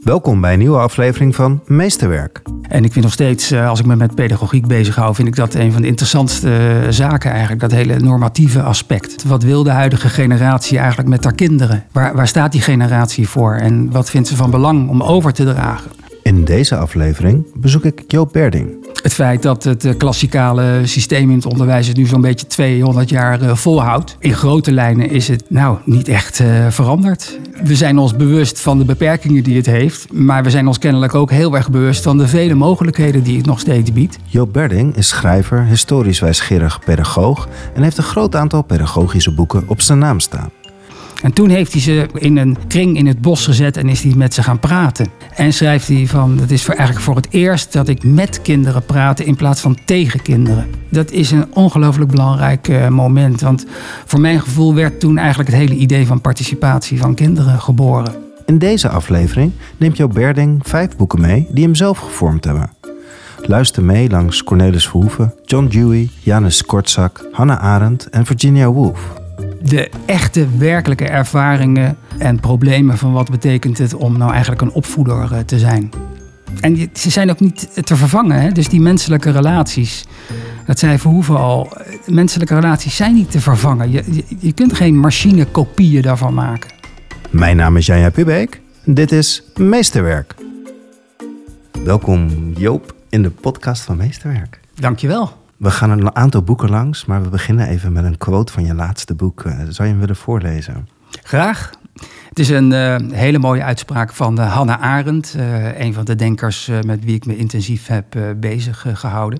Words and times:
Welkom 0.00 0.40
bij 0.40 0.52
een 0.52 0.58
nieuwe 0.58 0.78
aflevering 0.78 1.34
van 1.34 1.62
Meesterwerk. 1.66 2.42
En 2.68 2.84
ik 2.84 2.92
vind 2.92 3.04
nog 3.04 3.14
steeds, 3.14 3.50
eh, 3.50 3.68
als 3.68 3.80
ik 3.80 3.86
me 3.86 3.96
met 3.96 4.14
pedagogiek 4.14 4.66
bezig 4.66 4.94
hou, 4.94 5.14
vind 5.14 5.28
ik 5.28 5.36
dat 5.36 5.54
een 5.54 5.72
van 5.72 5.82
de 5.82 5.88
interessantste 5.88 6.50
eh, 6.50 6.90
zaken 6.90 7.30
eigenlijk. 7.30 7.60
Dat 7.60 7.70
hele 7.70 7.98
normatieve 7.98 8.62
aspect. 8.62 9.24
Wat 9.24 9.42
wil 9.42 9.62
de 9.62 9.70
huidige 9.70 10.08
generatie 10.08 10.78
eigenlijk 10.78 11.08
met 11.08 11.24
haar 11.24 11.34
kinderen? 11.34 11.84
Waar, 11.92 12.14
waar 12.14 12.28
staat 12.28 12.52
die 12.52 12.60
generatie 12.60 13.28
voor? 13.28 13.54
En 13.54 13.90
wat 13.90 14.10
vindt 14.10 14.28
ze 14.28 14.36
van 14.36 14.50
belang 14.50 14.88
om 14.88 15.02
over 15.02 15.32
te 15.32 15.44
dragen? 15.44 15.90
In 16.22 16.44
deze 16.44 16.76
aflevering 16.76 17.46
bezoek 17.54 17.84
ik 17.84 18.04
Joop 18.06 18.32
Berding. 18.32 18.79
Het 19.02 19.14
feit 19.14 19.42
dat 19.42 19.64
het 19.64 19.84
eh, 19.84 19.96
klassikale 19.96 20.80
systeem 20.84 21.30
in 21.30 21.36
het 21.36 21.46
onderwijs 21.46 21.86
het 21.86 21.96
nu 21.96 22.06
zo'n 22.06 22.20
beetje 22.20 22.46
200 22.46 23.08
jaar 23.08 23.40
eh, 23.40 23.54
volhoudt. 23.54 24.16
In 24.18 24.34
grote 24.34 24.72
lijnen 24.72 25.10
is 25.10 25.28
het 25.28 25.44
nou 25.48 25.78
niet 25.84 26.08
echt 26.08 26.40
uh, 26.40 26.66
veranderd. 26.68 27.38
We 27.64 27.76
zijn 27.76 27.98
ons 27.98 28.16
bewust 28.16 28.60
van 28.60 28.78
de 28.78 28.84
beperkingen 28.84 29.42
die 29.42 29.56
het 29.56 29.66
heeft. 29.66 30.12
Maar 30.12 30.42
we 30.42 30.50
zijn 30.50 30.66
ons 30.66 30.78
kennelijk 30.78 31.14
ook 31.14 31.30
heel 31.30 31.56
erg 31.56 31.70
bewust 31.70 32.02
van 32.02 32.18
de 32.18 32.28
vele 32.28 32.54
mogelijkheden 32.54 33.22
die 33.22 33.36
het 33.36 33.46
nog 33.46 33.60
steeds 33.60 33.92
biedt. 33.92 34.18
Joop 34.24 34.52
Berding 34.52 34.96
is 34.96 35.08
schrijver, 35.08 35.64
historisch 35.64 36.20
wijsgerig 36.20 36.78
pedagoog 36.84 37.48
en 37.74 37.82
heeft 37.82 37.98
een 37.98 38.04
groot 38.04 38.34
aantal 38.34 38.62
pedagogische 38.62 39.34
boeken 39.34 39.64
op 39.66 39.80
zijn 39.80 39.98
naam 39.98 40.20
staan. 40.20 40.50
En 41.22 41.32
toen 41.32 41.48
heeft 41.48 41.72
hij 41.72 41.80
ze 41.80 42.06
in 42.14 42.36
een 42.36 42.56
kring 42.68 42.96
in 42.96 43.06
het 43.06 43.20
bos 43.20 43.44
gezet 43.44 43.76
en 43.76 43.88
is 43.88 44.02
hij 44.02 44.14
met 44.16 44.34
ze 44.34 44.42
gaan 44.42 44.58
praten. 44.58 45.08
En 45.34 45.52
schrijft 45.52 45.88
hij 45.88 46.06
van, 46.06 46.38
het 46.38 46.50
is 46.50 46.64
voor, 46.64 46.74
eigenlijk 46.74 47.04
voor 47.04 47.16
het 47.16 47.28
eerst 47.30 47.72
dat 47.72 47.88
ik 47.88 48.04
met 48.04 48.42
kinderen 48.42 48.84
praat 48.84 49.20
in 49.20 49.36
plaats 49.36 49.60
van 49.60 49.76
tegen 49.84 50.22
kinderen. 50.22 50.66
Dat 50.88 51.10
is 51.10 51.30
een 51.30 51.54
ongelooflijk 51.54 52.10
belangrijk 52.10 52.68
uh, 52.68 52.88
moment, 52.88 53.40
want 53.40 53.66
voor 54.04 54.20
mijn 54.20 54.40
gevoel 54.40 54.74
werd 54.74 55.00
toen 55.00 55.18
eigenlijk 55.18 55.50
het 55.50 55.58
hele 55.58 55.74
idee 55.74 56.06
van 56.06 56.20
participatie 56.20 56.98
van 56.98 57.14
kinderen 57.14 57.60
geboren. 57.60 58.14
In 58.46 58.58
deze 58.58 58.88
aflevering 58.88 59.52
neemt 59.76 59.96
Jo 59.96 60.08
Berding 60.08 60.60
vijf 60.62 60.96
boeken 60.96 61.20
mee 61.20 61.46
die 61.50 61.64
hem 61.64 61.74
zelf 61.74 61.98
gevormd 61.98 62.44
hebben. 62.44 62.70
Luister 63.42 63.84
mee 63.84 64.10
langs 64.10 64.44
Cornelis 64.44 64.88
Verhoeven, 64.88 65.34
John 65.44 65.66
Dewey, 65.66 66.08
Janus 66.20 66.64
Kortzak, 66.64 67.28
Hannah 67.32 67.62
Arendt 67.62 68.08
en 68.08 68.26
Virginia 68.26 68.70
Woolf 68.70 69.19
de 69.62 69.90
echte, 70.06 70.46
werkelijke 70.58 71.04
ervaringen 71.04 71.96
en 72.18 72.40
problemen 72.40 72.98
van 72.98 73.12
wat 73.12 73.30
betekent 73.30 73.78
het 73.78 73.94
om 73.94 74.18
nou 74.18 74.30
eigenlijk 74.30 74.60
een 74.60 74.72
opvoeder 74.72 75.32
eh, 75.32 75.38
te 75.38 75.58
zijn. 75.58 75.90
En 76.60 76.90
ze 76.92 77.10
zijn 77.10 77.30
ook 77.30 77.40
niet 77.40 77.86
te 77.86 77.96
vervangen. 77.96 78.40
Hè? 78.40 78.50
Dus 78.50 78.68
die 78.68 78.80
menselijke 78.80 79.30
relaties, 79.30 80.04
dat 80.66 80.78
zei 80.78 80.98
Verhoeven 80.98 81.36
al, 81.36 81.76
eh, 81.76 81.96
menselijke 82.06 82.54
relaties 82.54 82.96
zijn 82.96 83.14
niet 83.14 83.30
te 83.30 83.40
vervangen. 83.40 83.90
Je, 83.90 84.04
je, 84.10 84.24
je 84.38 84.52
kunt 84.52 84.72
geen 84.72 84.98
machinekopieën 84.98 86.02
daarvan 86.02 86.34
maken. 86.34 86.70
Mijn 87.30 87.56
naam 87.56 87.76
is 87.76 87.86
Janja 87.86 88.10
Pubeek. 88.10 88.60
Dit 88.84 89.12
is 89.12 89.42
Meesterwerk. 89.56 90.34
Welkom 91.84 92.28
Joop 92.56 92.94
in 93.08 93.22
de 93.22 93.30
podcast 93.30 93.82
van 93.82 93.96
Meesterwerk. 93.96 94.60
Dankjewel. 94.74 95.39
We 95.60 95.70
gaan 95.70 95.90
een 95.90 96.16
aantal 96.16 96.42
boeken 96.42 96.70
langs, 96.70 97.04
maar 97.04 97.22
we 97.22 97.28
beginnen 97.28 97.68
even 97.68 97.92
met 97.92 98.04
een 98.04 98.18
quote 98.18 98.52
van 98.52 98.64
je 98.64 98.74
laatste 98.74 99.14
boek. 99.14 99.44
Eh, 99.44 99.52
zou 99.52 99.88
je 99.88 99.94
hem 99.94 99.98
willen 99.98 100.16
voorlezen? 100.16 100.88
Graag. 101.22 101.70
Het 102.28 102.38
is 102.38 102.48
een 102.48 102.70
uh, 102.70 102.96
hele 103.12 103.38
mooie 103.38 103.62
uitspraak 103.62 104.12
van 104.12 104.40
uh, 104.40 104.54
Hannah 104.54 104.82
Arendt, 104.82 105.34
uh, 105.36 105.80
een 105.80 105.94
van 105.94 106.04
de 106.04 106.14
denkers 106.14 106.70
met 106.86 107.04
wie 107.04 107.14
ik 107.14 107.26
me 107.26 107.36
intensief 107.36 107.86
heb 107.86 108.16
bezig 108.36 108.86
gehouden. 108.92 109.38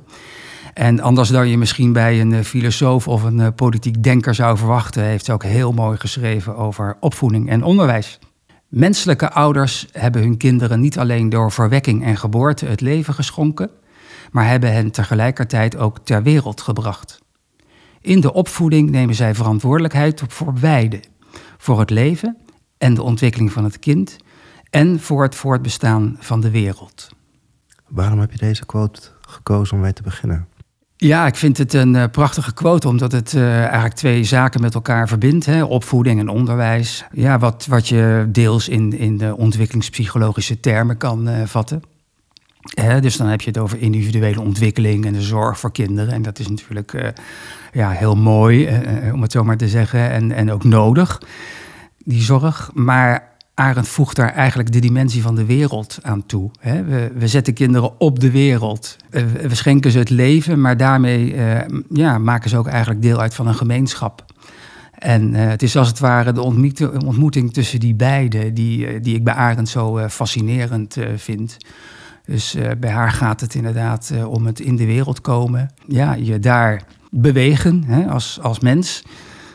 En 0.75 1.01
anders 1.01 1.29
dan 1.29 1.49
je 1.49 1.59
misschien 1.59 1.93
bij 1.93 2.21
een 2.21 2.45
filosoof 2.45 3.09
of 3.09 3.23
een 3.23 3.55
politiek 3.55 4.03
denker 4.03 4.35
zou 4.35 4.57
verwachten, 4.57 5.03
heeft 5.03 5.25
ze 5.25 5.33
ook 5.33 5.45
heel 5.45 5.73
mooi 5.73 5.99
geschreven 5.99 6.57
over 6.57 6.97
opvoeding 7.01 7.49
en 7.49 7.63
onderwijs. 7.63 8.19
Menselijke 8.69 9.31
ouders 9.31 9.87
hebben 9.93 10.23
hun 10.23 10.37
kinderen 10.37 10.81
niet 10.81 10.99
alleen 10.99 11.29
door 11.29 11.53
verwekking 11.53 12.05
en 12.05 12.17
geboorte 12.17 12.67
het 12.67 12.81
leven 12.81 13.15
geschonken, 13.15 13.71
maar 14.31 14.49
hebben 14.49 14.73
hen 14.73 14.91
tegelijkertijd 14.91 15.77
ook 15.77 15.99
ter 15.99 16.23
wereld 16.23 16.61
gebracht. 16.61 17.19
In 18.01 18.21
de 18.21 18.33
opvoeding 18.33 18.91
nemen 18.91 19.15
zij 19.15 19.35
verantwoordelijkheid 19.35 20.23
voor 20.29 20.53
beide, 20.53 21.01
voor 21.59 21.81
het 21.81 21.91
leven 21.91 22.37
en 22.79 22.95
de 22.95 23.03
ontwikkeling 23.03 23.53
van 23.53 23.65
het 23.65 23.79
kind 23.79 24.17
en 24.71 25.01
voor 25.01 25.23
het 25.23 25.35
voortbestaan 25.35 26.17
van 26.19 26.41
de 26.41 26.51
wereld. 26.51 27.09
Waarom 27.89 28.19
heb 28.21 28.33
je 28.33 28.39
deze 28.39 28.67
quote 28.67 29.01
gekozen 29.21 29.77
om 29.77 29.83
mee 29.83 29.93
te 29.93 30.03
beginnen? 30.03 30.49
Ja, 30.97 31.27
ik 31.27 31.37
vind 31.37 31.59
het 31.59 31.73
een 31.73 31.95
uh, 31.95 32.05
prachtige 32.13 32.55
quote, 32.55 32.89
omdat 32.89 33.13
het 33.13 33.33
uh, 33.33 33.65
eigenlijk 33.65 33.95
twee 33.95 34.25
zaken 34.25 34.61
met 34.61 34.75
elkaar 34.75 35.09
verbindt: 35.09 35.47
hè? 35.47 35.63
opvoeding 35.65 36.21
en 36.21 36.29
onderwijs. 36.29 37.05
Ja, 37.13 37.39
wat, 37.39 37.67
wat 37.67 37.89
je 37.89 38.29
deels 38.29 38.69
in, 38.69 38.99
in 38.99 39.19
de 39.19 39.37
ontwikkelingspsychologische 39.37 40.61
termen 40.61 40.97
kan 40.97 41.29
uh, 41.29 41.43
vatten 41.45 41.83
dus 43.01 43.17
dan 43.17 43.27
heb 43.27 43.41
je 43.41 43.49
het 43.49 43.59
over 43.59 43.81
individuele 43.81 44.41
ontwikkeling 44.41 45.07
en 45.07 45.13
de 45.13 45.23
zorg 45.23 45.59
voor 45.59 45.73
kinderen. 45.73 46.15
En 46.15 46.23
dat 46.23 46.39
is 46.39 46.49
natuurlijk 46.49 46.93
uh, 46.93 47.09
ja, 47.73 47.91
heel 47.91 48.17
mooi, 48.17 48.69
uh, 48.69 49.15
om 49.15 49.23
het 49.23 49.33
zo 49.33 49.45
maar 49.45 49.57
te 49.57 49.69
zeggen, 49.69 50.11
en, 50.11 50.33
en 50.33 50.53
ook 50.53 50.65
nodig, 50.65 51.23
die 52.05 52.23
zorg. 52.23 52.71
Maar 52.75 53.29
Arend 53.55 53.89
voegt 53.89 54.17
daar 54.17 54.33
eigenlijk 54.33 54.73
de 54.73 54.79
dimensie 54.79 55.23
van 55.23 55.35
de 55.35 55.45
wereld 55.45 55.99
aan 56.03 56.27
toe. 56.27 56.51
We, 57.15 57.29
zetten 57.29 57.55
kinderen 57.55 58.01
op 58.01 58.21
de 58.21 58.31
wereld. 58.31 58.97
we 59.49 59.55
schenken 59.55 59.91
ze 59.91 59.99
het 59.99 60.11
leven, 60.11 60.61
maar 60.61 60.77
daarmee 60.77 61.37
ja, 61.91 62.19
maken 62.19 62.51
ze 62.51 62.57
ook 62.57 62.67
eigenlijk 62.67 63.03
deel 63.03 63.21
uit 63.21 63.35
van 63.35 63.47
een 63.47 63.55
gemeenschap. 63.55 64.25
En 64.99 65.35
het 65.35 65.63
is 65.63 65.77
als 65.77 65.89
het 65.89 65.99
ware 65.99 66.33
de 66.33 66.43
ontmoeting 67.05 67.53
tussen 67.53 67.81
die 67.81 67.95
beiden, 67.95 68.55
die, 68.55 69.01
die 69.01 69.15
ik 69.15 69.25
bij 69.25 69.35
Arend 69.35 69.69
zo 69.69 70.09
fascinerend 70.09 70.97
vind. 71.17 71.57
Dus 72.31 72.55
uh, 72.55 72.71
bij 72.79 72.91
haar 72.91 73.13
gaat 73.13 73.41
het 73.41 73.55
inderdaad 73.55 74.11
uh, 74.15 74.31
om 74.31 74.47
het 74.47 74.61
in 74.61 74.77
de 74.77 74.87
wereld 74.87 75.21
komen. 75.21 75.71
Ja, 75.87 76.15
je 76.15 76.39
daar 76.39 76.83
bewegen 77.11 77.85
hè, 77.87 78.07
als, 78.07 78.39
als 78.43 78.61
mens. 78.61 79.05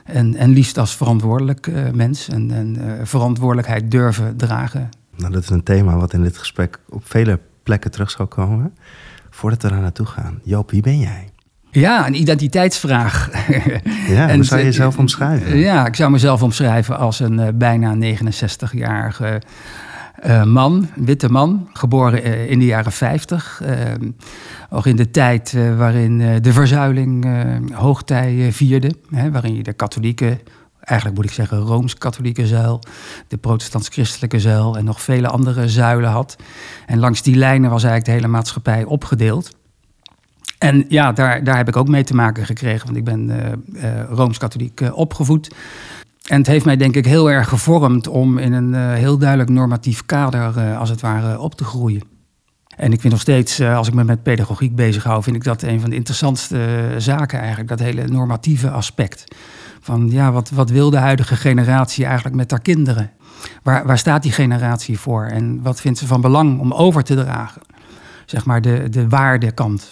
En, 0.04 0.36
en 0.36 0.50
liefst 0.50 0.78
als 0.78 0.96
verantwoordelijk 0.96 1.68
uh, 1.68 1.90
mens. 1.92 2.30
En, 2.30 2.52
en 2.52 3.00
verantwoordelijkheid 3.08 3.92
durven 3.92 4.38
dragen. 4.38 4.90
Nou, 5.18 5.32
dat 5.32 5.44
is 5.44 5.50
een 5.50 5.64
thema 5.64 5.96
wat 5.96 6.14
in 6.14 6.24
dit 6.24 6.38
gesprek 6.38 6.80
op 6.90 7.06
vele 7.06 7.40
plekken 7.64 7.92
terug 7.92 8.12
zal 8.12 8.28
komen. 8.28 8.74
Voordat 9.30 9.62
we 9.62 9.70
daar 9.70 9.82
naartoe 9.82 10.06
gaan. 10.06 10.40
Joop, 10.44 10.72
wie 10.72 10.82
ben 10.82 11.00
jij? 11.00 11.30
Ja, 11.72 12.08
een 12.08 12.20
identiteitsvraag. 12.20 13.30
Ja, 14.08 14.28
en, 14.28 14.36
hoe 14.36 14.44
zou 14.44 14.60
je 14.60 14.66
jezelf 14.66 14.98
omschrijven? 14.98 15.58
Ja, 15.58 15.86
ik 15.86 15.96
zou 15.96 16.12
mezelf 16.12 16.44
omschrijven 16.44 16.98
als 16.98 17.20
een 17.20 17.58
bijna 17.58 17.96
69-jarige 18.18 19.42
uh, 20.26 20.44
man, 20.44 20.90
witte 20.96 21.30
man, 21.30 21.70
geboren 21.74 22.28
uh, 22.28 22.52
in 22.52 22.60
de 22.60 22.66
jaren 22.66 22.92
50. 22.92 23.62
Uh, 23.64 23.70
ook 24.70 24.86
in 24.86 24.96
de 24.96 25.12
tijd 25.12 25.58
waarin 25.78 26.42
de 26.42 26.54
verzuiling 26.54 27.26
hoogtij 27.74 28.52
vierde. 28.52 28.96
Hè, 29.10 29.32
waarin 29.32 29.56
je 29.56 29.64
de 29.64 29.74
katholieke, 29.74 30.40
eigenlijk 30.80 31.18
moet 31.18 31.26
ik 31.26 31.36
zeggen 31.36 31.58
rooms-katholieke 31.58 32.48
zuil, 32.48 32.80
de 33.28 33.38
protestants-christelijke 33.38 34.40
zuil 34.40 34.78
en 34.78 34.86
nog 34.86 35.02
vele 35.02 35.28
andere 35.28 35.70
zuilen 35.70 36.10
had. 36.10 36.36
En 36.86 37.00
langs 37.00 37.22
die 37.22 37.36
lijnen 37.36 37.70
was 37.70 37.84
eigenlijk 37.84 38.06
de 38.06 38.12
hele 38.12 38.38
maatschappij 38.38 38.84
opgedeeld. 38.84 39.56
En 40.58 40.86
ja, 40.88 41.12
daar, 41.12 41.44
daar 41.44 41.58
heb 41.58 41.68
ik 41.68 41.76
ook 41.76 41.88
mee 41.88 42.04
te 42.04 42.16
maken 42.16 42.46
gekregen, 42.46 42.86
want 42.86 42.98
ik 42.98 43.04
ben 43.04 43.32
rooms-katholiek 44.10 44.82
opgevoed. 44.92 45.56
En 46.26 46.38
het 46.38 46.48
heeft 46.48 46.66
mij 46.66 46.78
denk 46.78 46.96
ik 46.96 47.06
heel 47.06 47.32
erg 47.32 47.50
gevormd 47.50 48.08
om 48.08 48.38
in 48.38 48.54
een 48.54 48.74
uh, 48.74 48.94
heel 48.94 49.18
duidelijk 49.18 49.50
normatief 49.50 50.06
kader, 50.06 50.54
uh, 50.58 50.80
als 50.80 50.90
het 50.90 51.02
ware, 51.02 51.40
op 51.40 51.56
te 51.56 51.64
groeien. 51.64 52.02
En 52.76 52.92
ik 52.92 53.02
vind 53.02 53.14
nog 53.14 53.22
steeds, 53.22 53.60
uh, 53.60 53.78
als 53.78 53.88
ik 53.88 53.94
me 53.94 54.04
met 54.04 54.24
pedagogiek 54.24 54.76
bezig 54.76 55.04
hou, 55.04 55.24
vind 55.24 55.36
ik 55.36 55.44
dat 55.44 55.62
een 55.62 55.80
van 55.80 55.90
de 55.90 55.96
interessantste 55.96 56.88
zaken 56.98 57.40
eigenlijk. 57.40 57.70
Dat 57.70 57.80
hele 57.80 58.08
normatieve 58.08 58.70
aspect. 58.70 59.36
Van 59.82 60.10
ja, 60.12 60.32
wat, 60.32 60.50
wat 60.50 60.70
wil 60.70 60.90
de 60.90 60.98
huidige 60.98 61.36
generatie 61.36 62.06
eigenlijk 62.06 62.36
met 62.36 62.52
haar 62.52 62.62
kinderen? 62.62 63.12
Waar, 63.64 63.86
waar 63.86 63.98
staat 63.98 64.24
die 64.24 64.32
generatie 64.32 65.00
voor? 65.00 65.26
En 65.26 65.62
wat 65.62 65.82
vindt 65.82 66.00
ze 66.00 66.08
van 66.08 66.22
belang 66.22 66.60
om 66.60 66.74
over 66.74 67.04
te 67.04 67.16
dragen? 67.16 67.62
Zeg 68.26 68.46
maar 68.46 68.62
de, 68.62 68.90
de 68.90 69.10
waardekant. 69.10 69.92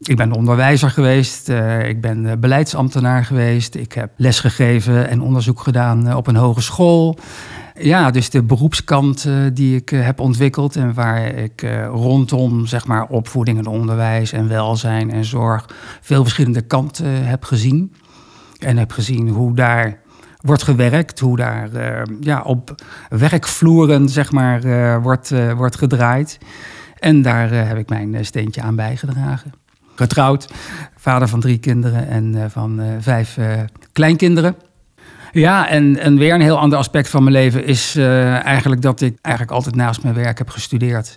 Ik 0.00 0.16
ben 0.16 0.32
onderwijzer 0.32 0.90
geweest, 0.90 1.48
uh, 1.48 1.88
ik 1.88 2.00
ben 2.00 2.26
eh, 2.26 2.36
beleidsambtenaar 2.38 3.24
geweest, 3.24 3.74
ik 3.74 3.92
heb 3.92 4.10
lesgegeven 4.16 5.08
en 5.08 5.20
onderzoek 5.20 5.60
gedaan 5.60 6.08
uh, 6.08 6.16
op 6.16 6.26
een 6.26 6.36
hogeschool. 6.36 7.18
Ja, 7.78 8.10
dus 8.10 8.30
de 8.30 8.42
beroepskant 8.42 9.28
die 9.52 9.76
ik 9.76 9.88
heb 9.88 10.20
ontwikkeld 10.20 10.76
en 10.76 10.94
waar 10.94 11.26
ik 11.26 11.66
rondom 11.90 12.66
zeg 12.66 12.86
maar, 12.86 13.06
opvoeding 13.06 13.58
en 13.58 13.66
onderwijs 13.66 14.32
en 14.32 14.48
welzijn 14.48 15.10
en 15.10 15.24
zorg 15.24 15.68
veel 16.00 16.22
verschillende 16.22 16.60
kanten 16.60 17.26
heb 17.26 17.44
gezien. 17.44 17.94
En 18.58 18.76
heb 18.76 18.92
gezien 18.92 19.28
hoe 19.28 19.54
daar 19.54 20.00
wordt 20.40 20.62
gewerkt, 20.62 21.20
hoe 21.20 21.36
daar 21.36 21.70
ja, 22.20 22.42
op 22.42 22.74
werkvloeren 23.08 24.08
zeg 24.08 24.32
maar, 24.32 25.02
wordt, 25.02 25.32
wordt 25.56 25.76
gedraaid. 25.76 26.38
En 26.98 27.22
daar 27.22 27.50
heb 27.50 27.76
ik 27.76 27.88
mijn 27.88 28.24
steentje 28.24 28.62
aan 28.62 28.76
bijgedragen 28.76 29.52
getrouwd. 29.96 30.48
Vader 30.96 31.28
van 31.28 31.40
drie 31.40 31.58
kinderen 31.58 32.08
en 32.08 32.34
uh, 32.34 32.44
van 32.48 32.80
uh, 32.80 32.86
vijf 32.98 33.36
uh, 33.36 33.46
kleinkinderen. 33.92 34.56
Ja, 35.32 35.68
en, 35.68 35.98
en 35.98 36.18
weer 36.18 36.34
een 36.34 36.40
heel 36.40 36.58
ander 36.58 36.78
aspect 36.78 37.08
van 37.08 37.22
mijn 37.22 37.34
leven 37.34 37.64
is 37.64 37.96
eigenlijk 37.96 38.82
dat 38.82 39.00
ik 39.00 39.18
eigenlijk 39.20 39.56
altijd 39.56 39.74
naast 39.74 40.02
mijn 40.02 40.14
werk 40.14 40.38
heb 40.38 40.48
gestudeerd. 40.48 41.14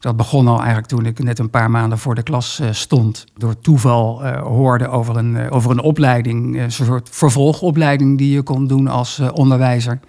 Dat 0.00 0.16
begon 0.16 0.48
al 0.48 0.58
eigenlijk 0.58 0.86
toen 0.86 1.06
ik 1.06 1.22
net 1.22 1.38
een 1.38 1.50
paar 1.50 1.70
maanden 1.70 1.98
voor 1.98 2.14
de 2.14 2.22
klas 2.22 2.60
stond. 2.70 3.24
Door 3.36 3.60
toeval 3.60 4.24
uh, 4.24 4.42
hoorde 4.42 4.88
over 4.88 5.16
een, 5.16 5.50
over 5.50 5.70
een 5.70 5.80
opleiding, 5.80 6.60
een 6.60 6.72
soort 6.72 7.08
vervolgopleiding 7.12 8.18
die 8.18 8.34
je 8.34 8.42
kon 8.42 8.66
doen 8.66 8.88
als 8.88 9.20
onderwijzer. 9.32 10.00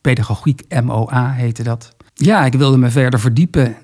Pedagogiek 0.00 0.82
MOA 0.84 1.32
heette 1.32 1.62
dat. 1.62 1.96
Ja, 2.14 2.44
ik 2.44 2.54
wilde 2.54 2.78
me 2.78 2.90
verder 2.90 3.20
verdiepen 3.20 3.76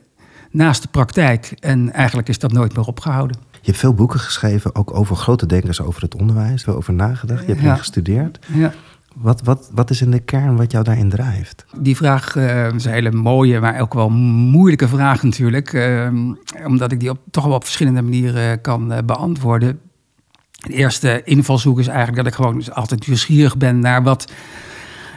naast 0.54 0.82
de 0.82 0.88
praktijk. 0.88 1.56
En 1.60 1.92
eigenlijk 1.92 2.28
is 2.28 2.38
dat 2.38 2.52
nooit 2.52 2.76
meer 2.76 2.86
opgehouden. 2.86 3.36
Je 3.50 3.70
hebt 3.70 3.78
veel 3.78 3.94
boeken 3.94 4.20
geschreven, 4.20 4.74
ook 4.74 4.94
over 4.94 5.16
grote 5.16 5.46
denkers 5.46 5.80
over 5.80 6.02
het 6.02 6.14
onderwijs. 6.14 6.66
Over 6.66 6.92
nagedacht. 6.92 7.40
Je 7.40 7.46
hebt 7.46 7.60
ja. 7.60 7.74
gestudeerd. 7.74 8.38
Ja. 8.52 8.72
Wat, 9.14 9.42
wat, 9.42 9.70
wat 9.74 9.90
is 9.90 10.00
in 10.00 10.10
de 10.10 10.20
kern 10.20 10.56
wat 10.56 10.72
jou 10.72 10.84
daarin 10.84 11.08
drijft? 11.08 11.64
Die 11.76 11.96
vraag 11.96 12.34
uh, 12.36 12.72
is 12.72 12.84
een 12.84 12.92
hele 12.92 13.12
mooie, 13.12 13.60
maar 13.60 13.80
ook 13.80 13.94
wel 13.94 14.10
moeilijke 14.10 14.88
vraag 14.88 15.22
natuurlijk. 15.22 15.72
Uh, 15.72 16.08
omdat 16.66 16.92
ik 16.92 17.00
die 17.00 17.10
op, 17.10 17.18
toch 17.30 17.44
wel 17.44 17.54
op 17.54 17.64
verschillende 17.64 18.02
manieren 18.02 18.60
kan 18.60 18.92
uh, 18.92 18.98
beantwoorden. 19.04 19.80
De 20.50 20.72
eerste 20.72 21.22
invalshoek 21.24 21.78
is 21.78 21.86
eigenlijk 21.86 22.16
dat 22.16 22.26
ik 22.26 22.34
gewoon 22.34 22.74
altijd 22.74 23.06
nieuwsgierig 23.06 23.56
ben 23.56 23.78
naar 23.78 24.02
wat 24.02 24.32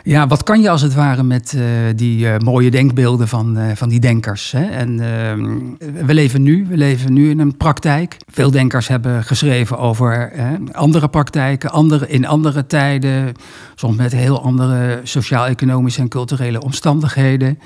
ja, 0.08 0.28
wat 0.28 0.44
kan 0.44 0.62
je 0.62 0.70
als 0.70 0.82
het 0.82 0.94
ware 0.94 1.24
met 1.24 1.54
uh, 1.56 1.64
die 1.96 2.26
uh, 2.26 2.38
mooie 2.38 2.72
denkbeelden 2.72 3.28
van, 3.28 3.58
uh, 3.58 3.72
van 3.74 3.90
die 3.90 4.00
denkers? 4.00 4.52
Hè? 4.52 4.66
En 4.66 5.00
ehm, 5.00 6.06
we 6.06 6.14
leven 6.14 6.42
nu, 6.42 6.66
we 6.70 6.78
leven 6.78 7.14
nu 7.14 7.30
in 7.30 7.40
een 7.40 7.58
praktijk. 7.58 8.18
Veel 8.28 8.52
denkers 8.52 8.88
hebben 8.88 9.24
geschreven 9.24 9.78
over 9.78 10.32
andere 10.72 11.08
praktijken, 11.08 11.70
andere, 11.70 12.08
in 12.08 12.26
andere 12.26 12.66
tijden, 12.66 13.34
soms 13.76 13.98
met 13.98 14.12
heel 14.12 14.42
andere 14.42 15.00
sociaal-economische 15.04 16.02
en 16.02 16.08
culturele 16.08 16.62
omstandigheden. 16.62 17.60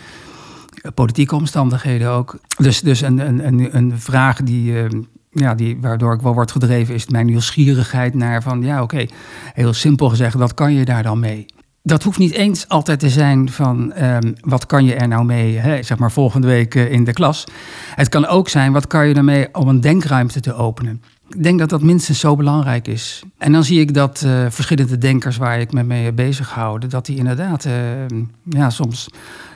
Politieke 0.94 1.36
omstandigheden 1.36 2.10
ook. 2.10 2.40
Dus, 2.58 2.80
dus 2.80 3.02
een, 3.02 3.20
een, 3.20 3.76
een, 3.76 4.00
vraag 4.00 4.44
die, 4.44 4.74
ja, 5.32 5.56
die, 5.56 5.78
waardoor 5.82 6.14
ik 6.14 6.22
wel 6.22 6.34
word 6.34 6.52
gedreven, 6.52 6.94
is 6.94 7.08
mijn 7.08 7.26
nieuwsgierigheid 7.26 8.14
naar 8.14 8.44
van 8.44 8.62
ja, 8.62 8.82
oké, 8.82 9.06
heel 9.54 9.74
simpel 9.74 10.10
gezegd, 10.10 10.34
wat 10.34 10.54
kan 10.54 10.74
je 10.74 10.86
daar 10.86 11.04
dan 11.04 11.20
mee? 11.20 11.46
Dat 11.84 12.04
hoeft 12.04 12.18
niet 12.18 12.34
eens 12.34 12.68
altijd 12.68 13.00
te 13.00 13.10
zijn 13.10 13.50
van 13.50 13.94
um, 14.04 14.34
wat 14.42 14.66
kan 14.66 14.86
je 14.86 14.96
er 14.96 15.08
nou 15.08 15.26
mee, 15.26 15.58
hè, 15.58 15.84
zeg 15.84 15.98
maar 15.98 16.12
volgende 16.12 16.48
week 16.48 16.76
uh, 16.76 16.92
in 16.92 17.04
de 17.04 17.14
klas. 17.14 17.44
Het 17.96 18.10
kan 18.10 18.28
ook 18.28 18.50
zijn 18.50 18.72
wat 18.72 18.88
kan 18.88 19.08
je 19.08 19.14
ermee 19.14 19.48
om 19.54 19.68
een 19.68 19.82
denkruimte 19.82 20.40
te 20.40 20.54
openen. 20.54 21.02
Ik 21.30 21.44
denk 21.44 21.60
dat 21.60 21.70
dat 21.70 21.82
minstens 21.82 22.20
zo 22.20 22.36
belangrijk 22.36 22.88
is. 22.88 23.24
En 23.38 23.52
dan 23.52 23.64
zie 23.64 23.80
ik 23.80 23.94
dat 23.94 24.24
uh, 24.26 24.46
verschillende 24.50 24.98
denkers 24.98 25.38
waar 25.38 25.60
ik 25.60 25.72
me 25.72 25.84
mee 25.84 26.14
bezig 26.14 26.50
hou, 26.50 26.88
dat 26.88 27.06
die 27.06 27.18
inderdaad 27.18 27.66
uh, 27.66 27.74
ja, 28.44 28.70
soms 28.70 29.10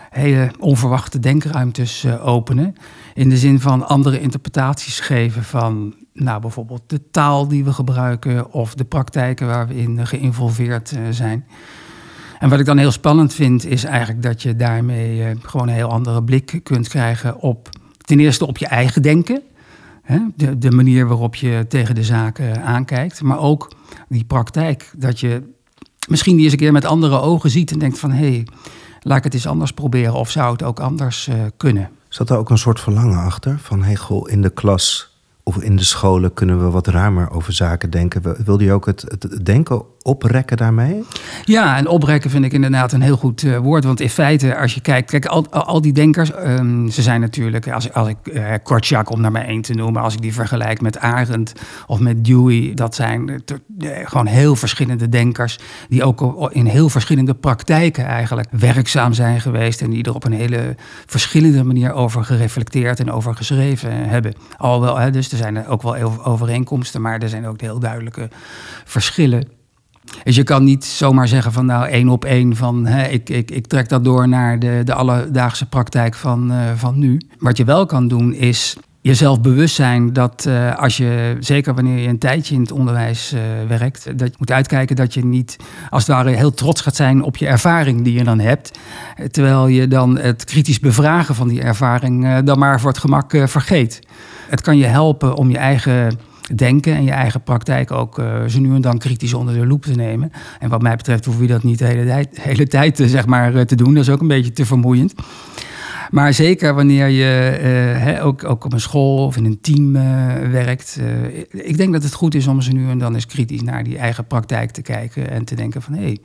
hele 0.10 0.51
onverwachte 0.60 1.19
denkruimtes 1.19 2.06
openen. 2.07 2.75
In 3.13 3.30
de 3.30 3.38
zin 3.38 3.60
van 3.60 3.88
andere 3.88 4.19
interpretaties 4.19 5.00
geven 5.00 5.44
van 5.44 5.95
nou, 6.13 6.42
bijvoorbeeld 6.42 6.83
de 6.88 7.10
taal 7.12 7.48
die 7.48 7.63
we 7.63 7.74
gebruiken 7.74 8.51
of 8.51 8.74
de 8.74 8.86
praktijken 8.86 9.48
waar 9.48 9.68
we 9.68 9.77
in 9.77 10.07
geïnvolveerd 10.07 10.94
zijn. 11.10 11.45
En 12.40 12.50
wat 12.50 12.60
ik 12.60 12.66
dan 12.66 12.78
heel 12.78 12.92
spannend 12.92 13.34
vind, 13.34 13.66
is 13.66 13.84
eigenlijk 13.84 14.22
dat 14.22 14.42
je 14.42 14.56
daarmee 14.56 15.18
uh, 15.18 15.28
gewoon 15.42 15.68
een 15.68 15.74
heel 15.74 15.90
andere 15.90 16.24
blik 16.24 16.60
kunt 16.64 16.88
krijgen 16.88 17.40
op, 17.40 17.70
ten 17.98 18.20
eerste 18.20 18.48
op 18.48 18.58
je 18.58 18.68
eigen 18.68 19.02
denken. 19.02 19.42
Hè, 20.02 20.20
de, 20.36 20.58
de 20.58 20.72
manier 20.72 21.08
waarop 21.08 21.36
je 21.36 21.66
tegen 21.70 21.96
de 21.96 22.04
zaken 22.04 22.64
aankijkt. 22.64 23.22
Maar 23.22 23.40
ook 23.40 23.72
die 24.08 24.24
praktijk, 24.24 24.92
dat 24.98 25.20
je 25.20 25.54
misschien 26.08 26.36
die 26.36 26.44
eens 26.44 26.54
een 26.54 26.60
keer 26.60 26.72
met 26.72 26.86
andere 26.86 27.20
ogen 27.20 27.50
ziet 27.50 27.72
en 27.72 27.80
denkt 27.80 28.00
van 28.00 28.12
hé, 28.12 28.30
hey, 28.30 28.48
laat 29.02 29.18
ik 29.18 29.24
het 29.24 29.34
eens 29.34 29.48
anders 29.48 29.72
proberen 29.72 30.14
of 30.14 30.30
zou 30.30 30.52
het 30.52 30.64
ook 30.64 30.80
anders 30.80 31.28
uh, 31.28 31.36
kunnen. 31.58 31.90
Zat 32.10 32.30
er 32.30 32.38
ook 32.38 32.50
een 32.50 32.58
soort 32.58 32.80
verlangen 32.80 33.20
achter 33.20 33.60
van 33.60 33.84
hey, 33.84 33.96
goh, 33.96 34.30
in 34.30 34.42
de 34.42 34.50
klas 34.50 35.14
of 35.44 35.58
in 35.58 35.76
de 35.76 35.84
scholen 35.84 36.34
kunnen 36.34 36.64
we 36.64 36.70
wat 36.70 36.88
ruimer 36.88 37.32
over 37.32 37.54
zaken 37.54 37.90
denken. 37.90 38.44
Wilde 38.46 38.64
je 38.64 38.74
ook 38.74 38.86
het, 38.86 39.02
het 39.02 39.46
denken 39.46 39.84
oprekken 40.06 40.57
daarmee? 40.57 41.04
Ja, 41.44 41.78
en 41.78 41.88
oprekken 41.88 42.30
vind 42.30 42.46
ik 42.46 42.54
inderdaad 42.54 42.92
een 42.92 43.02
heel 43.02 43.18
goed 43.18 43.44
uh, 43.44 43.57
woord. 43.57 43.84
Want 43.84 44.00
in 44.00 44.10
feite, 44.10 44.57
als 44.57 44.74
je 44.74 44.81
kijkt, 44.81 45.10
kijk, 45.10 45.25
al, 45.25 45.50
al 45.50 45.81
die 45.81 45.94
denkers, 45.94 46.31
um, 46.38 46.90
ze 46.90 47.02
zijn 47.02 47.22
natuurlijk, 47.22 47.72
als, 47.72 47.94
als 47.94 48.07
ik 48.07 48.18
uh, 48.24 48.54
Kortschak 48.63 49.10
om 49.10 49.22
naar 49.22 49.31
mij 49.31 49.46
één 49.46 49.62
te 49.62 49.74
noemen, 49.74 50.02
als 50.02 50.13
ik 50.13 50.22
die 50.22 50.34
vergelijk 50.34 50.81
met 50.81 51.00
Arendt 51.00 51.54
of 51.88 52.00
met 52.00 52.25
Dewey, 52.25 52.72
dat 52.74 52.96
zijn 52.96 53.30
uh, 53.30 53.90
gewoon 54.04 54.25
heel 54.25 54.56
verschillende 54.56 55.10
denkers 55.10 55.60
die 55.90 56.04
ook 56.04 56.50
in 56.51 56.66
heel 56.66 56.90
verschillende 56.90 57.34
praktijken 57.34 58.06
eigenlijk 58.06 58.50
werkzaam 58.51 59.13
zijn 59.13 59.42
geweest 59.42 59.81
en 59.81 59.90
die 59.90 60.04
er 60.04 60.16
op 60.16 60.24
een 60.24 60.34
hele 60.34 60.75
verschillende 61.06 61.63
manier 61.63 61.94
over 61.94 62.24
gereflecteerd 62.24 63.00
en 63.00 63.12
over 63.12 63.36
geschreven 63.36 64.10
hebben. 64.10 64.34
Alhoewel, 64.58 64.98
hè, 64.98 65.12
dus 65.12 65.31
er 65.31 65.38
zijn 65.38 65.68
ook 65.68 65.81
wel 65.81 66.24
overeenkomsten, 66.24 67.01
maar 67.01 67.19
er 67.19 67.30
zijn 67.30 67.48
ook 67.48 67.62
heel 67.62 67.80
duidelijke 67.80 68.30
verschillen. 68.84 69.63
Dus 70.24 70.36
je 70.36 70.44
kan 70.44 70.63
niet 70.63 70.86
zomaar 70.86 71.28
zeggen 71.28 71.52
van 71.52 71.66
nou 71.66 71.88
één 71.88 72.10
op 72.10 72.25
één 72.25 72.56
van 72.56 72.86
hè, 72.86 73.07
ik, 73.07 73.30
ik, 73.30 73.52
ik 73.52 73.68
trek 73.68 73.90
dat 73.90 74.04
door 74.04 74.28
naar 74.28 74.60
de, 74.60 74.81
de 74.84 74.94
alledaagse 74.94 75.66
praktijk 75.66 76.16
van, 76.16 76.52
uh, 76.52 76.57
van 76.75 77.00
nu. 77.00 77.22
Wat 77.40 77.57
je 77.57 77.63
wel 77.63 77.86
kan 77.86 78.07
doen 78.07 78.34
is 78.34 78.78
jezelf 79.02 79.42
bewust 79.42 79.75
zijn 79.75 80.13
dat 80.13 80.46
uh, 80.48 80.75
als 80.75 80.98
je, 80.98 81.38
zeker 81.40 81.74
wanneer 81.74 81.98
je 81.98 82.07
een 82.07 82.19
tijdje 82.19 82.56
in 82.56 82.62
het 82.62 82.72
onderwijs 82.72 83.34
uh, 83.34 83.40
werkt, 83.68 84.19
dat 84.19 84.28
je 84.28 84.36
moet 84.38 84.52
uitkijken 84.52 84.96
dat 84.96 85.13
je 85.13 85.25
niet 85.25 85.56
als 85.90 86.08
het 86.08 86.16
ware 86.16 86.30
heel 86.30 86.54
trots 86.54 86.81
gaat 86.81 86.96
zijn 86.96 87.24
op 87.24 87.38
je 87.38 87.48
ervaring 87.48 88.04
die 88.04 88.13
je 88.13 88.24
dan 88.24 88.40
hebt. 88.40 88.80
Terwijl 89.31 89.68
je 89.68 89.88
dan 89.88 90.18
het 90.18 90.44
kritisch 90.44 90.80
bevragen 90.80 91.36
van 91.36 91.48
die 91.48 91.62
ervaring 91.62 92.40
dan 92.40 92.60
maar 92.60 92.80
voor 92.80 92.90
het 92.90 93.00
gemak 93.00 93.31
vergeet. 93.46 94.00
Het 94.50 94.62
kan 94.62 94.78
je 94.78 94.86
helpen 94.86 95.36
om 95.36 95.50
je 95.50 95.58
eigen 95.58 96.19
denken 96.53 96.94
en 96.94 97.03
je 97.03 97.12
eigen 97.12 97.44
praktijk 97.44 97.92
ook 97.92 98.19
uh, 98.19 98.45
zo 98.47 98.59
nu 98.59 98.75
en 98.75 98.81
dan 98.81 98.97
kritisch 98.97 99.33
onder 99.33 99.53
de 99.53 99.65
loep 99.65 99.83
te 99.83 99.95
nemen. 99.95 100.31
En 100.59 100.69
wat 100.69 100.81
mij 100.81 100.95
betreft 100.95 101.25
hoef 101.25 101.39
je 101.39 101.47
dat 101.47 101.63
niet 101.63 101.80
de 101.80 101.86
hele 101.86 102.06
tijd, 102.06 102.42
hele 102.42 102.68
tijd 102.68 103.00
uh, 103.00 103.07
zeg 103.07 103.25
maar, 103.25 103.56
uh, 103.56 103.62
te 103.62 103.75
doen. 103.75 103.94
Dat 103.94 104.03
is 104.03 104.09
ook 104.09 104.21
een 104.21 104.27
beetje 104.27 104.51
te 104.51 104.65
vermoeiend. 104.65 105.13
Maar 106.12 106.33
zeker 106.33 106.74
wanneer 106.74 107.07
je 107.07 108.19
ook, 108.21 108.44
ook 108.44 108.65
op 108.65 108.74
een 108.74 108.80
school 108.80 109.25
of 109.25 109.38
in 109.38 109.45
een 109.45 109.62
team 109.62 109.92
werkt. 110.51 111.00
ik 111.51 111.77
denk 111.77 111.94
dat 111.94 112.03
het 112.03 112.13
goed 112.13 112.36
is 112.36 112.48
om 112.48 112.62
ze 112.62 112.71
nu 112.71 112.89
en 112.89 112.98
dan 112.98 113.13
eens 113.13 113.25
kritisch 113.25 113.62
naar 113.62 113.83
die 113.83 113.98
eigen 113.98 114.25
praktijk 114.25 114.71
te 114.71 114.81
kijken. 114.81 115.30
En 115.30 115.45
te 115.45 115.56
denken 115.56 115.81
van 115.81 115.94
hé, 115.94 116.01
hey, 116.01 116.18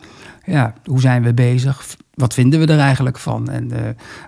ja, 0.45 0.75
hoe 0.85 1.01
zijn 1.01 1.23
we 1.23 1.35
bezig? 1.35 1.85
Wat 2.21 2.35
vinden 2.35 2.61
we 2.61 2.73
er 2.73 2.79
eigenlijk 2.79 3.19
van 3.19 3.49
en 3.49 3.73
uh, 3.73 3.79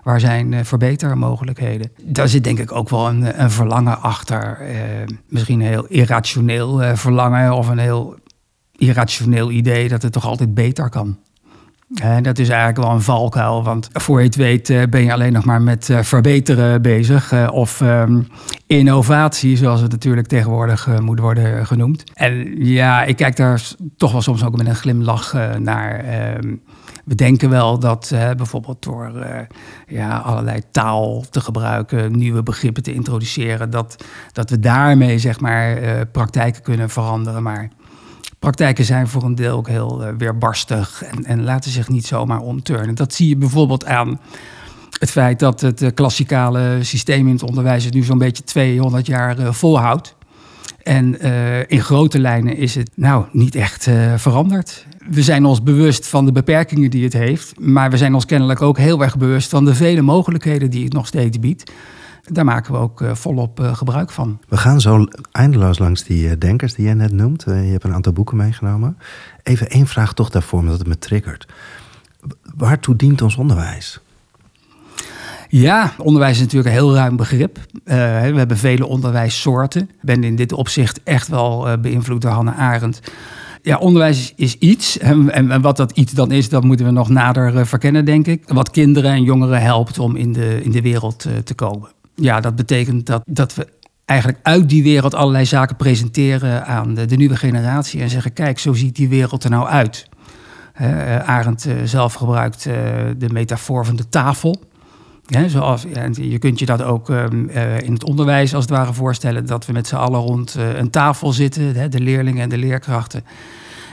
waar 0.03 0.19
zijn 0.19 0.51
uh, 0.51 0.59
verbetermogelijkheden? 0.63 1.91
Daar 2.01 2.27
zit 2.27 2.43
denk 2.43 2.59
ik 2.59 2.71
ook 2.71 2.89
wel 2.89 3.07
een, 3.07 3.41
een 3.41 3.51
verlangen 3.51 4.01
achter. 4.01 4.57
Uh, 4.61 4.75
misschien 5.27 5.59
een 5.59 5.67
heel 5.67 5.85
irrationeel 5.85 6.95
verlangen 6.95 7.53
of 7.53 7.67
een 7.67 7.77
heel 7.77 8.15
irrationeel 8.71 9.51
idee 9.51 9.89
dat 9.89 10.01
het 10.01 10.11
toch 10.11 10.25
altijd 10.25 10.53
beter 10.53 10.89
kan. 10.89 11.17
En 11.93 12.23
dat 12.23 12.39
is 12.39 12.49
eigenlijk 12.49 12.79
wel 12.79 12.91
een 12.91 13.01
valkuil, 13.01 13.63
want 13.63 13.89
voor 13.91 14.19
je 14.19 14.25
het 14.25 14.35
weet 14.35 14.89
ben 14.89 15.03
je 15.03 15.13
alleen 15.13 15.33
nog 15.33 15.45
maar 15.45 15.61
met 15.61 15.89
verbeteren 16.01 16.81
bezig. 16.81 17.51
of 17.51 17.81
um, 17.81 18.27
innovatie, 18.67 19.57
zoals 19.57 19.81
het 19.81 19.91
natuurlijk 19.91 20.27
tegenwoordig 20.27 20.99
moet 20.99 21.19
worden 21.19 21.65
genoemd. 21.67 22.03
En 22.13 22.65
ja, 22.65 23.03
ik 23.03 23.15
kijk 23.15 23.35
daar 23.35 23.61
toch 23.97 24.11
wel 24.11 24.21
soms 24.21 24.43
ook 24.43 24.57
met 24.57 24.67
een 24.67 24.75
glimlach 24.75 25.33
naar. 25.57 25.99
Ehm, 25.99 26.55
we 27.03 27.15
denken 27.15 27.49
wel 27.49 27.79
dat 27.79 28.11
bijvoorbeeld 28.37 28.83
door 28.83 29.11
uh, 29.15 29.23
ja, 29.87 30.17
allerlei 30.17 30.61
taal 30.71 31.23
te 31.29 31.41
gebruiken, 31.41 32.17
nieuwe 32.17 32.43
begrippen 32.43 32.83
te 32.83 32.93
introduceren, 32.93 33.69
dat, 33.69 34.05
dat 34.31 34.49
we 34.49 34.59
daarmee 34.59 35.19
zeg 35.19 35.39
maar 35.39 35.83
uh, 35.83 36.01
praktijken 36.11 36.61
kunnen 36.61 36.89
veranderen. 36.89 37.43
Maar 37.43 37.69
praktijken 38.39 38.85
zijn 38.85 39.07
voor 39.07 39.23
een 39.23 39.35
deel 39.35 39.57
ook 39.57 39.67
heel 39.67 40.13
weerbarstig 40.17 41.03
en, 41.03 41.25
en 41.25 41.43
laten 41.43 41.71
zich 41.71 41.89
niet 41.89 42.05
zomaar 42.05 42.39
omturnen. 42.39 42.95
Dat 42.95 43.13
zie 43.13 43.29
je 43.29 43.37
bijvoorbeeld 43.37 43.85
aan 43.85 44.19
het 44.99 45.11
feit 45.11 45.39
dat 45.39 45.61
het 45.61 45.91
klassikale 45.93 46.77
systeem 46.81 47.27
in 47.27 47.33
het 47.33 47.43
onderwijs 47.43 47.83
het 47.83 47.93
nu 47.93 48.03
zo'n 48.03 48.17
beetje 48.17 48.43
200 48.43 49.05
jaar 49.05 49.53
volhoudt. 49.53 50.15
En 50.83 51.19
in 51.67 51.81
grote 51.81 52.19
lijnen 52.19 52.57
is 52.57 52.75
het 52.75 52.89
nou 52.95 53.25
niet 53.31 53.55
echt 53.55 53.87
uh, 53.87 54.13
veranderd. 54.17 54.85
We 55.09 55.21
zijn 55.21 55.45
ons 55.45 55.63
bewust 55.63 56.07
van 56.07 56.25
de 56.25 56.31
beperkingen 56.31 56.89
die 56.89 57.03
het 57.03 57.13
heeft, 57.13 57.59
maar 57.59 57.89
we 57.89 57.97
zijn 57.97 58.13
ons 58.13 58.25
kennelijk 58.25 58.61
ook 58.61 58.77
heel 58.77 59.01
erg 59.01 59.17
bewust 59.17 59.49
van 59.49 59.65
de 59.65 59.75
vele 59.75 60.01
mogelijkheden 60.01 60.69
die 60.69 60.83
het 60.83 60.93
nog 60.93 61.07
steeds 61.07 61.39
biedt. 61.39 61.71
Daar 62.23 62.45
maken 62.45 62.73
we 62.73 62.77
ook 62.77 63.01
uh, 63.01 63.15
volop 63.15 63.59
gebruik 63.73 64.11
van. 64.11 64.39
We 64.47 64.57
gaan 64.57 64.81
zo 64.81 65.05
eindeloos 65.31 65.79
langs 65.79 66.03
die 66.03 66.37
denkers 66.37 66.73
die 66.73 66.85
jij 66.85 66.93
net 66.93 67.11
noemt. 67.11 67.43
je 67.43 67.51
hebt 67.51 67.83
een 67.83 67.93
aantal 67.93 68.13
boeken 68.13 68.37
meegenomen. 68.37 68.97
Even 69.43 69.69
één 69.69 69.87
vraag 69.87 70.13
toch 70.13 70.29
daarvoor, 70.29 70.59
omdat 70.59 70.77
het 70.77 70.87
me 70.87 70.97
triggert. 70.97 71.47
Waartoe 72.55 72.95
dient 72.95 73.21
ons 73.21 73.35
onderwijs? 73.35 73.99
Ja, 75.49 75.93
onderwijs 75.97 76.35
is 76.35 76.41
natuurlijk 76.41 76.69
een 76.69 76.81
heel 76.81 76.95
ruim 76.95 77.15
begrip. 77.15 77.59
We 77.83 77.93
hebben 77.93 78.57
vele 78.57 78.85
onderwijssoorten. 78.85 79.81
Ik 79.81 80.01
ben 80.01 80.23
in 80.23 80.35
dit 80.35 80.51
opzicht 80.51 81.03
echt 81.03 81.27
wel 81.27 81.77
beïnvloed 81.79 82.21
door 82.21 82.31
Hannah 82.31 82.59
Arendt. 82.59 83.01
Ja, 83.63 83.77
onderwijs 83.77 84.33
is 84.35 84.57
iets. 84.57 84.97
En, 84.97 85.29
en, 85.31 85.61
wat 85.61 85.77
dat 85.77 85.91
iets 85.91 86.11
dan 86.11 86.31
is, 86.31 86.49
dat 86.49 86.63
moeten 86.63 86.85
we 86.85 86.91
nog 86.91 87.09
nader 87.09 87.55
uh, 87.55 87.65
verkennen, 87.65 88.05
denk 88.05 88.27
ik. 88.27 88.43
Wat 88.47 88.69
kinderen 88.69 89.11
en 89.11 89.23
jongeren 89.23 89.61
helpt 89.61 89.99
om 89.99 90.15
in 90.15 90.33
de, 90.33 90.63
in 90.63 90.71
de 90.71 90.81
wereld 90.81 91.25
uh, 91.25 91.37
te 91.37 91.53
komen. 91.53 91.89
Ja, 92.15 92.39
dat 92.39 92.55
betekent 92.55 93.05
dat, 93.05 93.21
dat 93.25 93.55
we 93.55 93.67
eigenlijk 94.05 94.39
uit 94.43 94.69
die 94.69 94.83
wereld 94.83 95.15
allerlei 95.15 95.45
zaken 95.45 95.75
presenteren 95.75 96.65
aan 96.65 96.93
de, 96.93 97.05
de 97.05 97.15
nieuwe 97.15 97.35
generatie. 97.35 98.01
En 98.01 98.09
zeggen, 98.09 98.33
kijk, 98.33 98.59
zo 98.59 98.73
ziet 98.73 98.95
die 98.95 99.09
wereld 99.09 99.43
er 99.43 99.49
nou 99.49 99.67
uit. 99.67 100.07
Uh, 100.81 101.29
Arendt 101.29 101.67
zelf 101.83 102.13
gebruikt 102.13 102.63
de 103.17 103.29
metafoor 103.31 103.85
van 103.85 103.95
de 103.95 104.09
tafel. 104.09 104.61
Ja, 105.25 105.47
zoals, 105.47 105.85
ja, 105.93 106.09
je 106.11 106.37
kunt 106.37 106.59
je 106.59 106.65
dat 106.65 106.81
ook 106.81 107.09
um, 107.09 107.49
uh, 107.49 107.79
in 107.79 107.93
het 107.93 108.03
onderwijs 108.03 108.53
als 108.53 108.63
het 108.63 108.73
ware 108.73 108.93
voorstellen, 108.93 109.45
dat 109.45 109.65
we 109.65 109.73
met 109.73 109.87
z'n 109.87 109.95
allen 109.95 110.19
rond 110.19 110.55
uh, 110.57 110.77
een 110.77 110.89
tafel 110.89 111.31
zitten, 111.33 111.75
hè, 111.75 111.89
de 111.89 111.99
leerlingen 111.99 112.41
en 112.41 112.49
de 112.49 112.57
leerkrachten. 112.57 113.23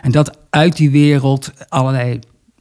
En 0.03 0.11
dat 0.11 0.39
uit 0.51 0.77
die 0.77 0.91
wereld 0.91 1.53
allerlei 1.69 2.19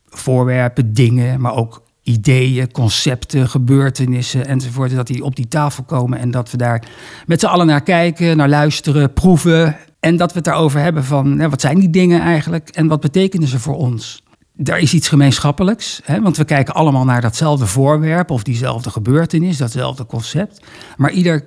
voorwerpen, 0.09 0.93
dingen, 0.93 1.41
maar 1.41 1.55
ook 1.55 1.81
ideeën, 2.03 2.71
concepten, 2.71 3.49
gebeurtenissen 3.49 4.45
enzovoort, 4.45 4.95
dat 4.95 5.07
die 5.07 5.23
op 5.23 5.35
die 5.35 5.47
tafel 5.47 5.83
komen 5.83 6.19
en 6.19 6.31
dat 6.31 6.51
we 6.51 6.57
daar 6.57 6.83
met 7.25 7.39
z'n 7.39 7.45
allen 7.45 7.67
naar 7.67 7.83
kijken, 7.83 8.38
naar 8.38 8.49
luisteren, 8.49 9.13
proeven. 9.13 9.75
En 9.99 10.17
dat 10.17 10.29
we 10.29 10.35
het 10.35 10.45
daarover 10.45 10.79
hebben 10.79 11.03
van, 11.03 11.49
wat 11.49 11.61
zijn 11.61 11.79
die 11.79 11.89
dingen 11.89 12.21
eigenlijk 12.21 12.69
en 12.69 12.88
wat 12.88 12.99
betekenen 12.99 13.47
ze 13.47 13.59
voor 13.59 13.75
ons? 13.75 14.23
Daar 14.61 14.79
is 14.79 14.93
iets 14.93 15.07
gemeenschappelijks, 15.07 16.01
hè, 16.03 16.21
want 16.21 16.37
we 16.37 16.45
kijken 16.45 16.73
allemaal 16.73 17.05
naar 17.05 17.21
datzelfde 17.21 17.65
voorwerp 17.65 18.29
of 18.29 18.43
diezelfde 18.43 18.89
gebeurtenis, 18.89 19.57
datzelfde 19.57 20.05
concept. 20.05 20.61
Maar 20.97 21.11
ieder 21.11 21.43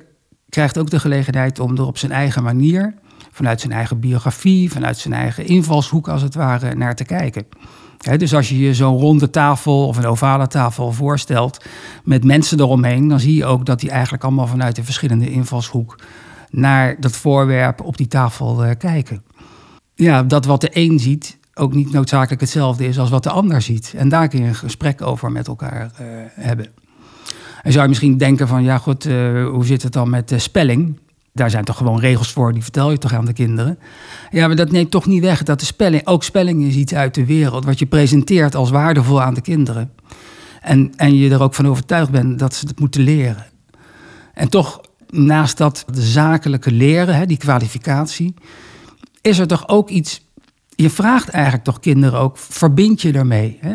krijgt 0.48 0.78
ook 0.78 0.90
de 0.90 1.00
gelegenheid 1.00 1.58
om 1.58 1.76
er 1.76 1.86
op 1.86 1.98
zijn 1.98 2.12
eigen 2.12 2.42
manier, 2.42 2.94
vanuit 3.32 3.60
zijn 3.60 3.72
eigen 3.72 4.00
biografie, 4.00 4.72
vanuit 4.72 4.98
zijn 4.98 5.14
eigen 5.14 5.46
invalshoek 5.46 6.08
als 6.08 6.22
het 6.22 6.34
ware, 6.34 6.74
naar 6.74 6.94
te 6.94 7.04
kijken. 7.04 7.46
Dus 8.16 8.34
als 8.34 8.48
je 8.48 8.58
je 8.58 8.74
zo'n 8.74 8.98
ronde 8.98 9.30
tafel 9.30 9.86
of 9.86 9.96
een 9.96 10.06
ovale 10.06 10.46
tafel 10.46 10.92
voorstelt 10.92 11.64
met 12.04 12.24
mensen 12.24 12.60
eromheen, 12.60 13.08
dan 13.08 13.20
zie 13.20 13.34
je 13.34 13.44
ook 13.44 13.66
dat 13.66 13.80
die 13.80 13.90
eigenlijk 13.90 14.24
allemaal 14.24 14.46
vanuit 14.46 14.78
een 14.78 14.84
verschillende 14.84 15.30
invalshoek 15.30 15.98
naar 16.50 17.00
dat 17.00 17.16
voorwerp 17.16 17.80
op 17.80 17.96
die 17.96 18.08
tafel 18.08 18.64
uh, 18.64 18.70
kijken. 18.78 19.22
Ja, 19.94 20.22
dat 20.22 20.44
wat 20.44 20.60
de 20.60 20.70
een 20.72 20.98
ziet, 20.98 21.40
ook 21.54 21.74
niet 21.74 21.92
noodzakelijk 21.92 22.40
hetzelfde 22.40 22.86
is 22.86 22.98
als 22.98 23.10
wat 23.10 23.22
de 23.22 23.30
ander 23.30 23.62
ziet. 23.62 23.94
En 23.96 24.08
daar 24.08 24.28
kun 24.28 24.40
je 24.40 24.48
een 24.48 24.54
gesprek 24.54 25.02
over 25.02 25.32
met 25.32 25.46
elkaar 25.46 25.90
uh, 26.00 26.06
hebben. 26.30 26.66
En 27.62 27.72
zou 27.72 27.82
je 27.82 27.88
misschien 27.88 28.16
denken 28.16 28.48
van, 28.48 28.62
ja 28.62 28.78
goed, 28.78 29.06
uh, 29.06 29.48
hoe 29.48 29.66
zit 29.66 29.82
het 29.82 29.92
dan 29.92 30.10
met 30.10 30.34
spelling? 30.36 30.98
Daar 31.32 31.50
zijn 31.50 31.64
toch 31.64 31.76
gewoon 31.76 32.00
regels 32.00 32.32
voor, 32.32 32.52
die 32.52 32.62
vertel 32.62 32.90
je 32.90 32.98
toch 32.98 33.14
aan 33.14 33.24
de 33.24 33.32
kinderen? 33.32 33.78
Ja, 34.30 34.46
maar 34.46 34.56
dat 34.56 34.70
neemt 34.70 34.90
toch 34.90 35.06
niet 35.06 35.22
weg 35.22 35.42
dat 35.42 35.60
de 35.60 35.66
spelling, 35.66 36.06
ook 36.06 36.24
spelling 36.24 36.62
is 36.62 36.74
iets 36.74 36.94
uit 36.94 37.14
de 37.14 37.26
wereld, 37.26 37.64
wat 37.64 37.78
je 37.78 37.86
presenteert 37.86 38.54
als 38.54 38.70
waardevol 38.70 39.22
aan 39.22 39.34
de 39.34 39.40
kinderen. 39.40 39.92
En, 40.60 40.92
en 40.96 41.16
je 41.16 41.30
er 41.30 41.42
ook 41.42 41.54
van 41.54 41.68
overtuigd 41.68 42.10
bent 42.10 42.38
dat 42.38 42.54
ze 42.54 42.66
het 42.66 42.80
moeten 42.80 43.02
leren. 43.02 43.46
En 44.34 44.48
toch, 44.48 44.80
naast 45.10 45.56
dat 45.56 45.84
zakelijke 45.92 46.72
leren, 46.72 47.16
hè, 47.16 47.26
die 47.26 47.36
kwalificatie, 47.36 48.34
is 49.20 49.38
er 49.38 49.46
toch 49.46 49.68
ook 49.68 49.88
iets 49.88 50.22
je 50.74 50.90
vraagt 50.90 51.28
eigenlijk 51.28 51.64
toch 51.64 51.80
kinderen 51.80 52.18
ook, 52.18 52.38
verbind 52.38 53.02
je 53.02 53.12
ermee? 53.12 53.58
Hè? 53.60 53.74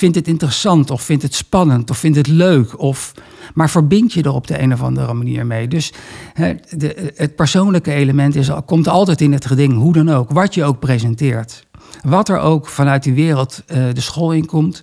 Het 0.00 0.28
interessant 0.28 0.90
of 0.90 1.02
vind 1.02 1.22
het 1.22 1.34
spannend 1.34 1.90
of 1.90 1.98
vind 1.98 2.16
het 2.16 2.26
leuk? 2.26 2.78
Of, 2.80 3.12
maar 3.54 3.70
verbind 3.70 4.12
je 4.12 4.22
er 4.22 4.32
op 4.32 4.46
de 4.46 4.60
een 4.60 4.72
of 4.72 4.82
andere 4.82 5.14
manier 5.14 5.46
mee. 5.46 5.68
Dus 5.68 5.92
hè, 6.32 6.54
de, 6.76 7.12
het 7.14 7.36
persoonlijke 7.36 7.92
element 7.92 8.34
is, 8.34 8.50
komt 8.66 8.88
altijd 8.88 9.20
in 9.20 9.32
het 9.32 9.46
geding, 9.46 9.74
hoe 9.74 9.92
dan 9.92 10.08
ook. 10.08 10.30
Wat 10.30 10.54
je 10.54 10.64
ook 10.64 10.78
presenteert. 10.78 11.66
Wat 12.02 12.28
er 12.28 12.38
ook 12.38 12.66
vanuit 12.66 13.02
die 13.02 13.14
wereld 13.14 13.62
uh, 13.66 13.76
de 13.92 14.00
school 14.00 14.32
in 14.32 14.46
komt. 14.46 14.80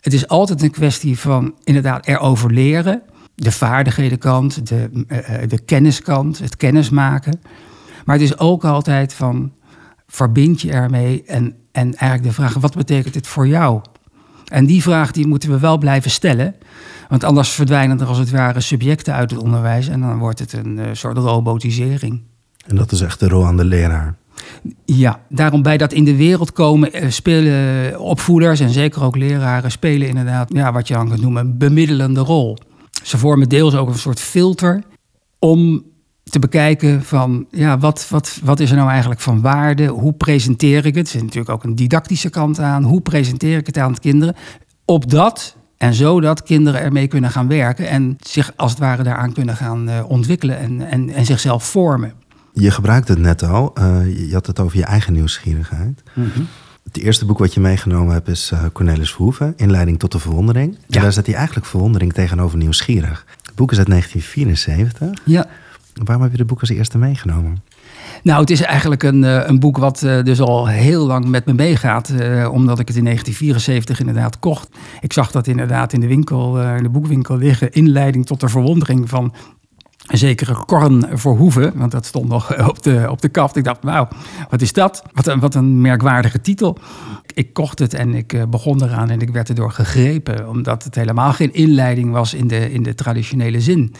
Het 0.00 0.12
is 0.12 0.28
altijd 0.28 0.62
een 0.62 0.70
kwestie 0.70 1.18
van 1.18 1.54
inderdaad 1.64 2.06
erover 2.06 2.52
leren. 2.52 3.02
De 3.34 3.52
vaardighedenkant, 3.52 4.68
de, 4.68 4.90
uh, 4.92 5.48
de 5.48 5.58
kenniskant, 5.58 6.38
het 6.38 6.56
kennismaken. 6.56 7.40
Maar 8.04 8.14
het 8.14 8.24
is 8.24 8.38
ook 8.38 8.64
altijd 8.64 9.14
van 9.14 9.52
verbind 10.06 10.60
je 10.60 10.70
ermee? 10.70 11.22
En, 11.22 11.54
en 11.72 11.94
eigenlijk 11.94 12.22
de 12.22 12.42
vraag, 12.42 12.54
wat 12.54 12.74
betekent 12.74 13.14
dit 13.14 13.26
voor 13.26 13.48
jou? 13.48 13.80
En 14.46 14.66
die 14.66 14.82
vraag 14.82 15.12
die 15.12 15.26
moeten 15.26 15.50
we 15.50 15.58
wel 15.58 15.78
blijven 15.78 16.10
stellen. 16.10 16.54
Want 17.08 17.24
anders 17.24 17.48
verdwijnen 17.50 18.00
er 18.00 18.06
als 18.06 18.18
het 18.18 18.30
ware 18.30 18.60
subjecten 18.60 19.14
uit 19.14 19.30
het 19.30 19.40
onderwijs. 19.40 19.88
En 19.88 20.00
dan 20.00 20.18
wordt 20.18 20.38
het 20.38 20.52
een 20.52 20.78
uh, 20.78 20.84
soort 20.92 21.16
robotisering. 21.16 22.22
En 22.66 22.76
dat 22.76 22.92
is 22.92 23.00
echt 23.00 23.20
de 23.20 23.28
rol 23.28 23.46
aan 23.46 23.56
de 23.56 23.64
leraar. 23.64 24.14
Ja, 24.84 25.20
daarom 25.28 25.62
bij 25.62 25.76
dat 25.76 25.92
in 25.92 26.04
de 26.04 26.16
wereld 26.16 26.52
komen 26.52 27.04
uh, 27.04 27.10
spelen 27.10 28.00
opvoeders 28.00 28.60
en 28.60 28.70
zeker 28.70 29.02
ook 29.02 29.16
leraren 29.16 29.70
spelen 29.70 30.08
inderdaad, 30.08 30.52
ja, 30.52 30.72
wat 30.72 30.88
je 30.88 30.94
dan 30.94 31.08
kunt 31.08 31.20
noemen, 31.20 31.46
een 31.46 31.58
bemiddelende 31.58 32.20
rol. 32.20 32.58
Ze 33.02 33.18
vormen 33.18 33.48
deels 33.48 33.74
ook 33.74 33.88
een 33.88 33.98
soort 33.98 34.20
filter 34.20 34.82
om 35.38 35.84
te 36.30 36.38
bekijken 36.38 37.02
van 37.02 37.46
ja, 37.50 37.78
wat, 37.78 38.06
wat, 38.08 38.40
wat 38.42 38.60
is 38.60 38.70
er 38.70 38.76
nou 38.76 38.90
eigenlijk 38.90 39.20
van 39.20 39.40
waarde? 39.40 39.86
Hoe 39.86 40.12
presenteer 40.12 40.86
ik 40.86 40.94
het? 40.94 41.06
Er 41.06 41.12
zit 41.12 41.22
natuurlijk 41.22 41.50
ook 41.50 41.64
een 41.64 41.74
didactische 41.74 42.30
kant 42.30 42.58
aan. 42.58 42.82
Hoe 42.82 43.00
presenteer 43.00 43.58
ik 43.58 43.66
het 43.66 43.78
aan 43.78 43.92
de 43.92 44.00
kinderen? 44.00 44.36
Opdat 44.84 45.56
en 45.76 45.94
zodat 45.94 46.42
kinderen 46.42 46.80
ermee 46.80 47.06
kunnen 47.06 47.30
gaan 47.30 47.48
werken 47.48 47.88
en 47.88 48.16
zich 48.20 48.52
als 48.56 48.70
het 48.70 48.80
ware 48.80 49.02
daaraan 49.02 49.32
kunnen 49.32 49.56
gaan 49.56 49.88
uh, 49.88 50.04
ontwikkelen 50.08 50.58
en, 50.58 50.90
en, 50.90 51.10
en 51.10 51.24
zichzelf 51.24 51.64
vormen. 51.64 52.12
Je 52.52 52.70
gebruikt 52.70 53.08
het 53.08 53.18
net 53.18 53.42
al. 53.42 53.72
Uh, 53.78 54.28
je 54.28 54.34
had 54.34 54.46
het 54.46 54.60
over 54.60 54.78
je 54.78 54.84
eigen 54.84 55.12
nieuwsgierigheid. 55.12 56.02
Mm 56.12 56.30
-hmm. 56.34 56.46
Het 56.82 56.96
eerste 56.96 57.24
boek 57.24 57.38
wat 57.38 57.54
je 57.54 57.60
meegenomen 57.60 58.12
hebt 58.12 58.28
is 58.28 58.50
uh, 58.54 58.64
Cornelis 58.72 59.12
Verhoeven, 59.12 59.52
Inleiding 59.56 59.98
tot 59.98 60.12
de 60.12 60.18
Verwondering. 60.18 60.78
En 60.88 61.02
daar 61.02 61.12
zet 61.12 61.26
hij 61.26 61.34
eigenlijk 61.34 61.66
verwondering 61.66 62.12
tegenover 62.12 62.58
nieuwsgierig. 62.58 63.26
Het 63.42 63.54
boek 63.54 63.72
is 63.72 63.78
uit 63.78 63.88
1974. 63.88 65.22
Ja. 65.24 65.46
Waarom 66.04 66.22
heb 66.22 66.32
je 66.32 66.38
het 66.38 66.46
boek 66.46 66.60
als 66.60 66.68
eerste 66.68 66.98
meegenomen? 66.98 67.62
Nou, 68.22 68.40
het 68.40 68.50
is 68.50 68.62
eigenlijk 68.62 69.02
een, 69.02 69.22
een 69.22 69.60
boek 69.60 69.76
wat 69.78 70.02
uh, 70.02 70.22
dus 70.22 70.40
al 70.40 70.66
heel 70.66 71.06
lang 71.06 71.26
met 71.26 71.46
me 71.46 71.52
meegaat. 71.52 72.08
Uh, 72.10 72.52
omdat 72.52 72.78
ik 72.78 72.88
het 72.88 72.96
in 72.96 73.04
1974 73.04 74.00
inderdaad 74.00 74.38
kocht. 74.38 74.68
Ik 75.00 75.12
zag 75.12 75.30
dat 75.30 75.46
inderdaad 75.46 75.92
in 75.92 76.00
de 76.00 76.06
winkel, 76.06 76.60
in 76.62 76.82
de 76.82 76.88
boekwinkel 76.88 77.36
liggen. 77.36 77.72
Inleiding 77.72 78.26
tot 78.26 78.40
de 78.40 78.48
verwondering 78.48 79.08
van 79.08 79.34
een 80.06 80.18
zekere 80.18 80.64
Korn 80.64 81.06
Verhoeven. 81.12 81.72
Want 81.74 81.92
dat 81.92 82.06
stond 82.06 82.28
nog 82.28 82.68
op 82.68 82.82
de, 82.82 83.06
op 83.10 83.20
de 83.20 83.28
kaft. 83.28 83.56
Ik 83.56 83.64
dacht, 83.64 83.82
nou, 83.82 84.06
wat 84.50 84.60
is 84.60 84.72
dat? 84.72 85.02
Wat 85.12 85.26
een, 85.26 85.40
wat 85.40 85.54
een 85.54 85.80
merkwaardige 85.80 86.40
titel. 86.40 86.78
Ik 87.34 87.52
kocht 87.52 87.78
het 87.78 87.94
en 87.94 88.14
ik 88.14 88.50
begon 88.50 88.82
eraan 88.82 89.10
en 89.10 89.20
ik 89.20 89.30
werd 89.30 89.48
erdoor 89.48 89.70
gegrepen. 89.70 90.48
Omdat 90.48 90.84
het 90.84 90.94
helemaal 90.94 91.32
geen 91.32 91.52
inleiding 91.52 92.10
was 92.10 92.34
in 92.34 92.46
de, 92.46 92.72
in 92.72 92.82
de 92.82 92.94
traditionele 92.94 93.60
zin. 93.60 93.94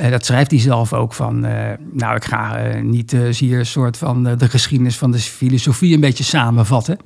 Uh, 0.00 0.10
dat 0.10 0.24
schrijft 0.24 0.50
hij 0.50 0.60
zelf 0.60 0.92
ook 0.92 1.12
van, 1.12 1.46
uh, 1.46 1.52
nou 1.92 2.16
ik 2.16 2.24
ga 2.24 2.66
uh, 2.66 2.82
niet 2.82 3.10
hier 3.38 3.58
een 3.58 3.66
soort 3.66 3.96
van 3.96 4.22
de 4.22 4.48
geschiedenis 4.48 4.98
van 4.98 5.10
de 5.10 5.18
filosofie 5.18 5.94
een 5.94 6.00
beetje 6.00 6.24
samenvatten. 6.24 6.98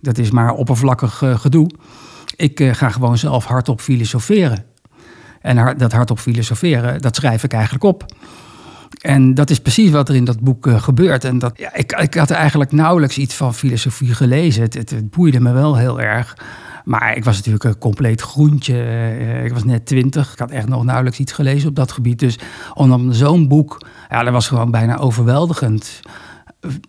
Dat 0.00 0.18
is 0.18 0.30
maar 0.30 0.52
oppervlakkig 0.52 1.22
gedoe. 1.24 1.70
Ik 2.36 2.68
ga 2.72 2.88
gewoon 2.88 3.18
zelf 3.18 3.44
hardop 3.44 3.80
filosoferen. 3.80 4.64
En 5.40 5.76
dat 5.78 5.92
hardop 5.92 6.18
filosoferen, 6.18 7.00
dat 7.00 7.16
schrijf 7.16 7.44
ik 7.44 7.52
eigenlijk 7.52 7.84
op. 7.84 8.04
En 9.00 9.34
dat 9.34 9.50
is 9.50 9.60
precies 9.60 9.90
wat 9.90 10.08
er 10.08 10.14
in 10.14 10.24
dat 10.24 10.40
boek 10.40 10.68
gebeurt. 10.70 11.24
En 11.24 11.38
dat, 11.38 11.52
ja, 11.58 11.74
ik, 11.74 11.92
ik 11.92 12.14
had 12.14 12.30
eigenlijk 12.30 12.72
nauwelijks 12.72 13.18
iets 13.18 13.34
van 13.34 13.54
filosofie 13.54 14.14
gelezen. 14.14 14.62
Het, 14.62 14.74
het 14.74 15.10
boeide 15.10 15.40
me 15.40 15.52
wel 15.52 15.76
heel 15.76 16.00
erg. 16.00 16.36
Maar 16.84 17.16
ik 17.16 17.24
was 17.24 17.36
natuurlijk 17.36 17.64
een 17.64 17.78
compleet 17.78 18.20
groentje. 18.20 19.42
Ik 19.44 19.52
was 19.52 19.64
net 19.64 19.86
twintig. 19.86 20.32
Ik 20.32 20.38
had 20.38 20.50
echt 20.50 20.68
nog 20.68 20.84
nauwelijks 20.84 21.18
iets 21.18 21.32
gelezen 21.32 21.68
op 21.68 21.74
dat 21.74 21.92
gebied. 21.92 22.18
Dus 22.18 22.38
om 22.74 23.12
zo'n 23.12 23.48
boek, 23.48 23.86
ja, 24.10 24.22
dat 24.22 24.32
was 24.32 24.48
gewoon 24.48 24.70
bijna 24.70 24.96
overweldigend. 24.96 26.00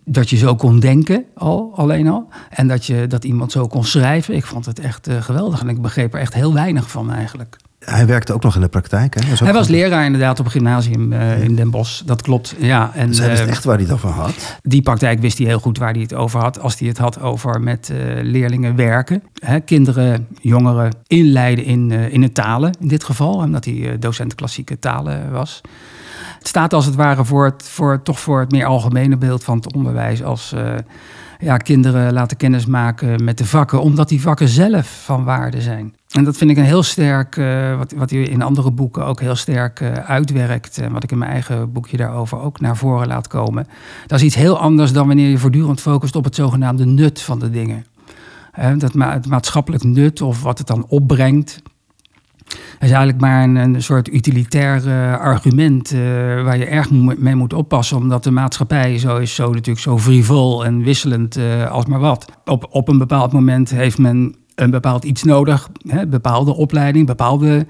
Dat 0.04 0.30
je 0.30 0.36
zo 0.36 0.54
kon 0.54 0.80
denken, 0.80 1.24
al, 1.34 1.72
alleen 1.74 2.08
al. 2.08 2.28
En 2.50 2.68
dat, 2.68 2.86
je, 2.86 3.06
dat 3.06 3.24
iemand 3.24 3.52
zo 3.52 3.66
kon 3.66 3.84
schrijven. 3.84 4.34
Ik 4.34 4.46
vond 4.46 4.66
het 4.66 4.78
echt 4.78 5.08
uh, 5.08 5.22
geweldig. 5.22 5.60
En 5.60 5.68
ik 5.68 5.82
begreep 5.82 6.14
er 6.14 6.20
echt 6.20 6.34
heel 6.34 6.52
weinig 6.52 6.90
van 6.90 7.10
eigenlijk. 7.10 7.56
Hij 7.86 8.06
werkte 8.06 8.32
ook 8.32 8.42
nog 8.42 8.54
in 8.54 8.60
de 8.60 8.68
praktijk, 8.68 9.14
hè? 9.14 9.44
Hij 9.44 9.52
was 9.52 9.68
leraar 9.68 10.04
inderdaad 10.04 10.40
op 10.40 10.44
een 10.44 10.50
gymnasium 10.50 11.12
uh, 11.12 11.42
in 11.42 11.54
Den 11.54 11.70
Bosch. 11.70 12.02
Dat 12.02 12.22
klopt, 12.22 12.54
ja. 12.58 12.90
En, 12.94 13.06
dus 13.06 13.18
hij 13.18 13.28
wist 13.28 13.42
uh, 13.42 13.48
echt 13.48 13.64
waar 13.64 13.74
hij 13.74 13.84
het 13.84 13.92
over 13.92 14.08
had? 14.08 14.58
Die 14.62 14.82
praktijk 14.82 15.20
wist 15.20 15.38
hij 15.38 15.46
heel 15.46 15.58
goed 15.58 15.78
waar 15.78 15.92
hij 15.92 16.02
het 16.02 16.14
over 16.14 16.40
had. 16.40 16.60
Als 16.60 16.78
hij 16.78 16.88
het 16.88 16.98
had 16.98 17.20
over 17.20 17.60
met 17.60 17.90
uh, 17.92 17.98
leerlingen 18.22 18.76
werken. 18.76 19.22
Hè, 19.38 19.60
kinderen, 19.60 20.26
jongeren 20.40 20.92
inleiden 21.06 21.64
in, 21.64 21.90
in 21.90 22.22
het 22.22 22.34
talen 22.34 22.72
in 22.80 22.88
dit 22.88 23.04
geval. 23.04 23.34
Omdat 23.34 23.64
hij 23.64 23.96
docent 23.98 24.34
klassieke 24.34 24.78
talen 24.78 25.30
was. 25.30 25.60
Het 26.38 26.48
staat 26.48 26.72
als 26.72 26.86
het 26.86 26.94
ware 26.94 27.24
voor 27.24 27.44
het, 27.44 27.68
voor, 27.68 28.02
toch 28.02 28.20
voor 28.20 28.40
het 28.40 28.50
meer 28.50 28.66
algemene 28.66 29.16
beeld 29.16 29.44
van 29.44 29.56
het 29.56 29.74
onderwijs 29.74 30.22
als 30.22 30.54
ja, 31.38 31.56
kinderen 31.56 32.12
laten 32.12 32.36
kennismaken 32.36 33.24
met 33.24 33.38
de 33.38 33.46
vakken, 33.46 33.80
omdat 33.80 34.08
die 34.08 34.20
vakken 34.20 34.48
zelf 34.48 35.02
van 35.04 35.24
waarde 35.24 35.60
zijn. 35.60 35.94
En 36.16 36.24
dat 36.24 36.36
vind 36.36 36.50
ik 36.50 36.56
een 36.56 36.64
heel 36.64 36.82
sterk, 36.82 37.36
uh, 37.36 37.76
wat, 37.76 37.92
wat 37.92 38.10
hij 38.10 38.22
in 38.22 38.42
andere 38.42 38.70
boeken 38.70 39.06
ook 39.06 39.20
heel 39.20 39.34
sterk 39.34 39.80
uh, 39.80 39.92
uitwerkt. 39.92 40.78
En 40.78 40.92
wat 40.92 41.02
ik 41.02 41.12
in 41.12 41.18
mijn 41.18 41.30
eigen 41.30 41.72
boekje 41.72 41.96
daarover 41.96 42.40
ook 42.40 42.60
naar 42.60 42.76
voren 42.76 43.06
laat 43.06 43.28
komen. 43.28 43.66
Dat 44.06 44.18
is 44.18 44.24
iets 44.24 44.34
heel 44.34 44.58
anders 44.58 44.92
dan 44.92 45.06
wanneer 45.06 45.28
je 45.28 45.38
voortdurend 45.38 45.80
focust 45.80 46.16
op 46.16 46.24
het 46.24 46.34
zogenaamde 46.34 46.84
nut 46.84 47.22
van 47.22 47.38
de 47.38 47.50
dingen. 47.50 47.84
dat 48.78 48.92
het 48.92 49.26
maatschappelijk 49.26 49.84
nut 49.84 50.20
of 50.20 50.42
wat 50.42 50.58
het 50.58 50.66
dan 50.66 50.84
opbrengt 50.88 51.62
is 52.80 52.88
eigenlijk 52.90 53.20
maar 53.20 53.42
een, 53.42 53.56
een 53.56 53.82
soort 53.82 54.12
utilitair 54.12 54.86
uh, 54.86 55.18
argument 55.18 55.90
waar 56.44 56.58
je 56.58 56.64
erg 56.64 56.90
mee 56.90 57.34
moet 57.34 57.52
oppassen, 57.52 57.96
omdat 57.96 58.24
de 58.24 58.30
maatschappij 58.30 58.98
zo 58.98 59.16
is 59.16 59.34
zo 59.34 59.46
natuurlijk 59.46 59.78
zo 59.78 59.98
frivol 59.98 60.64
en 60.64 60.82
wisselend 60.82 61.38
als 61.70 61.86
maar 61.86 62.00
wat. 62.00 62.32
Op, 62.44 62.66
op 62.70 62.88
een 62.88 62.98
bepaald 62.98 63.32
moment 63.32 63.70
heeft 63.70 63.98
men 63.98 64.34
een 64.56 64.70
bepaald 64.70 65.04
iets 65.04 65.22
nodig, 65.22 65.68
hè, 65.86 66.06
bepaalde 66.06 66.54
opleiding, 66.54 67.06
bepaalde 67.06 67.66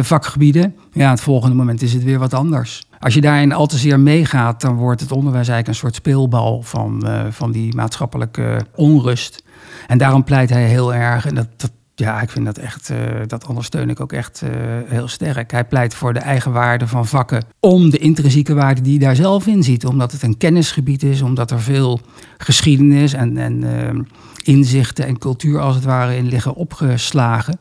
vakgebieden. 0.00 0.74
Ja, 0.92 1.10
het 1.10 1.20
volgende 1.20 1.56
moment 1.56 1.82
is 1.82 1.92
het 1.92 2.04
weer 2.04 2.18
wat 2.18 2.34
anders. 2.34 2.86
Als 2.98 3.14
je 3.14 3.20
daarin 3.20 3.52
al 3.52 3.66
te 3.66 3.78
zeer 3.78 4.00
meegaat, 4.00 4.60
dan 4.60 4.74
wordt 4.76 5.00
het 5.00 5.12
onderwijs 5.12 5.48
eigenlijk 5.48 5.68
een 5.68 5.82
soort 5.82 5.94
speelbal 5.94 6.62
van, 6.62 7.06
van 7.30 7.52
die 7.52 7.74
maatschappelijke 7.74 8.66
onrust. 8.74 9.42
En 9.86 9.98
daarom 9.98 10.24
pleit 10.24 10.50
hij 10.50 10.64
heel 10.64 10.94
erg, 10.94 11.26
en 11.26 11.34
dat, 11.34 11.70
ja, 11.94 12.20
ik 12.20 12.30
vind 12.30 12.44
dat 12.44 12.58
echt, 12.58 12.90
uh, 12.90 12.98
dat 13.26 13.46
ondersteun 13.46 13.90
ik 13.90 14.00
ook 14.00 14.12
echt 14.12 14.42
heel 14.86 15.08
sterk. 15.08 15.50
Hij 15.50 15.64
pleit 15.64 15.94
voor 15.94 16.12
de 16.12 16.18
eigen 16.18 16.52
waarde 16.52 16.86
van 16.86 17.06
vakken 17.06 17.44
om 17.60 17.90
de 17.90 17.98
intrinsieke 17.98 18.54
waarde 18.54 18.80
die 18.80 18.98
hij 18.98 19.06
daar 19.06 19.16
zelf 19.16 19.46
in 19.46 19.62
ziet. 19.62 19.86
Omdat 19.86 20.12
het 20.12 20.22
een 20.22 20.36
kennisgebied 20.36 21.02
is, 21.02 21.22
omdat 21.22 21.50
er 21.50 21.60
veel 21.60 22.00
geschiedenis 22.38 23.12
en, 23.12 23.36
en 23.36 23.64
uh, 23.64 24.00
inzichten 24.46 25.06
en 25.06 25.18
cultuur 25.18 25.60
als 25.60 25.74
het 25.74 25.84
ware 25.84 26.16
in 26.16 26.28
liggen 26.28 26.54
opgeslagen. 26.54 27.58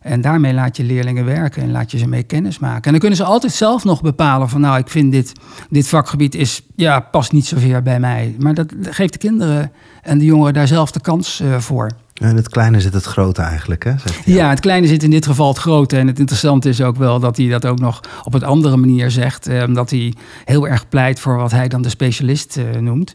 En 0.00 0.20
daarmee 0.20 0.54
laat 0.54 0.76
je 0.76 0.84
leerlingen 0.84 1.24
werken 1.24 1.62
en 1.62 1.70
laat 1.70 1.90
je 1.90 1.98
ze 1.98 2.08
mee 2.08 2.22
kennis 2.22 2.58
maken. 2.58 2.82
En 2.82 2.90
dan 2.90 3.00
kunnen 3.00 3.18
ze 3.18 3.24
altijd 3.24 3.52
zelf 3.52 3.84
nog 3.84 4.02
bepalen 4.02 4.48
van 4.48 4.60
nou, 4.60 4.78
ik 4.78 4.88
vind 4.88 5.12
dit, 5.12 5.32
dit 5.70 5.88
vakgebied 5.88 6.34
is, 6.34 6.62
ja, 6.76 7.00
past 7.00 7.32
niet 7.32 7.46
zozeer 7.46 7.82
bij 7.82 8.00
mij. 8.00 8.36
Maar 8.38 8.54
dat 8.54 8.72
geeft 8.80 9.12
de 9.12 9.18
kinderen 9.18 9.72
en 10.02 10.18
de 10.18 10.24
jongeren 10.24 10.54
daar 10.54 10.66
zelf 10.66 10.90
de 10.90 11.00
kans 11.00 11.42
voor. 11.58 11.90
In 12.14 12.36
het 12.36 12.48
kleine 12.48 12.80
zit 12.80 12.94
het 12.94 13.04
grote 13.04 13.42
eigenlijk, 13.42 13.84
hè? 13.84 13.92
Ja, 14.24 14.48
het 14.48 14.60
kleine 14.60 14.86
zit 14.86 15.02
in 15.02 15.10
dit 15.10 15.26
geval 15.26 15.48
het 15.48 15.58
grote. 15.58 15.96
En 15.96 16.06
het 16.06 16.18
interessante 16.18 16.68
is 16.68 16.80
ook 16.80 16.96
wel 16.96 17.20
dat 17.20 17.36
hij 17.36 17.48
dat 17.48 17.66
ook 17.66 17.78
nog 17.78 18.00
op 18.22 18.34
een 18.34 18.44
andere 18.44 18.76
manier 18.76 19.10
zegt. 19.10 19.46
Eh, 19.46 19.62
omdat 19.62 19.90
hij 19.90 20.14
heel 20.44 20.68
erg 20.68 20.88
pleit 20.88 21.20
voor 21.20 21.36
wat 21.36 21.50
hij 21.50 21.68
dan 21.68 21.82
de 21.82 21.88
specialist 21.88 22.56
eh, 22.56 22.80
noemt. 22.80 23.12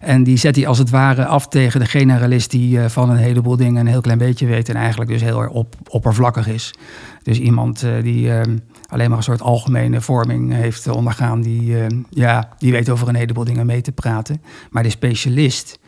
En 0.00 0.22
die 0.22 0.36
zet 0.36 0.56
hij 0.56 0.66
als 0.66 0.78
het 0.78 0.90
ware 0.90 1.26
af 1.26 1.48
tegen 1.48 1.80
de 1.80 1.86
generalist 1.86 2.50
die 2.50 2.78
uh, 2.78 2.84
van 2.86 3.10
een 3.10 3.16
heleboel 3.16 3.56
dingen 3.56 3.80
een 3.80 3.86
heel 3.86 4.00
klein 4.00 4.18
beetje 4.18 4.46
weet. 4.46 4.68
En 4.68 4.74
eigenlijk 4.74 5.10
dus 5.10 5.20
heel 5.20 5.40
erg 5.40 5.50
op, 5.50 5.74
oppervlakkig 5.88 6.48
is. 6.48 6.74
Dus 7.22 7.38
iemand 7.38 7.82
uh, 7.82 8.02
die 8.02 8.26
uh, 8.26 8.40
alleen 8.88 9.08
maar 9.08 9.18
een 9.18 9.24
soort 9.24 9.42
algemene 9.42 10.00
vorming 10.00 10.52
heeft 10.52 10.88
ondergaan. 10.88 11.40
Die, 11.40 11.76
ja, 12.10 12.48
die 12.58 12.72
weet 12.72 12.90
over 12.90 13.08
een 13.08 13.14
heleboel 13.14 13.44
dingen 13.44 13.66
mee 13.66 13.80
te 13.80 13.92
praten. 13.92 14.42
Maar 14.70 14.82
de 14.82 14.90
specialist 14.90 15.78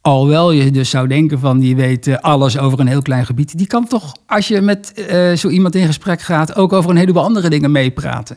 Alhoewel 0.00 0.50
je 0.50 0.70
dus 0.70 0.90
zou 0.90 1.08
denken 1.08 1.38
van 1.38 1.58
die 1.58 1.76
weet 1.76 2.22
alles 2.22 2.58
over 2.58 2.80
een 2.80 2.86
heel 2.86 3.02
klein 3.02 3.26
gebied. 3.26 3.58
Die 3.58 3.66
kan 3.66 3.86
toch, 3.86 4.16
als 4.26 4.48
je 4.48 4.60
met 4.60 4.92
zo 5.36 5.48
iemand 5.48 5.74
in 5.74 5.86
gesprek 5.86 6.20
gaat, 6.20 6.56
ook 6.56 6.72
over 6.72 6.90
een 6.90 6.96
heleboel 6.96 7.22
andere 7.22 7.50
dingen 7.50 7.72
meepraten. 7.72 8.36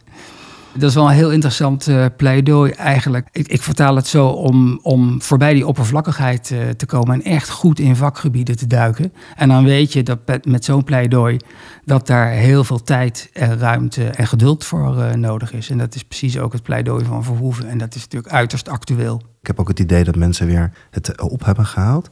Dat 0.74 0.90
is 0.90 0.96
wel 0.96 1.08
een 1.08 1.16
heel 1.16 1.32
interessant 1.32 1.88
uh, 1.88 2.06
pleidooi 2.18 2.72
eigenlijk. 2.72 3.28
Ik, 3.32 3.48
ik, 3.48 3.62
vertaal 3.62 3.96
het 3.96 4.08
zo 4.08 4.28
om, 4.28 4.80
om 4.82 5.22
voorbij 5.22 5.54
die 5.54 5.68
oppervlakkigheid 5.68 6.50
uh, 6.50 6.70
te 6.70 6.86
komen 6.86 7.14
en 7.14 7.32
echt 7.32 7.50
goed 7.50 7.80
in 7.80 7.96
vakgebieden 7.96 8.58
te 8.58 8.68
duiken. 8.68 9.14
En 9.36 9.50
dan 9.50 9.64
weet 9.64 9.94
je 9.94 10.04
dat 10.04 10.20
met, 10.44 10.66
zo'n 10.66 10.84
pleidooi 10.84 11.38
dat 11.86 12.08
daar 12.08 12.30
heel 12.30 12.64
veel 12.64 12.84
tijd 12.84 13.30
en 13.34 13.60
ruimte 13.60 14.06
en 14.06 14.28
geduld 14.28 14.64
voor 14.64 14.98
uh, 14.98 15.14
nodig 15.14 15.54
is. 15.54 15.70
En 15.70 15.78
dat 15.78 15.96
is 15.96 16.04
precies 16.04 16.40
ook 16.40 16.54
het 16.54 16.64
pleidooi 16.64 17.06
van 17.06 17.24
Verhoeven. 17.24 17.70
En 17.70 17.78
dat 17.78 17.96
is 17.96 18.02
natuurlijk 18.02 18.34
uiterst 18.34 18.70
actueel. 18.70 19.22
Ik 19.42 19.48
heb 19.48 19.60
ook 19.60 19.68
het 19.68 19.80
idee 19.80 20.04
dat 20.04 20.16
mensen 20.16 20.48
weer 20.48 20.72
het 20.90 21.22
op 21.22 21.46
hebben 21.46 21.66
gehaald. 21.66 22.10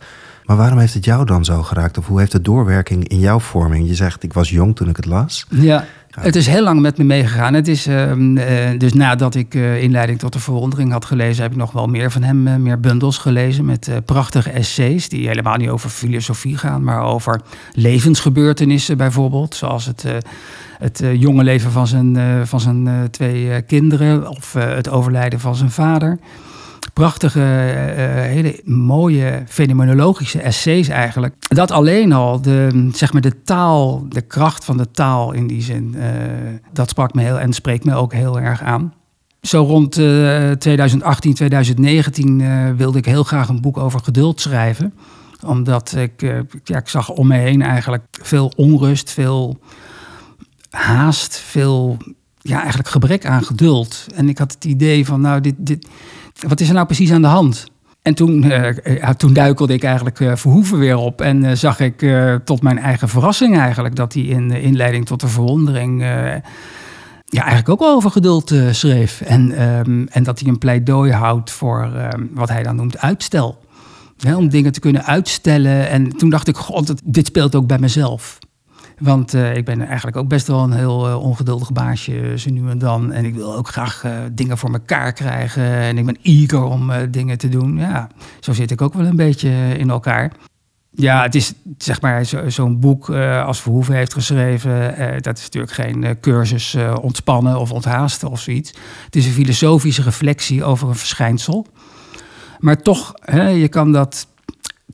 Maar 0.50 0.58
waarom 0.58 0.80
heeft 0.80 0.94
het 0.94 1.06
jou 1.06 1.26
dan 1.26 1.46
zo 1.46 1.64
geraakt? 1.64 1.98
Of 1.98 2.08
hoe 2.08 2.20
heeft 2.20 2.32
de 2.32 2.42
doorwerking 2.42 3.08
in 3.08 3.20
jouw 3.20 3.40
vorming? 3.40 3.88
Je 3.88 3.96
zegt, 3.96 4.24
ik 4.24 4.34
was 4.34 4.50
jong 4.50 4.76
toen 4.76 4.90
ik 4.90 4.96
het 4.96 5.06
las. 5.06 5.46
Ja, 5.50 5.86
het 6.20 6.36
is 6.36 6.48
heel 6.48 6.64
lang 6.64 6.82
met 6.82 6.98
me 6.98 7.04
meegegaan. 7.04 7.54
Het 7.54 7.68
is, 7.68 7.88
uh, 7.88 8.16
uh, 8.16 8.44
dus 8.78 8.94
nadat 8.94 9.36
ik 9.36 9.54
uh, 9.54 9.84
Inleiding 9.84 10.20
tot 10.20 10.34
de 10.34 10.40
Verwondering 10.40 10.92
had 10.92 11.06
gelezen, 11.06 11.44
heb 11.44 11.52
ik 11.52 11.58
nog 11.58 11.72
wel 11.72 11.88
meer 11.88 12.12
van 12.12 12.24
hem, 12.24 12.62
meer 12.62 12.80
bundels 12.80 13.18
gelezen 13.18 13.66
met 13.66 13.92
prachtige 14.06 14.50
essays 14.50 15.10
die 15.10 15.28
helemaal 15.28 15.58
niet 15.58 15.70
over 15.70 15.90
filosofie 15.90 16.58
gaan, 16.58 16.84
maar 16.84 17.02
over 17.02 17.42
levensgebeurtenissen 17.74 18.98
bijvoorbeeld, 18.98 19.56
zoals 19.56 19.86
het, 19.86 20.06
het 20.80 21.04
jonge 21.14 21.44
leven 21.44 21.72
van 21.72 21.88
zijn, 21.88 22.18
van 22.48 22.60
zijn 22.60 23.08
twee 23.12 23.62
kinderen 23.62 24.28
of 24.28 24.54
het 24.54 24.90
overlijden 24.90 25.40
van 25.40 25.56
zijn 25.56 25.72
vader 25.72 26.20
prachtige, 27.00 27.40
uh, 27.40 27.46
hele 28.22 28.62
mooie 28.66 29.44
fenomenologische 29.48 30.42
essays 30.42 30.88
eigenlijk. 30.88 31.36
Dat 31.40 31.72
alleen 31.72 32.12
al, 32.12 32.42
de, 32.42 32.90
zeg 32.94 33.14
maar 33.14 33.22
de 33.22 33.42
taal, 33.44 34.06
de 34.10 34.22
kracht 34.22 34.66
van 34.66 34.78
de 34.78 34.92
taal 34.92 35.32
in 35.32 35.48
die 35.48 35.62
zin, 35.62 35.96
uh, 35.98 36.04
dat 36.74 36.90
sprak 36.90 37.14
me 37.14 37.22
heel 37.22 37.40
en 37.40 37.54
spreekt 37.54 37.86
me 37.86 37.96
ook 37.96 38.14
heel 38.14 38.40
erg 38.40 38.62
aan. 38.62 38.94
Zo 39.42 39.64
rond 39.64 39.92
2018, 39.92 41.34
2019 41.34 42.76
wilde 42.78 42.98
ik 42.98 43.06
heel 43.06 43.24
graag 43.24 43.50
een 43.50 43.62
boek 43.62 43.78
over 43.78 44.00
geduld 44.00 44.42
schrijven. 44.42 44.94
Omdat 45.46 45.96
ik, 45.96 46.22
ja, 46.64 46.78
ik 46.78 46.88
zag 46.88 47.10
om 47.10 47.28
me 47.28 47.38
heen 47.38 47.62
eigenlijk 47.62 48.04
veel 48.12 48.52
onrust, 48.56 49.12
veel 49.12 49.60
haast, 50.70 51.38
veel 51.38 51.98
ja, 52.42 52.58
eigenlijk 52.60 52.90
gebrek 52.90 53.26
aan 53.26 53.44
geduld. 53.44 54.06
En 54.16 54.30
ik 54.30 54.38
had 54.38 54.54
het 54.54 54.66
idee 54.66 55.06
van, 55.06 55.22
nou, 55.22 55.42
dit, 55.42 55.56
dit, 55.58 55.88
wat 56.48 56.60
is 56.60 56.68
er 56.68 56.74
nou 56.74 56.86
precies 56.86 57.12
aan 57.12 57.22
de 57.22 57.28
hand? 57.28 57.68
En 58.02 58.14
toen, 58.14 58.44
uh, 58.44 58.68
ja, 58.84 59.14
toen 59.14 59.34
duikelde 59.34 59.74
ik 59.74 59.84
eigenlijk 59.84 60.20
uh, 60.20 60.36
Verhoeven 60.36 60.80
weer 60.80 60.98
op. 60.98 61.22
En 61.22 61.44
uh, 61.44 61.52
zag 61.52 61.80
ik 61.80 62.06
tot 62.44 62.62
mijn 62.62 62.78
eigen 62.80 63.10
verrassing 63.10 63.58
eigenlijk... 63.58 63.96
dat 63.96 64.14
hij 64.14 64.24
in 64.24 64.48
de 64.50 64.62
inleiding 64.62 65.06
tot 65.06 65.20
de 65.20 65.28
verwondering... 65.28 66.02
ja, 67.26 67.42
eigenlijk 67.42 67.70
ook 67.70 67.80
wel 67.80 67.96
over 67.96 68.12
geduld 68.12 68.54
schreef. 68.72 69.22
En, 69.22 69.64
um, 69.64 70.08
en 70.08 70.24
dat 70.24 70.40
hij 70.40 70.50
een 70.50 70.58
pleidooi 70.58 71.12
houdt 71.12 71.52
voor 71.52 71.92
ehm, 71.96 72.24
wat 72.32 72.50
hij 72.50 72.64
dan 72.64 72.76
noemt 72.76 72.98
uitstel. 72.98 73.60
om 74.36 74.50
dingen 74.50 74.72
te 74.72 74.80
kunnen 74.80 75.06
uitstellen. 75.06 75.90
En 75.90 76.18
toen 76.18 76.30
dacht 76.30 76.48
ik, 76.48 76.58
god, 76.58 76.94
dit 77.04 77.26
speelt 77.26 77.56
ook 77.56 77.68
bij 77.68 77.80
mezelf. 77.80 78.38
Want 79.00 79.34
uh, 79.34 79.56
ik 79.56 79.66
ben 79.66 79.88
eigenlijk 79.88 80.18
ook 80.18 80.28
best 80.28 80.48
wel 80.48 80.64
een 80.64 80.74
heel 80.74 81.10
uh, 81.10 81.24
ongeduldig 81.24 81.72
baasje, 81.72 82.34
zo 82.38 82.50
nu 82.50 82.70
en 82.70 82.78
dan. 82.78 83.12
En 83.12 83.26
ik 83.26 83.36
wil 83.36 83.56
ook 83.56 83.68
graag 83.68 84.04
dingen 84.32 84.58
voor 84.58 84.74
elkaar 84.74 85.14
krijgen. 85.14 85.64
En 85.64 85.98
ik 85.98 86.06
ben 86.06 86.18
eager 86.22 86.64
om 86.64 86.92
dingen 87.12 87.38
te 87.38 87.50
doen. 87.50 87.78
Ja, 87.78 88.08
zo 88.40 88.54
zit 88.54 88.72
ik 88.72 88.82
ook 88.82 88.94
wel 88.94 89.06
een 89.06 89.16
beetje 89.16 89.50
in 89.78 89.90
elkaar. 89.90 90.32
Ja, 90.92 91.22
het 91.22 91.36
is 91.36 91.54
zeg 91.78 92.02
maar 92.02 92.26
zo'n 92.26 92.52
zo 92.52 92.70
boek 92.76 93.10
als 93.46 93.62
Verhoeven 93.62 93.96
heeft 93.96 94.14
geschreven. 94.14 94.96
dat 95.22 95.38
is 95.38 95.44
natuurlijk 95.44 95.74
geen 95.74 96.20
cursus 96.22 96.78
ontspannen 97.02 97.60
of 97.60 97.72
onthaasten 97.72 98.30
of 98.30 98.40
zoiets. 98.40 98.74
Het 99.06 99.16
is 99.16 99.26
een 99.26 99.32
filosofische 99.32 100.02
reflectie 100.02 100.64
over 100.64 100.88
een 100.88 100.96
verschijnsel. 100.96 101.68
Maar 102.60 102.82
toch, 102.82 103.14
hè, 103.22 103.48
je 103.48 103.68
kan 103.68 103.92
dat 103.92 104.28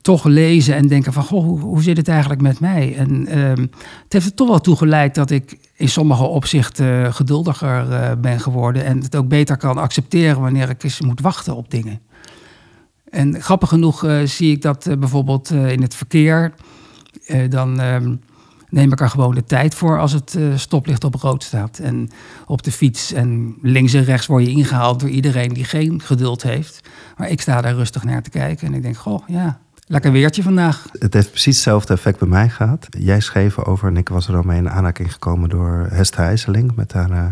toch 0.02 0.24
lezen 0.24 0.74
en 0.74 0.86
denken 0.86 1.12
van, 1.12 1.22
goh, 1.22 1.60
hoe, 1.62 1.82
zit 1.82 1.96
het 1.96 2.08
eigenlijk 2.08 2.40
met 2.40 2.60
mij? 2.60 2.96
En 2.96 3.26
ehm, 3.26 3.60
het 4.02 4.12
heeft 4.12 4.26
er 4.26 4.34
toch 4.34 4.48
wel 4.48 4.60
toe 4.60 4.76
geleid 4.76 5.14
dat 5.14 5.30
ik 5.30 5.58
in 5.74 5.88
sommige 5.88 6.24
opzichten 6.24 7.14
geduldiger 7.14 7.90
uh, 7.90 8.10
ben 8.20 8.40
geworden 8.40 8.84
en 8.84 9.00
het 9.02 9.16
ook 9.16 9.28
beter 9.28 9.56
kan 9.56 9.78
accepteren 9.78 10.40
wanneer 10.40 10.70
ik 10.70 10.82
eens 10.82 11.00
moet 11.00 11.20
wachten 11.20 11.56
op 11.56 11.70
dingen. 11.70 12.00
En 13.10 13.42
grappig 13.42 13.68
genoeg 13.68 14.04
uh, 14.04 14.22
zie 14.24 14.52
ik 14.52 14.62
dat 14.62 14.88
bijvoorbeeld 14.98 15.50
in 15.50 15.82
het 15.82 15.94
verkeer, 15.94 16.54
dan 17.48 17.80
ehm, 17.80 18.14
neem 18.68 18.92
ik 18.92 19.00
er 19.00 19.10
gewoon 19.10 19.34
de 19.34 19.44
tijd 19.44 19.74
voor 19.74 20.00
als 20.00 20.12
het 20.12 20.38
stoplicht 20.54 21.04
op 21.04 21.14
rood 21.14 21.42
staat. 21.42 21.78
En 21.78 22.10
op 22.46 22.62
de 22.62 22.72
fiets 22.72 23.12
en 23.12 23.56
links 23.62 23.92
en 23.92 24.04
rechts 24.04 24.26
word 24.26 24.44
je 24.44 24.50
ingehaald 24.50 25.00
door 25.00 25.08
iedereen 25.08 25.52
die 25.52 25.64
geen 25.64 26.00
geduld 26.02 26.42
heeft. 26.42 26.88
Maar 27.16 27.30
ik 27.30 27.40
sta 27.40 27.60
daar 27.60 27.74
rustig 27.74 28.04
naar 28.04 28.22
te 28.22 28.30
kijken 28.30 28.66
en 28.66 28.74
ik 28.74 28.82
denk, 28.82 28.96
goh, 28.96 29.28
ja, 29.28 29.60
Lekker 29.88 30.12
weertje 30.12 30.42
vandaag. 30.42 30.86
Het 30.98 31.14
heeft 31.14 31.30
precies 31.30 31.54
hetzelfde 31.54 31.92
effect 31.92 32.18
bij 32.18 32.28
mij 32.28 32.48
gehad. 32.48 32.86
Jij 32.98 33.20
schreef 33.20 33.58
over, 33.58 33.88
en 33.88 33.96
ik 33.96 34.08
was 34.08 34.28
er 34.28 34.36
al 34.36 34.42
mee 34.42 34.58
in 34.58 34.70
aanraking 34.70 35.12
gekomen 35.12 35.48
door 35.48 35.86
Hester 35.90 36.24
IJsseling 36.24 36.74
met 36.74 36.92
haar, 36.92 37.10
uh, 37.10 37.24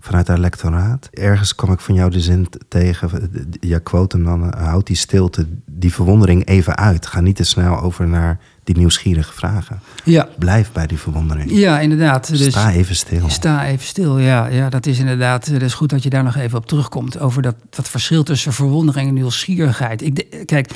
vanuit 0.00 0.28
haar 0.28 0.38
lectoraat. 0.38 1.08
Ergens 1.12 1.54
kwam 1.54 1.72
ik 1.72 1.80
van 1.80 1.94
jou 1.94 2.10
de 2.10 2.20
zin 2.20 2.48
tegen, 2.68 3.30
ja, 3.60 3.78
quote 3.78 4.16
hem 4.16 4.24
dan, 4.24 4.44
uh, 4.44 4.50
houd 4.50 4.86
die 4.86 4.96
stilte, 4.96 5.46
die 5.66 5.92
verwondering 5.92 6.46
even 6.46 6.76
uit. 6.76 7.06
Ga 7.06 7.20
niet 7.20 7.36
te 7.36 7.44
snel 7.44 7.80
over 7.80 8.08
naar 8.08 8.38
die 8.64 8.76
nieuwsgierige 8.76 9.32
vragen. 9.32 9.80
Ja. 10.04 10.28
Blijf 10.38 10.72
bij 10.72 10.86
die 10.86 10.98
verwondering. 10.98 11.50
Ja, 11.50 11.80
inderdaad. 11.80 12.28
Dus 12.28 12.46
Sta 12.46 12.70
even 12.70 12.96
stil. 12.96 13.28
Sta 13.28 13.66
even 13.66 13.86
stil, 13.86 14.18
ja. 14.18 14.46
ja. 14.46 14.68
Dat 14.68 14.86
is 14.86 14.98
inderdaad, 14.98 15.46
het 15.46 15.62
is 15.62 15.74
goed 15.74 15.90
dat 15.90 16.02
je 16.02 16.10
daar 16.10 16.24
nog 16.24 16.36
even 16.36 16.58
op 16.58 16.66
terugkomt. 16.66 17.18
Over 17.18 17.42
dat, 17.42 17.56
dat 17.70 17.88
verschil 17.88 18.22
tussen 18.22 18.52
verwondering 18.52 19.08
en 19.08 19.14
nieuwsgierigheid. 19.14 20.02
Ik, 20.02 20.44
kijk, 20.46 20.70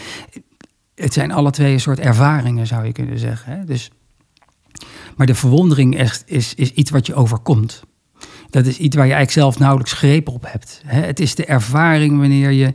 het 1.00 1.12
zijn 1.12 1.32
alle 1.32 1.50
twee 1.50 1.72
een 1.72 1.80
soort 1.80 1.98
ervaringen, 1.98 2.66
zou 2.66 2.86
je 2.86 2.92
kunnen 2.92 3.18
zeggen. 3.18 3.52
Hè? 3.52 3.64
Dus, 3.64 3.90
maar 5.16 5.26
de 5.26 5.34
verwondering 5.34 5.96
echt 5.96 6.22
is, 6.26 6.54
is 6.54 6.72
iets 6.72 6.90
wat 6.90 7.06
je 7.06 7.14
overkomt. 7.14 7.82
Dat 8.50 8.66
is 8.66 8.78
iets 8.78 8.96
waar 8.96 9.06
je 9.06 9.12
eigenlijk 9.12 9.40
zelf 9.40 9.58
nauwelijks 9.58 9.92
greep 9.92 10.28
op 10.28 10.44
hebt. 10.46 10.82
Hè? 10.86 11.00
Het 11.00 11.20
is 11.20 11.34
de 11.34 11.44
ervaring 11.44 12.18
wanneer 12.18 12.50
je, 12.50 12.72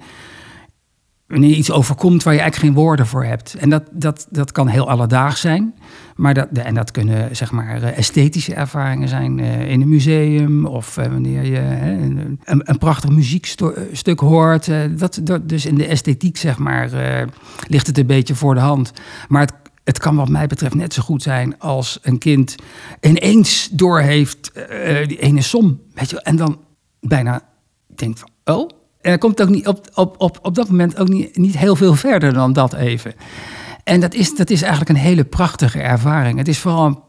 wanneer 1.28 1.50
je 1.50 1.56
iets 1.56 1.72
overkomt 1.72 2.24
waar 2.24 2.34
je 2.34 2.40
eigenlijk 2.40 2.72
geen 2.72 2.84
woorden 2.84 3.08
voor 3.08 3.26
hebt. 3.26 3.54
En 3.54 3.70
dat, 3.70 3.84
dat, 3.92 4.28
dat 4.30 4.52
kan 4.52 4.68
heel 4.68 4.90
alledaags 4.90 5.42
zijn. 5.42 5.74
Maar 6.16 6.34
dat, 6.34 6.48
en 6.54 6.74
dat 6.74 6.92
kunnen 6.92 7.36
zeg 7.36 7.52
maar 7.52 7.84
eh, 7.84 7.98
esthetische 7.98 8.54
ervaringen 8.54 9.08
zijn 9.08 9.40
eh, 9.40 9.70
in 9.70 9.82
een 9.82 9.90
museum. 9.90 10.66
Of 10.66 10.98
eh, 10.98 11.08
wanneer 11.08 11.46
je 11.46 11.60
een, 11.60 12.40
een, 12.44 12.78
prachtig 12.78 13.10
muziekstuk 13.10 14.20
hoort. 14.20 14.70
dat, 14.98 15.20
dat, 15.24 15.50
dus 15.50 15.66
in 15.66 15.76
de 15.76 15.86
esthetiek 15.86 16.38
zeg 16.38 16.58
maar 16.58 16.90
ligt 17.68 17.88
het 17.88 17.98
een 17.98 18.08
beetje 18.08 18.36
voor 18.36 18.54
de 18.54 18.60
hand. 18.60 18.92
Maar 19.28 19.42
het, 19.42 19.54
het 19.84 20.00
kan 20.00 20.16
wat 20.16 20.30
mij 20.30 20.48
betreft 20.48 20.76
net 20.76 20.94
zo 20.94 21.02
goed 21.02 21.22
zijn 21.24 21.60
als 21.60 22.00
een 22.02 22.18
kind 22.18 22.56
ineens 23.02 23.70
doorheeft 23.72 24.52
die 25.08 25.20
ene 25.20 25.42
som. 25.42 25.82
Weet 25.94 26.10
je, 26.10 26.22
en 26.22 26.36
dan 26.36 26.60
bijna 27.00 27.42
denkt 27.96 28.20
van, 28.20 28.30
oh... 28.44 28.84
En 29.06 29.20
komt 29.20 29.42
ook 29.42 29.50
niet 29.50 29.68
op, 29.68 29.90
op, 29.94 30.16
op, 30.18 30.40
op 30.42 30.56
dat 30.56 30.70
moment 30.70 30.98
ook 30.98 31.08
niet, 31.08 31.38
niet 31.38 31.58
heel 31.58 31.76
veel 31.76 31.96
verder 31.96 32.34
dan 32.34 32.54
dat 32.54 32.74
even. 32.74 33.14
En 33.84 34.00
dat 34.00 34.14
is, 34.14 34.36
dat 34.36 34.50
is 34.50 34.62
eigenlijk 34.62 34.90
een 34.90 35.06
hele 35.06 35.24
prachtige 35.24 35.80
ervaring. 35.80 36.38
Het 36.38 36.48
is 36.48 36.60
vooral, 36.60 37.04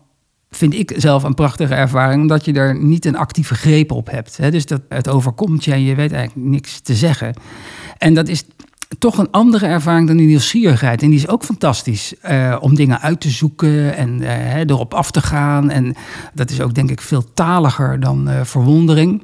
vind 0.50 0.74
ik 0.74 0.92
zelf, 0.96 1.22
een 1.22 1.34
prachtige 1.34 1.74
ervaring, 1.74 2.20
omdat 2.20 2.44
je 2.44 2.52
er 2.52 2.82
niet 2.82 3.04
een 3.04 3.16
actieve 3.16 3.54
greep 3.54 3.90
op 3.90 4.10
hebt. 4.10 4.50
Dus 4.50 4.66
dat 4.66 4.80
het 4.88 5.08
overkomt 5.08 5.64
je 5.64 5.72
en 5.72 5.82
je 5.82 5.94
weet 5.94 6.12
eigenlijk 6.12 6.48
niks 6.48 6.80
te 6.80 6.94
zeggen. 6.94 7.34
En 7.98 8.14
dat 8.14 8.28
is 8.28 8.44
toch 8.98 9.18
een 9.18 9.30
andere 9.30 9.66
ervaring 9.66 10.06
dan 10.06 10.16
die 10.16 10.26
nieuwsgierigheid. 10.26 11.02
En 11.02 11.08
die 11.08 11.18
is 11.18 11.28
ook 11.28 11.44
fantastisch 11.44 12.14
eh, 12.20 12.56
om 12.60 12.74
dingen 12.74 13.00
uit 13.00 13.20
te 13.20 13.30
zoeken 13.30 13.96
en 13.96 14.22
eh, 14.22 14.28
hè, 14.28 14.60
erop 14.60 14.94
af 14.94 15.10
te 15.10 15.20
gaan. 15.20 15.70
En 15.70 15.94
dat 16.34 16.50
is 16.50 16.60
ook, 16.60 16.74
denk 16.74 16.90
ik, 16.90 17.00
veel 17.00 17.32
taliger 17.34 18.00
dan 18.00 18.28
eh, 18.28 18.44
verwondering. 18.44 19.22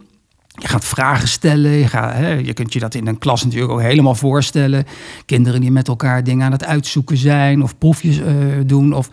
Je 0.60 0.68
gaat 0.68 0.84
vragen 0.84 1.28
stellen. 1.28 1.70
Je, 1.70 1.86
hè, 1.90 2.32
je 2.32 2.52
kunt 2.52 2.72
je 2.72 2.78
dat 2.78 2.94
in 2.94 3.06
een 3.06 3.18
klas 3.18 3.44
natuurlijk 3.44 3.72
ook 3.72 3.80
helemaal 3.80 4.14
voorstellen. 4.14 4.84
Kinderen 5.26 5.60
die 5.60 5.70
met 5.70 5.88
elkaar 5.88 6.24
dingen 6.24 6.46
aan 6.46 6.52
het 6.52 6.64
uitzoeken 6.64 7.16
zijn 7.16 7.62
of 7.62 7.78
proefjes 7.78 8.18
eh, 8.20 8.34
doen. 8.66 8.92
Of, 8.92 9.08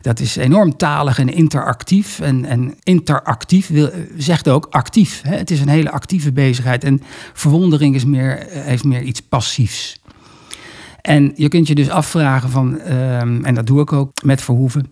dat 0.00 0.20
is 0.20 0.36
enorm 0.36 0.76
talig 0.76 1.18
en 1.18 1.28
interactief. 1.28 2.20
En, 2.20 2.44
en 2.44 2.74
interactief 2.82 3.68
wil, 3.68 3.90
zegt 4.16 4.48
ook 4.48 4.66
actief. 4.70 5.22
Hè? 5.22 5.36
Het 5.36 5.50
is 5.50 5.60
een 5.60 5.68
hele 5.68 5.90
actieve 5.90 6.32
bezigheid. 6.32 6.84
En 6.84 7.02
verwondering 7.32 7.94
is 7.94 8.04
meer, 8.04 8.46
heeft 8.48 8.84
meer 8.84 9.02
iets 9.02 9.22
passiefs. 9.22 10.00
En 11.02 11.32
je 11.34 11.48
kunt 11.48 11.66
je 11.66 11.74
dus 11.74 11.90
afvragen 11.90 12.50
van, 12.50 12.80
ehm, 12.80 13.44
en 13.44 13.54
dat 13.54 13.66
doe 13.66 13.80
ik 13.80 13.92
ook 13.92 14.22
met 14.22 14.42
Verhoeven. 14.42 14.86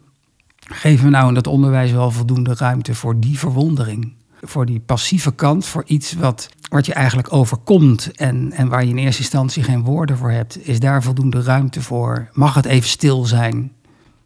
Geven 0.58 1.04
we 1.04 1.10
nou 1.10 1.28
in 1.28 1.34
dat 1.34 1.46
onderwijs 1.46 1.90
wel 1.90 2.10
voldoende 2.10 2.54
ruimte 2.54 2.94
voor 2.94 3.20
die 3.20 3.38
verwondering? 3.38 4.12
Voor 4.42 4.66
die 4.66 4.80
passieve 4.80 5.32
kant, 5.32 5.66
voor 5.66 5.82
iets 5.86 6.12
wat, 6.12 6.48
wat 6.70 6.86
je 6.86 6.92
eigenlijk 6.92 7.32
overkomt 7.32 8.10
en, 8.16 8.52
en 8.52 8.68
waar 8.68 8.84
je 8.84 8.90
in 8.90 8.98
eerste 8.98 9.22
instantie 9.22 9.62
geen 9.62 9.84
woorden 9.84 10.16
voor 10.16 10.30
hebt. 10.30 10.66
Is 10.68 10.80
daar 10.80 11.02
voldoende 11.02 11.42
ruimte 11.42 11.82
voor? 11.82 12.28
Mag 12.32 12.54
het 12.54 12.64
even 12.64 12.88
stil 12.88 13.24
zijn? 13.24 13.72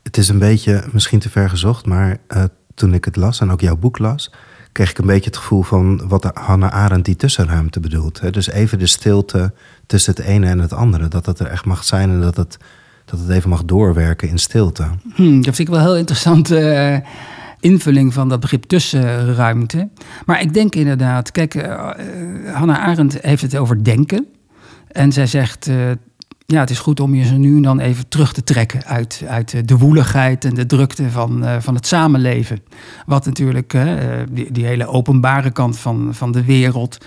Het 0.02 0.16
is 0.16 0.28
een 0.28 0.38
beetje 0.38 0.84
misschien 0.92 1.18
te 1.18 1.30
ver 1.30 1.48
gezocht, 1.48 1.86
maar 1.86 2.18
eh, 2.26 2.44
toen 2.74 2.94
ik 2.94 3.04
het 3.04 3.16
las 3.16 3.40
en 3.40 3.50
ook 3.50 3.60
jouw 3.60 3.76
boek 3.76 3.98
las, 3.98 4.32
kreeg 4.72 4.90
ik 4.90 4.98
een 4.98 5.06
beetje 5.06 5.30
het 5.30 5.36
gevoel 5.36 5.62
van 5.62 6.08
wat 6.08 6.30
Hannah 6.34 6.72
Arendt 6.72 7.04
die 7.04 7.16
tussenruimte 7.16 7.80
bedoelt. 7.80 8.20
Hè? 8.20 8.30
Dus 8.30 8.48
even 8.48 8.78
de 8.78 8.86
stilte 8.86 9.52
tussen 9.86 10.14
het 10.14 10.24
ene 10.24 10.46
en 10.46 10.58
het 10.58 10.72
andere. 10.72 11.08
Dat 11.08 11.24
dat 11.24 11.40
er 11.40 11.46
echt 11.46 11.64
mag 11.64 11.84
zijn 11.84 12.10
en 12.10 12.20
dat 12.20 12.36
het, 12.36 12.56
dat 13.04 13.18
het 13.18 13.28
even 13.28 13.50
mag 13.50 13.64
doorwerken 13.64 14.28
in 14.28 14.38
stilte. 14.38 14.88
Hm, 15.14 15.34
dat 15.40 15.54
vind 15.54 15.68
ik 15.68 15.74
wel 15.74 15.80
heel 15.80 15.96
interessante 15.96 16.58
eh, 16.58 17.08
invulling 17.62 18.12
van 18.12 18.28
dat 18.28 18.40
begrip 18.40 18.64
tussenruimte. 18.64 19.88
Maar 20.26 20.40
ik 20.40 20.54
denk 20.54 20.74
inderdaad, 20.74 21.30
kijk, 21.30 21.54
eh, 21.54 21.90
Hannah 22.52 22.78
Arendt 22.78 23.18
heeft 23.20 23.42
het 23.42 23.56
over 23.56 23.84
denken. 23.84 24.26
En 24.88 25.12
zij 25.12 25.26
zegt, 25.26 25.66
eh, 25.66 25.90
ja, 26.46 26.60
het 26.60 26.70
is 26.70 26.78
goed 26.78 27.00
om 27.00 27.14
je 27.14 27.24
zo 27.24 27.36
nu 27.36 27.56
en 27.56 27.62
dan 27.62 27.80
even 27.80 28.08
terug 28.08 28.32
te 28.32 28.44
trekken 28.44 28.84
uit, 28.84 29.22
uit 29.28 29.68
de 29.68 29.78
woeligheid 29.78 30.44
en 30.44 30.54
de 30.54 30.66
drukte 30.66 31.10
van, 31.10 31.44
van 31.62 31.74
het 31.74 31.86
samenleven. 31.86 32.62
Wat 33.06 33.24
natuurlijk, 33.24 33.76
die, 34.30 34.52
die 34.52 34.66
hele 34.66 34.86
openbare 34.86 35.50
kant 35.50 35.78
van, 35.78 36.14
van 36.14 36.32
de 36.32 36.44
wereld, 36.44 36.98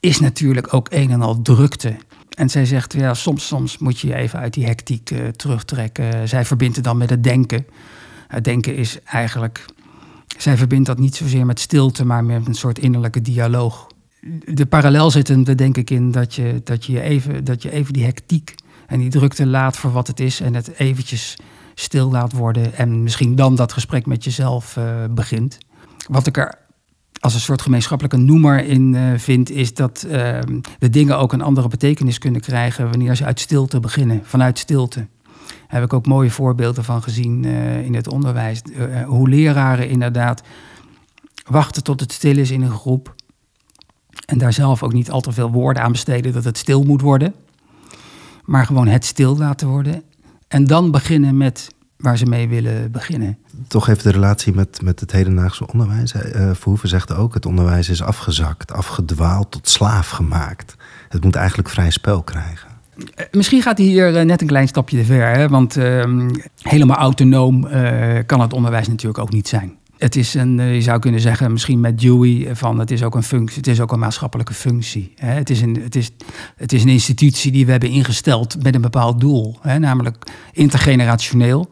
is 0.00 0.20
natuurlijk 0.20 0.74
ook 0.74 0.86
een 0.90 1.10
en 1.10 1.22
al 1.22 1.42
drukte. 1.42 1.96
En 2.30 2.50
zij 2.50 2.64
zegt, 2.64 2.92
ja, 2.92 3.14
soms, 3.14 3.46
soms 3.46 3.78
moet 3.78 4.00
je 4.00 4.06
je 4.08 4.14
even 4.14 4.38
uit 4.38 4.54
die 4.54 4.66
hectiek 4.66 5.14
terugtrekken. 5.36 6.28
Zij 6.28 6.44
verbindt 6.44 6.76
het 6.76 6.84
dan 6.84 6.96
met 6.96 7.10
het 7.10 7.24
denken. 7.24 7.66
Het 8.32 8.44
denken 8.44 8.76
is 8.76 8.98
eigenlijk, 9.04 9.64
zij 10.38 10.56
verbindt 10.56 10.86
dat 10.86 10.98
niet 10.98 11.16
zozeer 11.16 11.46
met 11.46 11.60
stilte, 11.60 12.04
maar 12.04 12.24
met 12.24 12.46
een 12.46 12.54
soort 12.54 12.78
innerlijke 12.78 13.20
dialoog. 13.20 13.86
De 14.44 14.66
parallel 14.66 15.10
zit 15.10 15.28
er 15.28 15.56
denk 15.56 15.76
ik 15.76 15.90
in 15.90 16.10
dat 16.10 16.34
je, 16.34 16.60
dat, 16.64 16.84
je 16.84 17.00
even, 17.00 17.44
dat 17.44 17.62
je 17.62 17.70
even 17.70 17.92
die 17.92 18.04
hectiek 18.04 18.54
en 18.86 18.98
die 18.98 19.10
drukte 19.10 19.46
laat 19.46 19.76
voor 19.76 19.92
wat 19.92 20.06
het 20.06 20.20
is 20.20 20.40
en 20.40 20.54
het 20.54 20.78
eventjes 20.78 21.36
stil 21.74 22.10
laat 22.10 22.32
worden 22.32 22.74
en 22.74 23.02
misschien 23.02 23.36
dan 23.36 23.54
dat 23.54 23.72
gesprek 23.72 24.06
met 24.06 24.24
jezelf 24.24 24.76
eh, 24.76 25.04
begint. 25.10 25.58
Wat 26.08 26.26
ik 26.26 26.36
er 26.36 26.54
als 27.20 27.34
een 27.34 27.40
soort 27.40 27.62
gemeenschappelijke 27.62 28.16
noemer 28.16 28.64
in 28.64 28.94
eh, 28.94 29.02
vind, 29.16 29.50
is 29.50 29.74
dat 29.74 30.02
eh, 30.02 30.38
de 30.78 30.90
dingen 30.90 31.18
ook 31.18 31.32
een 31.32 31.42
andere 31.42 31.68
betekenis 31.68 32.18
kunnen 32.18 32.40
krijgen 32.40 32.88
wanneer 32.88 33.14
ze 33.16 33.24
uit 33.24 33.40
stilte 33.40 33.80
beginnen, 33.80 34.20
vanuit 34.24 34.58
stilte. 34.58 35.06
Heb 35.72 35.84
ik 35.84 35.92
ook 35.92 36.06
mooie 36.06 36.30
voorbeelden 36.30 36.84
van 36.84 37.02
gezien 37.02 37.44
eh, 37.44 37.84
in 37.84 37.94
het 37.94 38.08
onderwijs. 38.08 38.62
Eh, 38.62 39.04
hoe 39.04 39.28
leraren 39.28 39.88
inderdaad 39.88 40.42
wachten 41.46 41.82
tot 41.82 42.00
het 42.00 42.12
stil 42.12 42.38
is 42.38 42.50
in 42.50 42.62
een 42.62 42.70
groep. 42.70 43.14
En 44.26 44.38
daar 44.38 44.52
zelf 44.52 44.82
ook 44.82 44.92
niet 44.92 45.10
al 45.10 45.20
te 45.20 45.32
veel 45.32 45.50
woorden 45.50 45.82
aan 45.82 45.92
besteden 45.92 46.32
dat 46.32 46.44
het 46.44 46.58
stil 46.58 46.82
moet 46.82 47.00
worden. 47.00 47.34
Maar 48.44 48.66
gewoon 48.66 48.86
het 48.86 49.04
stil 49.04 49.36
laten 49.36 49.68
worden. 49.68 50.02
En 50.48 50.64
dan 50.64 50.90
beginnen 50.90 51.36
met 51.36 51.68
waar 51.96 52.18
ze 52.18 52.26
mee 52.26 52.48
willen 52.48 52.90
beginnen. 52.90 53.38
Toch 53.68 53.88
even 53.88 54.02
de 54.02 54.10
relatie 54.10 54.54
met, 54.54 54.82
met 54.82 55.00
het 55.00 55.12
hedendaagse 55.12 55.66
onderwijs. 55.72 56.12
Eh, 56.12 56.50
Verhoeven 56.54 56.88
zegt 56.88 57.14
ook, 57.14 57.34
het 57.34 57.46
onderwijs 57.46 57.88
is 57.88 58.02
afgezakt, 58.02 58.72
afgedwaald, 58.72 59.50
tot 59.50 59.68
slaaf 59.68 60.10
gemaakt. 60.10 60.74
Het 61.08 61.24
moet 61.24 61.36
eigenlijk 61.36 61.68
vrij 61.68 61.90
spel 61.90 62.22
krijgen. 62.22 62.71
Eh, 63.14 63.24
Misschien 63.30 63.62
gaat 63.62 63.78
hij 63.78 63.86
hier 63.86 64.16
eh, 64.16 64.24
net 64.24 64.40
een 64.40 64.46
klein 64.46 64.68
stapje 64.68 64.98
te 64.98 65.04
ver. 65.04 65.28
Hè? 65.28 65.48
Want 65.48 65.76
ehm, 65.76 66.30
helemaal 66.62 66.96
autonoom 66.96 67.66
eh, 67.66 68.18
kan 68.26 68.40
het 68.40 68.52
onderwijs 68.52 68.88
natuurlijk 68.88 69.18
ook 69.18 69.32
niet 69.32 69.48
zijn. 69.48 69.76
Het 69.98 70.16
is 70.16 70.34
een, 70.34 70.56
je 70.56 70.82
zou 70.82 70.98
kunnen 70.98 71.20
zeggen, 71.20 71.52
misschien 71.52 71.80
met 71.80 72.00
Dewey, 72.00 72.56
van 72.56 72.78
het 72.78 72.90
is 72.90 73.02
ook 73.02 73.14
een 73.14 73.22
functie, 73.22 73.56
het 73.56 73.66
is 73.66 73.80
ook 73.80 73.92
een 73.92 73.98
maatschappelijke 73.98 74.54
functie. 74.54 75.12
Het, 75.14 75.50
is 75.50 75.60
een, 75.60 75.80
het, 75.82 75.96
is, 75.96 76.10
het 76.56 76.72
is 76.72 76.82
een 76.82 76.88
institutie 76.88 77.52
die 77.52 77.64
we 77.64 77.70
hebben 77.70 77.88
ingesteld 77.88 78.62
met 78.62 78.74
een 78.74 78.80
bepaald 78.80 79.20
doel, 79.20 79.58
namelijk 79.78 80.26
intergenerationeel. 80.52 81.70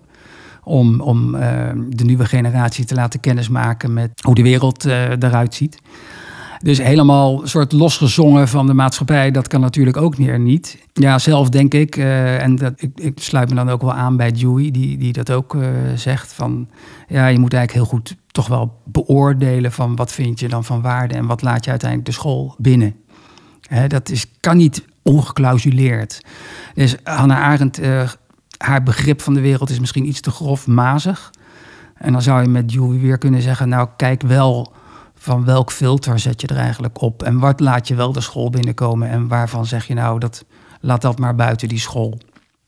Om, 0.65 1.01
om 1.01 1.35
eh, 1.35 1.71
de 1.89 2.05
nieuwe 2.05 2.25
generatie 2.25 2.85
te 2.85 2.95
laten 2.95 3.21
kennismaken 3.21 3.93
met 3.93 4.11
hoe 4.23 4.35
de 4.35 4.43
wereld 4.43 4.85
eruit 4.85 5.55
ziet. 5.55 5.79
Dus 6.63 6.79
helemaal 6.79 7.41
soort 7.45 7.73
losgezongen 7.73 8.49
van 8.49 8.67
de 8.67 8.75
maatschappij, 8.75 9.31
dat 9.31 9.49
kan 9.49 9.61
natuurlijk 9.61 9.97
ook 9.97 10.19
meer 10.19 10.39
niet. 10.39 10.79
Ja, 10.93 11.19
zelf 11.19 11.49
denk 11.49 11.75
ik, 11.75 11.97
eh, 11.97 12.43
en 12.43 12.57
dat, 12.57 12.73
ik, 12.77 12.91
ik 12.95 13.19
sluit 13.21 13.49
me 13.49 13.55
dan 13.55 13.71
ook 13.71 13.81
wel 13.81 13.93
aan 13.93 14.17
bij 14.17 14.33
Dewey, 14.33 14.71
die, 14.71 14.99
die 14.99 15.13
dat 15.13 15.31
ook 15.31 15.55
eh, 15.55 15.69
zegt, 15.95 16.33
van 16.33 16.69
ja, 17.09 17.27
je 17.27 17.39
moet 17.39 17.55
eigenlijk 17.55 17.89
heel 17.89 17.99
goed 17.99 18.17
toch 18.27 18.47
wel 18.47 18.81
beoordelen 18.85 19.73
van 19.73 19.97
wat 19.97 20.13
vind 20.13 20.41
je 20.41 20.49
dan 20.49 20.65
van 20.65 20.83
waarde 20.83 21.15
en 21.15 21.27
wat 21.27 21.43
laat 21.43 21.65
je 21.65 21.71
uiteindelijk 21.71 22.11
de 22.11 22.17
school 22.17 22.55
binnen. 22.59 22.95
Hè, 23.69 23.87
dat 23.87 24.09
is, 24.09 24.27
kan 24.41 24.57
niet 24.57 24.85
ongeclausuleerd. 25.03 26.21
Dus 26.75 26.97
Hannah 27.03 27.43
Arendt, 27.43 27.79
eh, 27.79 28.09
haar 28.59 28.83
begrip 28.83 29.21
van 29.23 29.35
de 29.35 29.41
wereld 29.41 29.71
is 29.71 29.81
misschien 29.81 30.09
iets 30.09 30.21
te 30.21 30.31
grofmazig. 30.31 31.31
En 31.95 32.13
dan 32.13 32.23
zou 32.23 32.43
je 32.43 32.49
met 32.49 32.69
Dewey 32.69 32.99
weer 32.99 33.19
kunnen 33.19 33.43
zeggen, 33.43 33.69
nou 33.69 33.89
kijk 33.97 34.23
wel 34.23 34.73
van 35.23 35.45
welk 35.45 35.73
filter 35.73 36.19
zet 36.19 36.41
je 36.41 36.47
er 36.47 36.57
eigenlijk 36.57 37.01
op? 37.01 37.23
En 37.23 37.39
wat 37.39 37.61
laat 37.61 37.89
je 37.89 37.95
wel 37.95 38.13
de 38.13 38.21
school 38.21 38.51
binnenkomen? 38.51 39.09
En 39.09 39.29
waarvan 39.29 39.67
zeg 39.67 39.87
je 39.87 39.95
nou, 39.95 40.19
dat, 40.19 40.45
laat 40.81 41.03
dat 41.03 41.19
maar 41.19 41.35
buiten 41.35 41.69
die 41.69 41.79
school? 41.79 42.19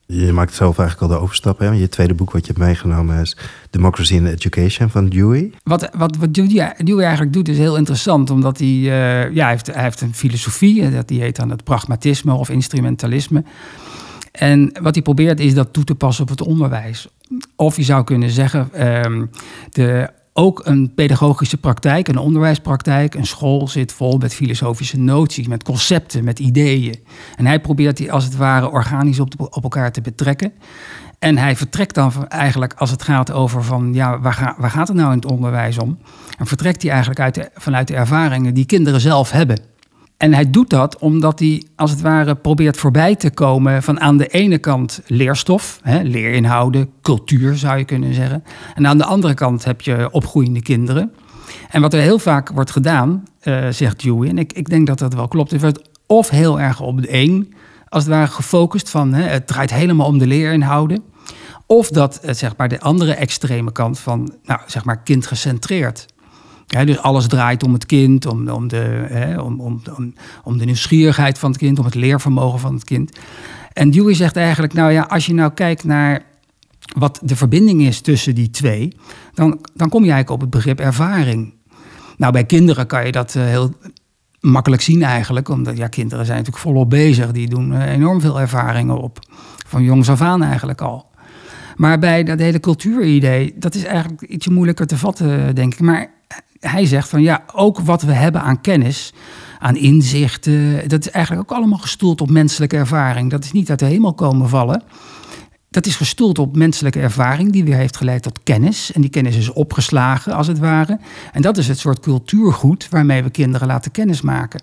Je 0.05 0.31
maakt 0.31 0.53
zelf 0.53 0.79
eigenlijk 0.79 1.11
al 1.11 1.17
de 1.17 1.23
overstap. 1.23 1.59
Hè? 1.59 1.69
Je 1.69 1.89
tweede 1.89 2.13
boek 2.13 2.31
wat 2.31 2.41
je 2.41 2.47
hebt 2.47 2.65
meegenomen 2.65 3.21
is 3.21 3.37
Democracy 3.69 4.13
in 4.13 4.25
Education 4.25 4.89
van 4.89 5.09
Dewey. 5.09 5.51
Wat, 5.63 5.89
wat, 5.93 6.17
wat 6.17 6.33
Dewey, 6.33 6.75
Dewey 6.77 7.03
eigenlijk 7.03 7.33
doet 7.33 7.47
is 7.47 7.57
heel 7.57 7.77
interessant, 7.77 8.29
omdat 8.29 8.57
hij, 8.57 8.67
eh, 8.67 9.33
ja, 9.33 9.43
hij, 9.43 9.49
heeft, 9.49 9.67
hij 9.73 9.83
heeft 9.83 10.01
een 10.01 10.15
filosofie, 10.15 10.89
dat 10.89 11.07
die 11.07 11.21
heet 11.21 11.35
dan 11.35 11.49
het 11.49 11.63
pragmatisme 11.63 12.33
of 12.33 12.49
instrumentalisme. 12.49 13.43
En 14.31 14.71
wat 14.81 14.93
hij 14.93 15.03
probeert 15.03 15.39
is 15.39 15.53
dat 15.53 15.73
toe 15.73 15.83
te 15.83 15.95
passen 15.95 16.23
op 16.23 16.29
het 16.29 16.41
onderwijs. 16.41 17.07
Of 17.55 17.75
je 17.75 17.83
zou 17.83 18.03
kunnen 18.03 18.29
zeggen, 18.29 18.69
ehm, 18.73 19.25
de, 19.71 20.09
ook 20.33 20.61
een 20.65 20.93
pedagogische 20.93 21.57
praktijk, 21.57 22.07
een 22.07 22.17
onderwijspraktijk. 22.17 23.15
Een 23.15 23.25
school 23.25 23.67
zit 23.67 23.93
vol 23.93 24.17
met 24.17 24.33
filosofische 24.33 24.99
noties, 24.99 25.47
met 25.47 25.63
concepten, 25.63 26.23
met 26.23 26.39
ideeën. 26.39 26.95
En 27.35 27.45
hij 27.45 27.59
probeert 27.59 27.97
die 27.97 28.11
als 28.11 28.23
het 28.23 28.35
ware 28.35 28.69
organisch 28.69 29.19
op, 29.19 29.59
elkaar 29.63 29.91
te 29.91 30.01
betrekken. 30.01 30.53
En 31.19 31.37
hij 31.37 31.55
vertrekt 31.55 31.95
dan 31.95 32.27
eigenlijk 32.27 32.73
als 32.73 32.91
het 32.91 33.03
gaat 33.03 33.31
over 33.31 33.63
van 33.63 33.93
ja, 33.93 34.19
waar 34.19 34.69
gaat 34.69 34.87
het 34.87 34.97
nou 34.97 35.09
in 35.09 35.15
het 35.17 35.31
onderwijs 35.31 35.77
om? 35.77 35.97
En 36.37 36.47
vertrekt 36.47 36.81
hij 36.81 36.91
eigenlijk 36.91 37.19
uit 37.19 37.49
vanuit 37.55 37.87
de 37.87 37.95
ervaringen 37.95 38.53
die 38.53 38.65
kinderen 38.65 39.01
zelf 39.01 39.31
hebben. 39.31 39.72
En 40.17 40.33
hij 40.33 40.49
doet 40.49 40.69
dat 40.69 40.97
omdat 40.97 41.39
hij 41.39 41.63
als 41.75 41.91
het 41.91 42.01
ware 42.01 42.35
probeert 42.35 42.77
voorbij 42.77 43.15
te 43.15 43.31
komen 43.31 43.83
van 43.83 43.99
aan 43.99 44.17
de 44.17 44.27
ene 44.27 44.57
kant 44.57 45.01
leerstof, 45.07 45.79
hè, 45.81 46.01
leerinhouden, 46.01 46.89
cultuur 47.01 47.57
zou 47.57 47.77
je 47.77 47.85
kunnen 47.85 48.13
zeggen. 48.13 48.43
En 48.75 48.87
aan 48.87 48.97
de 48.97 49.05
andere 49.05 49.33
kant 49.33 49.63
heb 49.63 49.81
je 49.81 50.11
opgroeiende 50.11 50.61
kinderen. 50.61 51.13
En 51.69 51.81
wat 51.81 51.93
er 51.93 52.01
heel 52.01 52.19
vaak 52.19 52.49
wordt 52.49 52.71
gedaan, 52.71 53.23
uh, 53.43 53.67
zegt 53.69 54.03
Dewey, 54.03 54.29
en 54.29 54.37
ik, 54.37 54.53
ik 54.53 54.69
denk 54.69 54.87
dat 54.87 54.99
dat 54.99 55.13
wel 55.13 55.27
klopt, 55.27 55.53
is 55.53 55.61
wordt 55.61 55.89
of 56.07 56.29
heel 56.29 56.59
erg 56.59 56.81
op 56.81 57.01
de 57.01 57.13
een, 57.13 57.53
als 57.89 58.03
het 58.03 58.13
ware 58.13 58.27
gefocust 58.27 58.89
van 58.89 59.13
hè, 59.13 59.23
het 59.23 59.47
draait 59.47 59.73
helemaal 59.73 60.07
om 60.07 60.17
de 60.17 60.27
leerinhouden. 60.27 61.03
Of 61.65 61.89
dat, 61.89 62.17
eh, 62.17 62.33
zeg 62.33 62.57
maar, 62.57 62.67
de 62.67 62.79
andere 62.79 63.13
extreme 63.13 63.71
kant 63.71 63.99
van, 63.99 64.33
nou, 64.43 64.59
zeg 64.65 64.83
maar, 64.83 65.03
kindgecentreerd. 65.03 66.05
Dus 66.67 66.97
alles 66.97 67.27
draait 67.27 67.63
om 67.63 67.73
het 67.73 67.85
kind, 67.85 68.25
om, 68.25 68.49
om, 68.49 68.67
de, 68.67 69.05
om, 69.43 69.59
om, 69.61 69.81
om, 69.97 70.13
om, 70.43 70.57
de 70.57 70.65
nieuwsgierigheid 70.65 71.39
van 71.39 71.49
het 71.49 71.59
kind, 71.59 71.79
om 71.79 71.85
het 71.85 71.95
leervermogen 71.95 72.59
van 72.59 72.73
het 72.73 72.83
kind. 72.83 73.17
En 73.73 73.91
Dewey 73.91 74.13
zegt 74.13 74.35
eigenlijk, 74.35 74.73
nou 74.73 74.91
ja, 74.91 75.01
als 75.01 75.25
je 75.25 75.33
nou 75.33 75.51
kijkt 75.51 75.83
naar 75.83 76.23
wat 76.95 77.19
de 77.23 77.35
verbinding 77.35 77.81
is 77.81 78.01
tussen 78.01 78.35
die 78.35 78.49
twee, 78.49 78.97
dan, 79.33 79.59
dan 79.73 79.89
kom 79.89 80.03
je 80.03 80.11
eigenlijk 80.11 80.29
op 80.29 80.41
het 80.41 80.49
begrip 80.49 80.79
ervaring. 80.79 81.53
Nou, 82.17 82.31
bij 82.31 82.45
kinderen 82.45 82.87
kan 82.87 83.05
je 83.05 83.11
dat 83.11 83.35
uh, 83.35 83.43
heel 83.43 83.73
makkelijk 84.39 84.81
zien 84.81 85.03
eigenlijk, 85.03 85.49
omdat 85.49 85.77
ja, 85.77 85.87
kinderen 85.87 86.25
zijn 86.25 86.37
natuurlijk 86.37 86.65
volop 86.65 86.89
bezig, 86.89 87.31
die 87.31 87.49
doen 87.49 87.71
uh, 87.71 87.91
enorm 87.91 88.21
veel 88.21 88.39
ervaringen 88.39 88.97
op, 88.97 89.19
van 89.67 89.83
jongs 89.83 90.09
af 90.09 90.21
aan 90.21 90.43
eigenlijk 90.43 90.81
al. 90.81 91.11
Maar 91.75 91.99
bij 91.99 92.23
dat 92.23 92.39
hele 92.39 92.59
cultuuridee, 92.59 93.53
dat 93.57 93.75
is 93.75 93.83
eigenlijk 93.83 94.21
ietsje 94.21 94.51
moeilijker 94.51 94.87
te 94.87 94.97
vatten, 94.97 95.55
denk 95.55 95.73
ik. 95.73 95.79
Maar 95.79 96.11
hij 96.67 96.85
zegt 96.85 97.09
van 97.09 97.21
ja, 97.21 97.43
ook 97.53 97.79
wat 97.79 98.01
we 98.01 98.11
hebben 98.11 98.41
aan 98.41 98.61
kennis, 98.61 99.13
aan 99.59 99.75
inzichten, 99.75 100.89
dat 100.89 101.05
is 101.05 101.11
eigenlijk 101.11 101.51
ook 101.51 101.57
allemaal 101.57 101.77
gestoeld 101.77 102.21
op 102.21 102.29
menselijke 102.29 102.77
ervaring. 102.77 103.31
Dat 103.31 103.43
is 103.43 103.51
niet 103.51 103.69
uit 103.69 103.79
de 103.79 103.85
hemel 103.85 104.13
komen 104.13 104.49
vallen. 104.49 104.83
Dat 105.73 105.85
is 105.85 105.95
gestoeld 105.95 106.39
op 106.39 106.55
menselijke 106.55 106.99
ervaring 106.99 107.51
die 107.51 107.63
weer 107.63 107.75
heeft 107.75 107.97
geleid 107.97 108.21
tot 108.21 108.39
kennis. 108.43 108.91
En 108.91 109.01
die 109.01 109.09
kennis 109.09 109.35
is 109.35 109.53
opgeslagen, 109.53 110.33
als 110.33 110.47
het 110.47 110.59
ware. 110.59 110.99
En 111.31 111.41
dat 111.41 111.57
is 111.57 111.67
het 111.67 111.79
soort 111.79 111.99
cultuurgoed 111.99 112.87
waarmee 112.89 113.23
we 113.23 113.29
kinderen 113.29 113.67
laten 113.67 113.91
kennismaken. 113.91 114.61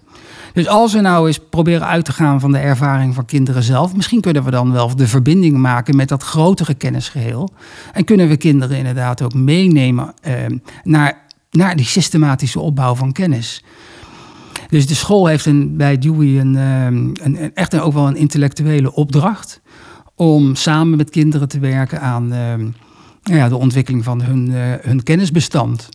Dus 0.52 0.68
als 0.68 0.92
we 0.92 1.00
nou 1.00 1.26
eens 1.26 1.38
proberen 1.50 1.86
uit 1.86 2.04
te 2.04 2.12
gaan 2.12 2.40
van 2.40 2.52
de 2.52 2.58
ervaring 2.58 3.14
van 3.14 3.24
kinderen 3.24 3.62
zelf, 3.62 3.96
misschien 3.96 4.20
kunnen 4.20 4.44
we 4.44 4.50
dan 4.50 4.72
wel 4.72 4.96
de 4.96 5.06
verbinding 5.06 5.56
maken 5.56 5.96
met 5.96 6.08
dat 6.08 6.22
grotere 6.22 6.74
kennisgeheel. 6.74 7.50
En 7.92 8.04
kunnen 8.04 8.28
we 8.28 8.36
kinderen 8.36 8.76
inderdaad 8.76 9.22
ook 9.22 9.34
meenemen 9.34 10.14
eh, 10.22 10.34
naar 10.82 11.28
naar 11.50 11.76
die 11.76 11.86
systematische 11.86 12.60
opbouw 12.60 12.94
van 12.94 13.12
kennis. 13.12 13.64
Dus 14.68 14.86
de 14.86 14.94
school 14.94 15.26
heeft 15.26 15.46
een, 15.46 15.76
bij 15.76 15.98
Dewey 15.98 16.40
een, 16.40 16.56
ehm, 16.56 16.94
een, 16.96 17.42
een, 17.42 17.54
echt 17.54 17.80
ook 17.80 17.92
wel 17.92 18.06
een 18.06 18.16
intellectuele 18.16 18.94
opdracht 18.94 19.60
om 20.14 20.54
samen 20.54 20.96
met 20.96 21.10
kinderen 21.10 21.48
te 21.48 21.58
werken 21.58 22.00
aan 22.00 22.32
ehm, 22.32 22.68
nou 23.22 23.38
ja, 23.38 23.48
de 23.48 23.56
ontwikkeling 23.56 24.04
van 24.04 24.22
hun, 24.22 24.54
eh, 24.54 24.60
hun 24.80 25.02
kennisbestand. 25.02 25.88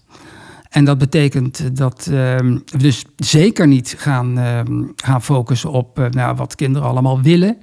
En 0.69 0.85
dat 0.85 0.97
betekent 0.97 1.77
dat 1.77 2.07
ehm, 2.11 2.57
we 2.65 2.77
dus 2.77 3.05
zeker 3.15 3.67
niet 3.67 3.95
gaan, 3.97 4.37
gaan 4.95 5.21
focussen 5.21 5.71
op 5.71 5.99
uh, 5.99 6.05
nou, 6.09 6.35
wat 6.35 6.55
kinderen 6.55 6.87
allemaal 6.87 7.21
willen, 7.21 7.57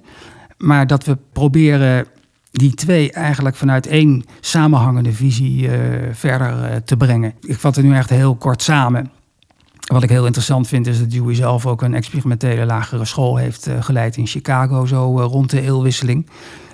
maar 0.59 0.87
dat 0.87 1.05
we 1.05 1.19
proberen 1.33 2.07
die 2.53 2.75
twee 2.75 3.13
eigenlijk 3.13 3.57
vanuit 3.57 3.87
één 3.87 4.25
samenhangende 4.41 5.13
visie 5.13 5.63
uh, 5.63 5.73
verder 6.13 6.71
uh, 6.71 6.77
te 6.77 6.97
brengen. 6.97 7.35
Ik 7.41 7.59
vat 7.59 7.77
het 7.77 7.85
nu 7.85 7.95
echt 7.95 8.11
heel 8.11 8.35
kort 8.35 8.63
samen. 8.63 9.11
Wat 9.87 10.03
ik 10.03 10.09
heel 10.09 10.27
interessant 10.27 10.69
vind 10.69 10.87
is 10.87 10.99
dat 10.99 11.11
Dewey 11.11 11.35
zelf 11.35 11.67
ook 11.67 11.83
een 11.83 11.95
experimentele 11.95 12.65
lagere 12.65 13.05
school 13.05 13.37
heeft 13.37 13.69
uh, 13.69 13.83
geleid 13.83 14.17
in 14.17 14.27
Chicago, 14.27 14.87
zo 14.87 15.21
rond 15.21 15.51
de 15.51 15.61
eeuwwisseling 15.61 16.27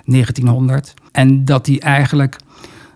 1900. 0.05 0.93
En 1.11 1.45
dat 1.45 1.65
hij 1.65 1.79
eigenlijk 1.79 2.37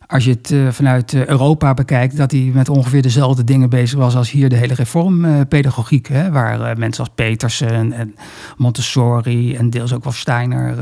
als 0.08 0.26
je 0.26 0.32
het 0.41 0.76
vanuit 0.76 1.13
Europa 1.13 1.74
bekijkt, 1.74 2.17
dat 2.17 2.32
hij 2.32 2.52
met 2.54 2.69
ongeveer 2.69 3.02
dezelfde 3.02 3.43
dingen 3.43 3.69
bezig 3.69 4.00
was 4.00 4.15
als 4.15 4.32
hier 4.32 4.50
de 4.50 4.56
hele 4.56 4.74
reformpedagogiek. 4.74 6.10
Uh, 6.10 6.28
waar 6.28 6.78
mensen 6.78 7.04
als 7.04 7.13
Petersen 7.15 7.93
en 7.93 8.15
Montessori 8.58 9.56
en 9.56 9.69
deels 9.69 9.93
ook 9.93 10.04
wel 10.04 10.13
Steiner 10.13 10.76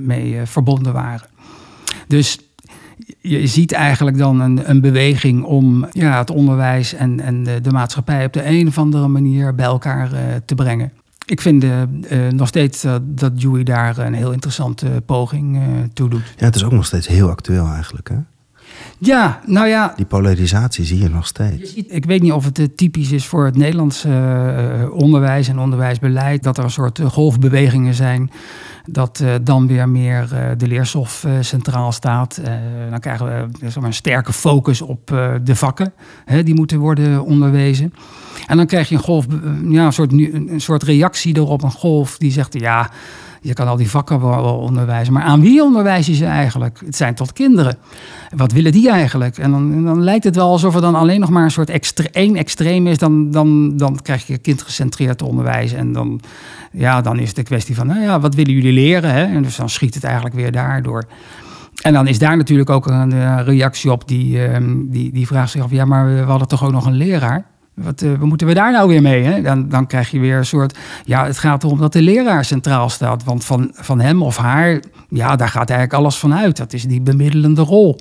mee 0.00 0.40
verbonden 0.44 0.92
waren. 0.92 1.35
Dus 2.06 2.38
je 3.20 3.46
ziet 3.46 3.72
eigenlijk 3.72 4.18
dan 4.18 4.40
een, 4.40 4.70
een 4.70 4.80
beweging 4.80 5.44
om 5.44 5.86
ja, 5.92 6.18
het 6.18 6.30
onderwijs 6.30 6.94
en, 6.94 7.20
en 7.20 7.42
de, 7.42 7.60
de, 7.60 7.70
maatschappij 7.70 8.24
op 8.24 8.32
de 8.32 8.46
een 8.46 8.66
of 8.66 8.78
andere 8.78 9.08
manier 9.08 9.54
bij 9.54 9.66
elkaar 9.66 10.12
uh, 10.12 10.18
te 10.44 10.54
brengen. 10.54 10.92
Ik 11.26 11.40
vind 11.40 11.64
uh, 11.64 11.82
uh, 12.10 12.28
nog 12.30 12.48
steeds 12.48 12.86
dat 13.02 13.40
Dewey 13.40 13.62
daar 13.62 13.98
een 13.98 14.14
heel 14.14 14.32
interessante 14.32 15.02
poging 15.06 15.60
toe 15.92 16.08
doet. 16.08 16.34
Ja, 16.38 16.44
het 16.44 16.54
is 16.54 16.64
ook 16.64 16.72
nog 16.72 16.86
steeds 16.86 17.06
heel 17.06 17.30
actueel 17.30 17.66
eigenlijk. 17.66 18.08
Hè? 18.08 18.16
Ja, 18.98 19.40
nou 19.46 19.66
ja. 19.66 19.92
Die 19.96 20.06
polarisatie 20.06 20.84
zie 20.84 20.98
je 20.98 21.08
nog 21.08 21.26
steeds. 21.26 21.60
Je 21.60 21.66
ziet, 21.66 21.86
ik 21.92 22.04
weet 22.04 22.22
niet 22.22 22.32
of 22.32 22.44
het 22.44 22.76
typisch 22.76 23.12
is 23.12 23.26
voor 23.26 23.44
het 23.44 23.56
Nederlandse 23.56 24.90
onderwijs 24.92 25.48
en 25.48 25.58
onderwijsbelijd. 25.58 26.42
Dat 26.42 26.58
er 26.58 26.64
een 26.64 26.70
soort 26.70 27.00
golfbewegingen 27.00 27.94
zijn 27.94 28.30
dat 28.86 29.20
uh, 29.22 29.34
dan 29.42 29.66
weer 29.66 29.88
meer 29.88 30.28
uh, 30.32 30.40
de 30.56 30.66
leerstof 30.66 31.24
uh, 31.24 31.32
centraal 31.40 31.92
staat. 31.92 32.40
dan 32.90 33.00
krijgen 33.00 33.26
we 33.26 33.68
zeg 33.68 33.82
een 33.82 33.94
sterke 33.94 34.32
focus 34.32 34.80
op 34.80 35.06
de 35.42 35.56
vakken 35.56 35.92
hè, 36.24 36.42
die 36.42 36.54
moeten 36.54 36.78
worden 36.78 37.24
onderwezen. 37.24 37.92
En 38.46 38.56
dan 38.56 38.66
krijg 38.66 38.88
je 38.88 38.94
een 38.94 39.00
golf, 39.00 39.26
ja, 39.68 39.84
een, 39.84 39.92
soort, 39.92 40.12
een 40.12 40.60
soort 40.60 40.82
reactie 40.82 41.36
erop, 41.36 41.62
een 41.62 41.70
golf 41.70 42.18
die 42.18 42.32
zegt: 42.32 42.60
ja, 42.60 42.90
je 43.46 43.54
kan 43.54 43.68
al 43.68 43.76
die 43.76 43.90
vakken 43.90 44.20
wel 44.20 44.58
onderwijzen. 44.58 45.12
Maar 45.12 45.22
aan 45.22 45.40
wie 45.40 45.62
onderwijs 45.62 46.06
je 46.06 46.14
ze 46.14 46.24
eigenlijk? 46.24 46.80
Het 46.84 46.96
zijn 46.96 47.14
tot 47.14 47.32
kinderen. 47.32 47.76
Wat 48.36 48.52
willen 48.52 48.72
die 48.72 48.90
eigenlijk? 48.90 49.38
En 49.38 49.50
dan, 49.50 49.84
dan 49.84 50.02
lijkt 50.02 50.24
het 50.24 50.36
wel 50.36 50.50
alsof 50.50 50.74
er 50.74 50.80
dan 50.80 50.94
alleen 50.94 51.20
nog 51.20 51.30
maar 51.30 51.44
een 51.44 51.50
soort 51.50 51.70
extre 51.70 52.10
één 52.10 52.36
extreem 52.36 52.86
is. 52.86 52.98
Dan, 52.98 53.30
dan, 53.30 53.76
dan 53.76 53.98
krijg 54.02 54.26
je 54.26 54.38
kindgecentreerd 54.38 55.22
onderwijs. 55.22 55.72
En 55.72 55.92
dan, 55.92 56.20
ja, 56.72 57.00
dan 57.00 57.18
is 57.18 57.26
het 57.26 57.36
de 57.36 57.42
kwestie 57.42 57.74
van, 57.74 57.86
nou 57.86 58.00
ja, 58.00 58.20
wat 58.20 58.34
willen 58.34 58.52
jullie 58.52 58.72
leren? 58.72 59.12
Hè? 59.12 59.24
En 59.24 59.42
dus 59.42 59.56
dan 59.56 59.68
schiet 59.68 59.94
het 59.94 60.04
eigenlijk 60.04 60.34
weer 60.34 60.52
daardoor. 60.52 61.04
En 61.82 61.92
dan 61.92 62.06
is 62.06 62.18
daar 62.18 62.36
natuurlijk 62.36 62.70
ook 62.70 62.86
een 62.86 63.44
reactie 63.44 63.92
op 63.92 64.08
die, 64.08 64.46
ehm, 64.46 64.74
die, 64.84 65.12
die 65.12 65.26
vraagt 65.26 65.50
zich 65.50 65.62
af... 65.62 65.70
ja, 65.70 65.84
maar 65.84 66.06
we 66.06 66.20
hadden 66.20 66.48
toch 66.48 66.64
ook 66.64 66.72
nog 66.72 66.86
een 66.86 66.96
leraar? 66.96 67.44
Wat, 67.76 68.02
uh, 68.02 68.10
wat, 68.10 68.28
moeten 68.28 68.46
we 68.46 68.54
daar 68.54 68.72
nou 68.72 68.88
weer 68.88 69.02
mee? 69.02 69.22
Hè? 69.22 69.42
Dan, 69.42 69.68
dan 69.68 69.86
krijg 69.86 70.10
je 70.10 70.18
weer 70.18 70.36
een 70.36 70.46
soort. 70.46 70.78
Ja, 71.04 71.26
het 71.26 71.38
gaat 71.38 71.64
erom 71.64 71.78
dat 71.78 71.92
de 71.92 72.02
leraar 72.02 72.44
centraal 72.44 72.88
staat. 72.90 73.24
Want 73.24 73.44
van, 73.44 73.70
van 73.74 74.00
hem 74.00 74.22
of 74.22 74.36
haar, 74.36 74.80
ja, 75.08 75.36
daar 75.36 75.48
gaat 75.48 75.70
eigenlijk 75.70 76.00
alles 76.00 76.16
van 76.16 76.34
uit. 76.34 76.56
Dat 76.56 76.72
is 76.72 76.84
die 76.84 77.00
bemiddelende 77.00 77.62
rol. 77.62 78.00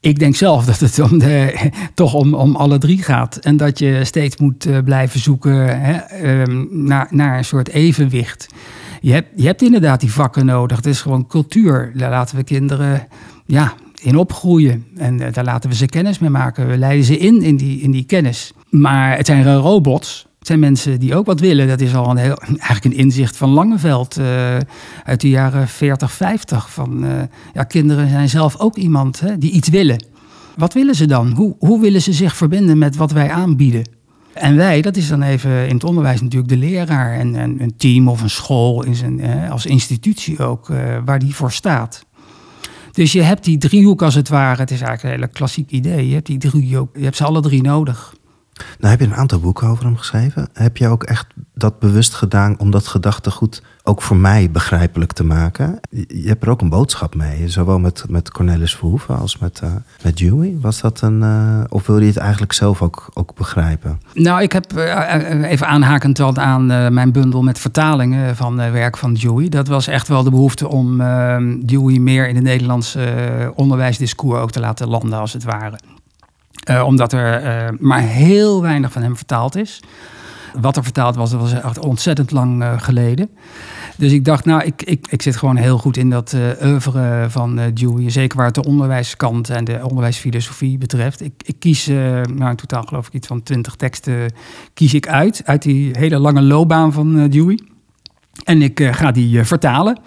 Ik 0.00 0.18
denk 0.18 0.36
zelf 0.36 0.64
dat 0.64 0.80
het 0.80 0.98
om 0.98 1.22
toch 1.94 2.14
om, 2.14 2.34
om 2.34 2.56
alle 2.56 2.78
drie 2.78 3.02
gaat. 3.02 3.36
En 3.36 3.56
dat 3.56 3.78
je 3.78 4.04
steeds 4.04 4.36
moet 4.36 4.66
uh, 4.66 4.78
blijven 4.84 5.20
zoeken 5.20 5.80
hè, 5.80 6.42
um, 6.42 6.68
naar, 6.70 7.06
naar 7.10 7.38
een 7.38 7.44
soort 7.44 7.68
evenwicht. 7.68 8.46
Je 9.00 9.12
hebt, 9.12 9.28
je 9.36 9.46
hebt 9.46 9.62
inderdaad 9.62 10.00
die 10.00 10.12
vakken 10.12 10.46
nodig. 10.46 10.76
Het 10.76 10.86
is 10.86 11.00
gewoon 11.00 11.26
cultuur. 11.26 11.90
Laten 11.94 12.36
we 12.36 12.44
kinderen 12.44 13.06
ja, 13.46 13.72
in 14.04 14.16
opgroeien. 14.16 14.86
En 14.96 15.20
uh, 15.20 15.26
daar 15.32 15.44
laten 15.44 15.70
we 15.70 15.76
ze 15.76 15.86
kennis 15.86 16.18
mee 16.18 16.30
maken. 16.30 16.68
We 16.68 16.78
leiden 16.78 17.04
ze 17.04 17.18
in, 17.18 17.42
in 17.42 17.56
die, 17.56 17.80
in 17.80 17.90
die 17.90 18.04
kennis. 18.04 18.52
Maar 18.70 19.16
het 19.16 19.26
zijn 19.26 19.56
robots. 19.56 20.26
Het 20.38 20.46
zijn 20.46 20.58
mensen 20.58 21.00
die 21.00 21.14
ook 21.14 21.26
wat 21.26 21.40
willen. 21.40 21.68
Dat 21.68 21.80
is 21.80 21.94
al 21.94 22.10
een 22.10 22.16
heel, 22.16 22.36
eigenlijk 22.68 22.84
een 22.84 22.96
inzicht 22.96 23.36
van 23.36 23.50
Langeveld 23.50 24.18
uh, 24.18 24.56
uit 25.04 25.20
de 25.20 25.28
jaren 25.28 25.68
40, 25.68 26.12
50. 26.12 26.70
Van, 26.70 27.04
uh, 27.04 27.10
ja, 27.54 27.62
kinderen 27.62 28.08
zijn 28.08 28.28
zelf 28.28 28.58
ook 28.58 28.76
iemand 28.76 29.20
hè, 29.20 29.38
die 29.38 29.50
iets 29.50 29.68
willen. 29.68 30.04
Wat 30.56 30.72
willen 30.72 30.94
ze 30.94 31.06
dan? 31.06 31.32
Hoe, 31.32 31.56
hoe 31.58 31.80
willen 31.80 32.02
ze 32.02 32.12
zich 32.12 32.36
verbinden 32.36 32.78
met 32.78 32.96
wat 32.96 33.12
wij 33.12 33.30
aanbieden? 33.30 33.88
En 34.32 34.56
wij, 34.56 34.82
dat 34.82 34.96
is 34.96 35.08
dan 35.08 35.22
even 35.22 35.68
in 35.68 35.74
het 35.74 35.84
onderwijs 35.84 36.20
natuurlijk 36.20 36.52
de 36.52 36.56
leraar 36.56 37.12
en, 37.18 37.36
en 37.36 37.62
een 37.62 37.76
team 37.76 38.08
of 38.08 38.22
een 38.22 38.30
school 38.30 38.84
in 38.84 38.94
zijn, 38.94 39.50
als 39.50 39.66
institutie 39.66 40.38
ook, 40.38 40.66
waar 41.04 41.18
die 41.18 41.34
voor 41.34 41.52
staat. 41.52 42.04
Dus 42.94 43.12
je 43.12 43.22
hebt 43.22 43.44
die 43.44 43.58
driehoek 43.58 44.02
als 44.02 44.14
het 44.14 44.28
ware. 44.28 44.60
Het 44.60 44.70
is 44.70 44.80
eigenlijk 44.80 45.02
een 45.02 45.20
hele 45.20 45.32
klassiek 45.32 45.70
idee. 45.70 46.08
Je 46.08 46.14
hebt 46.14 46.26
die 46.26 46.38
driehoek, 46.38 46.96
je 46.96 47.04
hebt 47.04 47.16
ze 47.16 47.24
alle 47.24 47.40
drie 47.40 47.62
nodig. 47.62 48.14
Nou 48.78 48.90
heb 48.90 49.00
je 49.00 49.06
een 49.06 49.14
aantal 49.14 49.40
boeken 49.40 49.68
over 49.68 49.84
hem 49.84 49.96
geschreven. 49.96 50.48
Heb 50.52 50.76
je 50.76 50.88
ook 50.88 51.04
echt 51.04 51.26
dat 51.54 51.78
bewust 51.78 52.14
gedaan 52.14 52.58
om 52.58 52.70
dat 52.70 52.86
gedachtegoed 52.86 53.62
ook 53.86 54.02
voor 54.02 54.16
mij 54.16 54.50
begrijpelijk 54.50 55.12
te 55.12 55.24
maken. 55.24 55.80
Je 55.90 56.26
hebt 56.28 56.42
er 56.42 56.50
ook 56.50 56.60
een 56.60 56.68
boodschap 56.68 57.14
mee, 57.14 57.48
zowel 57.48 57.78
met, 57.78 58.04
met 58.08 58.30
Cornelis 58.30 58.76
Verhoeven 58.76 59.18
als 59.18 59.38
met, 59.38 59.60
uh, 59.64 59.70
met 60.02 60.16
Dewey. 60.16 60.56
Was 60.60 60.80
dat 60.80 61.00
een, 61.00 61.20
uh, 61.20 61.60
of 61.68 61.86
wil 61.86 62.00
je 62.00 62.06
het 62.06 62.16
eigenlijk 62.16 62.52
zelf 62.52 62.82
ook, 62.82 63.10
ook 63.14 63.34
begrijpen? 63.34 64.00
Nou, 64.14 64.42
ik 64.42 64.52
heb 64.52 64.76
even 65.42 65.66
aanhakend 65.66 66.20
aan 66.38 66.66
mijn 66.94 67.12
bundel 67.12 67.42
met 67.42 67.58
vertalingen 67.58 68.36
van 68.36 68.56
werk 68.56 68.96
van 68.96 69.14
Dewey. 69.14 69.48
Dat 69.48 69.68
was 69.68 69.86
echt 69.86 70.08
wel 70.08 70.22
de 70.22 70.30
behoefte 70.30 70.68
om 70.68 70.96
Dewey 71.66 71.98
meer 71.98 72.28
in 72.28 72.34
het 72.34 72.44
Nederlandse 72.44 73.52
onderwijsdiscours 73.54 74.40
ook 74.40 74.50
te 74.50 74.60
laten 74.60 74.88
landen, 74.88 75.18
als 75.18 75.32
het 75.32 75.44
ware. 75.44 75.78
omdat 76.84 77.12
er 77.12 77.74
maar 77.80 78.00
heel 78.00 78.62
weinig 78.62 78.92
van 78.92 79.02
hem 79.02 79.16
vertaald 79.16 79.56
is. 79.56 79.80
Wat 80.60 80.76
er 80.76 80.82
vertaald 80.82 81.16
was, 81.16 81.30
dat 81.30 81.40
was 81.40 81.52
echt 81.52 81.78
ontzettend 81.78 82.30
lang 82.30 82.62
uh, 82.62 82.72
geleden. 82.80 83.28
Dus 83.96 84.12
ik 84.12 84.24
dacht, 84.24 84.44
nou, 84.44 84.62
ik, 84.62 84.82
ik, 84.82 85.06
ik 85.10 85.22
zit 85.22 85.36
gewoon 85.36 85.56
heel 85.56 85.78
goed 85.78 85.96
in 85.96 86.10
dat 86.10 86.32
uh, 86.32 86.66
oeuvre 86.70 87.26
van 87.28 87.58
uh, 87.58 87.64
Dewey. 87.74 88.10
Zeker 88.10 88.36
waar 88.36 88.46
het 88.46 88.54
de 88.54 88.64
onderwijskant 88.64 89.50
en 89.50 89.64
de 89.64 89.80
onderwijsfilosofie 89.82 90.78
betreft. 90.78 91.20
Ik, 91.20 91.32
ik 91.44 91.54
kies, 91.58 91.86
nou 91.86 92.50
in 92.50 92.56
totaal 92.56 92.82
geloof 92.82 93.06
ik 93.06 93.12
iets 93.12 93.26
van 93.26 93.42
twintig 93.42 93.74
teksten, 93.74 94.32
kies 94.74 94.94
ik 94.94 95.08
uit. 95.08 95.42
Uit 95.44 95.62
die 95.62 95.90
hele 95.98 96.18
lange 96.18 96.42
loopbaan 96.42 96.92
van 96.92 97.28
Dewey. 97.28 97.58
En 98.44 98.62
ik 98.62 98.88
ga 98.92 99.10
die 99.10 99.44
vertalen. 99.44 99.98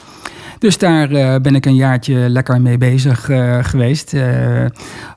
Dus 0.59 0.77
daar 0.77 1.41
ben 1.41 1.55
ik 1.55 1.65
een 1.65 1.75
jaartje 1.75 2.29
lekker 2.29 2.61
mee 2.61 2.77
bezig 2.77 3.29
geweest. 3.61 4.15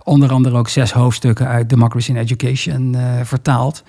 onder 0.02 0.32
andere 0.32 0.56
ook 0.56 0.68
zes 0.68 0.92
hoofdstukken 0.92 1.46
uit 1.46 1.68
Democracy 1.68 2.10
in 2.10 2.16
Education 2.16 2.96
vertaald. 3.22 3.82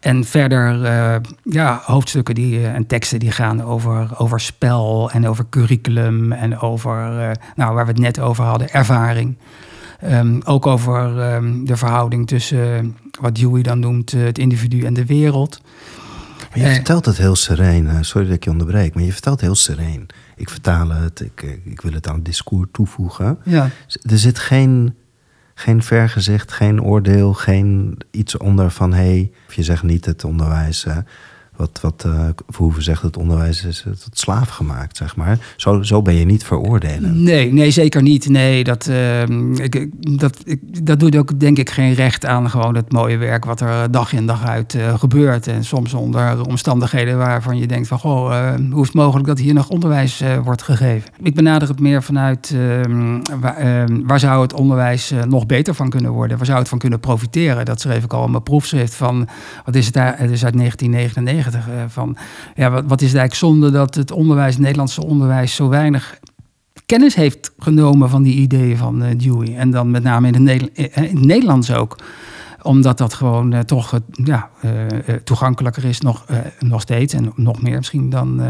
En 0.00 0.24
verder 0.24 0.82
uh, 0.82 1.16
ja, 1.42 1.80
hoofdstukken 1.84 2.34
die, 2.34 2.58
uh, 2.58 2.74
en 2.74 2.86
teksten 2.86 3.18
die 3.18 3.30
gaan 3.30 3.62
over, 3.62 4.10
over 4.16 4.40
spel 4.40 5.10
en 5.10 5.28
over 5.28 5.46
curriculum 5.50 6.32
en 6.32 6.58
over, 6.58 7.20
uh, 7.20 7.30
nou, 7.56 7.74
waar 7.74 7.84
we 7.84 7.90
het 7.90 8.00
net 8.00 8.20
over 8.20 8.44
hadden, 8.44 8.70
ervaring. 8.70 9.36
Um, 10.04 10.40
ook 10.44 10.66
over 10.66 11.32
um, 11.34 11.66
de 11.66 11.76
verhouding 11.76 12.26
tussen 12.26 12.96
wat 13.20 13.34
Dewey 13.34 13.62
dan 13.62 13.78
noemt 13.78 14.10
het 14.10 14.38
individu 14.38 14.84
en 14.84 14.94
de 14.94 15.06
wereld. 15.06 15.60
Maar 16.50 16.58
je 16.58 16.74
vertelt 16.74 17.06
het 17.06 17.16
heel 17.16 17.36
sereen. 17.36 18.04
Sorry 18.04 18.26
dat 18.26 18.36
ik 18.36 18.44
je 18.44 18.50
onderbreek, 18.50 18.94
maar 18.94 19.02
je 19.02 19.12
vertelt 19.12 19.40
heel 19.40 19.54
sereen. 19.54 20.06
Ik 20.36 20.50
vertaal 20.50 20.88
het, 20.88 21.20
ik, 21.20 21.60
ik 21.64 21.80
wil 21.80 21.92
het 21.92 22.08
aan 22.08 22.14
het 22.14 22.24
discours 22.24 22.68
toevoegen. 22.72 23.38
Ja. 23.44 23.70
Er 24.02 24.18
zit 24.18 24.38
geen 24.38 24.94
geen 25.60 25.82
vergezicht, 25.82 26.52
geen 26.52 26.82
oordeel, 26.82 27.32
geen 27.32 27.98
iets 28.10 28.36
onder 28.36 28.70
van 28.70 28.92
hé, 28.92 28.98
hey, 28.98 29.30
of 29.48 29.54
je 29.54 29.62
zegt 29.62 29.82
niet 29.82 30.04
het 30.04 30.24
onderwijs. 30.24 30.86
Wat, 31.60 31.80
wat 31.80 32.04
uh, 32.60 32.74
zegt, 32.78 33.02
het 33.02 33.16
onderwijs 33.16 33.64
is 33.64 33.82
tot 33.82 34.18
slaaf 34.18 34.48
gemaakt, 34.48 34.96
zeg 34.96 35.16
maar. 35.16 35.38
Zo, 35.56 35.82
zo 35.82 36.02
ben 36.02 36.14
je 36.14 36.24
niet 36.24 36.44
veroordelen. 36.44 37.22
Nee, 37.22 37.52
nee, 37.52 37.70
zeker 37.70 38.02
niet. 38.02 38.28
Nee, 38.28 38.64
dat, 38.64 38.90
ik, 39.54 39.86
dat, 40.18 40.38
ik, 40.44 40.86
dat 40.86 41.00
doet 41.00 41.16
ook 41.16 41.40
denk 41.40 41.58
ik 41.58 41.70
geen 41.70 41.94
recht 41.94 42.26
aan 42.26 42.50
gewoon 42.50 42.74
het 42.74 42.92
mooie 42.92 43.16
werk 43.16 43.44
wat 43.44 43.60
er 43.60 43.90
dag 43.90 44.12
in 44.12 44.26
dag 44.26 44.44
uit 44.46 44.76
gebeurt. 44.96 45.46
En 45.46 45.64
soms 45.64 45.94
onder 45.94 46.46
omstandigheden 46.46 47.18
waarvan 47.18 47.58
je 47.58 47.66
denkt 47.66 47.88
van, 47.88 47.98
goh, 47.98 48.54
hoe 48.70 48.80
is 48.80 48.86
het 48.86 48.96
mogelijk 48.96 49.26
dat 49.26 49.38
hier 49.38 49.54
nog 49.54 49.68
onderwijs 49.68 50.22
wordt 50.44 50.62
gegeven? 50.62 51.10
Ik 51.22 51.34
benader 51.34 51.68
het 51.68 51.80
meer 51.80 52.02
vanuit, 52.02 52.54
ehm, 52.54 53.18
waar, 53.40 53.56
ehm, 53.56 54.00
waar, 54.06 54.20
zou 54.20 54.42
het 54.42 54.52
onderwijs 54.52 55.12
nog 55.28 55.46
beter 55.46 55.74
van 55.74 55.90
kunnen 55.90 56.10
worden? 56.10 56.36
Waar 56.36 56.46
zou 56.46 56.58
het 56.58 56.68
van 56.68 56.78
kunnen 56.78 57.00
profiteren? 57.00 57.64
Dat 57.64 57.80
schreef 57.80 58.04
ik 58.04 58.12
al 58.12 58.24
in 58.24 58.30
mijn 58.30 58.42
proefschrift 58.42 58.94
van, 58.94 59.28
wat 59.64 59.74
is 59.74 59.84
het 59.84 59.94
daar? 59.94 60.18
Het 60.18 60.30
is 60.30 60.44
uit 60.44 60.54
1999. 60.54 61.49
Eh, 61.54 61.84
van, 61.88 62.16
ja, 62.54 62.70
wat, 62.70 62.84
wat 62.86 63.00
is 63.00 63.08
het 63.08 63.18
eigenlijk 63.18 63.34
zonde 63.34 63.70
dat 63.70 63.94
het 63.94 64.10
onderwijs, 64.10 64.52
het 64.52 64.62
Nederlandse 64.62 65.04
onderwijs, 65.04 65.54
zo 65.54 65.68
weinig 65.68 66.18
kennis 66.86 67.14
heeft 67.14 67.52
genomen 67.58 68.10
van 68.10 68.22
die 68.22 68.34
ideeën 68.34 68.76
van 68.76 69.02
uh, 69.02 69.08
Dewey. 69.16 69.56
En 69.56 69.70
dan 69.70 69.90
met 69.90 70.02
name 70.02 70.30
in 70.30 70.46
het, 70.46 70.70
in 70.74 70.90
het 70.92 71.24
Nederlands 71.24 71.72
ook 71.72 71.96
omdat 72.62 72.98
dat 72.98 73.14
gewoon 73.14 73.54
uh, 73.54 73.60
toch 73.60 73.92
uh, 73.92 74.00
ja, 74.26 74.48
uh, 74.64 75.14
toegankelijker 75.24 75.84
is, 75.84 76.00
nog, 76.00 76.24
nog 76.58 76.80
steeds. 76.80 77.14
En 77.14 77.32
nog 77.34 77.62
meer 77.62 77.76
misschien 77.76 78.10
dan, 78.10 78.40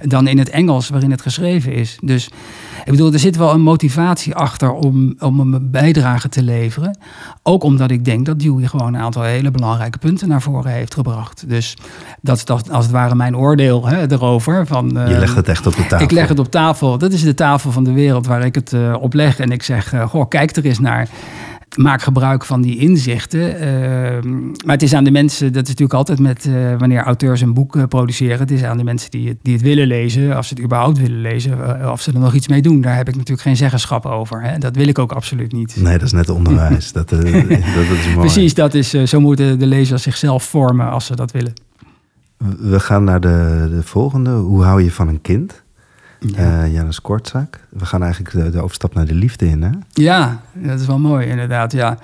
dan 0.00 0.26
in 0.26 0.38
het 0.38 0.50
Engels 0.50 0.88
waarin 0.88 1.10
het 1.10 1.22
geschreven 1.22 1.72
is. 1.72 1.98
Dus 2.02 2.26
ik 2.84 2.90
bedoel, 2.90 3.12
er 3.12 3.18
zit 3.18 3.36
wel 3.36 3.52
een 3.52 3.60
motivatie 3.60 4.34
achter 4.34 4.72
om, 4.72 5.14
om 5.18 5.40
een 5.40 5.70
bijdrage 5.70 6.28
te 6.28 6.42
leveren. 6.42 6.98
Ook 7.42 7.62
omdat 7.62 7.90
ik 7.90 8.04
denk 8.04 8.26
dat 8.26 8.40
Dewey 8.40 8.66
gewoon 8.66 8.94
een 8.94 9.00
aantal 9.00 9.22
hele 9.22 9.50
belangrijke 9.50 9.98
punten 9.98 10.28
naar 10.28 10.42
voren 10.42 10.72
heeft 10.72 10.94
gebracht. 10.94 11.48
Dus 11.48 11.76
dat 12.20 12.36
is 12.36 12.44
dat, 12.44 12.70
als 12.70 12.84
het 12.84 12.94
ware 12.94 13.14
mijn 13.14 13.36
oordeel 13.36 13.86
hè, 13.86 14.10
erover. 14.10 14.66
Van, 14.66 14.88
Je 14.88 15.18
legt 15.18 15.36
het 15.36 15.48
echt 15.48 15.66
op 15.66 15.76
de 15.76 15.82
tafel. 15.82 16.04
Ik 16.04 16.10
leg 16.10 16.28
het 16.28 16.38
op 16.38 16.50
tafel. 16.50 16.98
Dat 16.98 17.12
is 17.12 17.22
de 17.22 17.34
tafel 17.34 17.72
van 17.72 17.84
de 17.84 17.92
wereld 17.92 18.26
waar 18.26 18.44
ik 18.44 18.54
het 18.54 18.74
op 19.00 19.14
leg. 19.14 19.38
En 19.38 19.50
ik 19.50 19.62
zeg, 19.62 19.94
goh, 20.08 20.28
kijk 20.28 20.56
er 20.56 20.64
eens 20.64 20.78
naar 20.78 21.08
maak 21.76 22.02
gebruik 22.02 22.44
van 22.44 22.62
die 22.62 22.78
inzichten. 22.78 23.60
Ehm, 23.60 24.40
maar 24.46 24.74
het 24.74 24.82
is 24.82 24.94
aan 24.94 25.04
de 25.04 25.10
mensen, 25.10 25.52
dat 25.52 25.62
is 25.62 25.68
natuurlijk 25.68 25.98
altijd 25.98 26.18
met 26.18 26.46
uh, 26.46 26.78
wanneer 26.78 27.02
auteurs 27.02 27.40
een 27.40 27.54
boek 27.54 27.76
uh, 27.76 27.84
produceren. 27.84 28.38
Het 28.38 28.50
is 28.50 28.62
aan 28.62 28.76
de 28.76 28.84
mensen 28.84 29.10
die 29.10 29.28
het, 29.28 29.36
die 29.42 29.52
het 29.52 29.62
willen 29.62 29.86
lezen, 29.86 30.36
als 30.36 30.48
ze 30.48 30.54
het 30.54 30.62
überhaupt 30.62 30.98
willen 30.98 31.20
lezen, 31.20 31.58
uh, 31.58 31.90
of 31.90 32.00
ze 32.00 32.12
er 32.12 32.18
nog 32.18 32.34
iets 32.34 32.48
mee 32.48 32.62
doen. 32.62 32.80
Daar 32.80 32.96
heb 32.96 33.08
ik 33.08 33.14
natuurlijk 33.14 33.42
geen 33.42 33.56
zeggenschap 33.56 34.06
over. 34.06 34.42
Hè. 34.42 34.58
Dat 34.58 34.76
wil 34.76 34.88
ik 34.88 34.98
ook 34.98 35.12
absoluut 35.12 35.52
niet. 35.52 35.76
Nee, 35.76 35.98
dat 35.98 36.06
is 36.06 36.12
net 36.12 36.28
onderwijs. 36.28 36.92
dat, 36.92 37.08
dat, 37.08 37.20
dat, 37.20 37.30
is 37.30 38.06
mooi. 38.06 38.18
Precies, 38.18 38.54
dat 38.54 38.74
is, 38.74 38.90
zo 38.90 39.20
moeten 39.20 39.58
de 39.58 39.66
lezers 39.66 40.02
zichzelf 40.02 40.44
vormen 40.44 40.90
als 40.90 41.06
ze 41.06 41.16
dat 41.16 41.30
willen. 41.30 41.52
We 42.58 42.80
gaan 42.80 43.04
naar 43.04 43.20
de, 43.20 43.68
de 43.70 43.82
volgende. 43.82 44.30
Hoe 44.30 44.62
hou 44.62 44.82
je 44.82 44.92
van 44.92 45.08
een 45.08 45.20
kind? 45.20 45.64
Ja. 46.18 46.64
Uh, 46.64 46.72
Janus 46.72 47.00
Kortzak. 47.00 47.60
We 47.68 47.86
gaan 47.86 48.02
eigenlijk 48.02 48.34
de, 48.34 48.50
de, 48.50 48.62
overstap 48.62 48.94
naar 48.94 49.06
de 49.06 49.14
liefde 49.14 49.48
in, 49.48 49.62
hè? 49.62 49.70
Ja, 49.92 50.40
dat 50.52 50.80
is 50.80 50.86
wel 50.86 50.98
mooi, 50.98 51.26
inderdaad, 51.26 51.72
ja. 51.72 51.98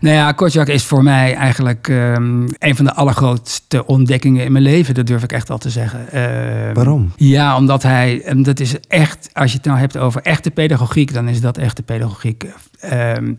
Nou 0.00 0.14
ja, 0.14 0.32
Kortzak 0.32 0.66
is 0.66 0.84
voor 0.84 1.02
mij 1.02 1.34
eigenlijk 1.34 1.88
um, 1.88 2.48
een 2.58 2.76
van 2.76 2.84
de 2.84 2.94
allergrootste 2.94 3.86
ontdekkingen 3.86 4.44
in 4.44 4.52
mijn 4.52 4.64
leven. 4.64 4.94
Dat 4.94 5.06
durf 5.06 5.22
ik 5.22 5.32
echt 5.32 5.48
wel 5.48 5.58
te 5.58 5.70
zeggen. 5.70 6.00
Uh, 6.14 6.74
Waarom? 6.74 7.12
Ja, 7.16 7.56
omdat 7.56 7.82
hij... 7.82 8.34
Dat 8.36 8.60
is 8.60 8.80
echt, 8.80 9.30
als 9.32 9.50
je 9.50 9.56
het 9.56 9.66
nou 9.66 9.78
hebt 9.78 9.96
over 9.96 10.22
echte 10.22 10.50
pedagogiek... 10.50 11.12
dan 11.12 11.28
is 11.28 11.40
dat 11.40 11.58
echte 11.58 11.82
pedagogiek. 11.82 12.44
Um, 12.92 13.38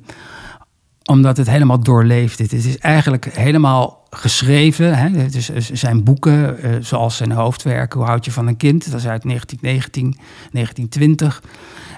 omdat 1.12 1.38
het 1.38 1.50
helemaal 1.50 1.80
doorleefd 1.80 2.39
is. 2.39 2.52
Het 2.52 2.65
is 2.65 2.78
eigenlijk 2.78 3.26
helemaal 3.26 4.08
geschreven. 4.10 4.97
Hè? 4.97 5.26
Is 5.26 5.69
zijn 5.71 6.04
boeken, 6.04 6.65
uh, 6.65 6.76
zoals 6.80 7.17
zijn 7.17 7.32
hoofdwerk, 7.32 7.93
Hoe 7.93 8.04
houd 8.04 8.26
je 8.26 8.32
van 8.32 8.47
een 8.47 8.58
kind? 8.58 8.91
Dat 8.91 9.00
is 9.00 9.08
uit 9.08 9.24
1919, 9.24 10.15
1920. 10.52 11.43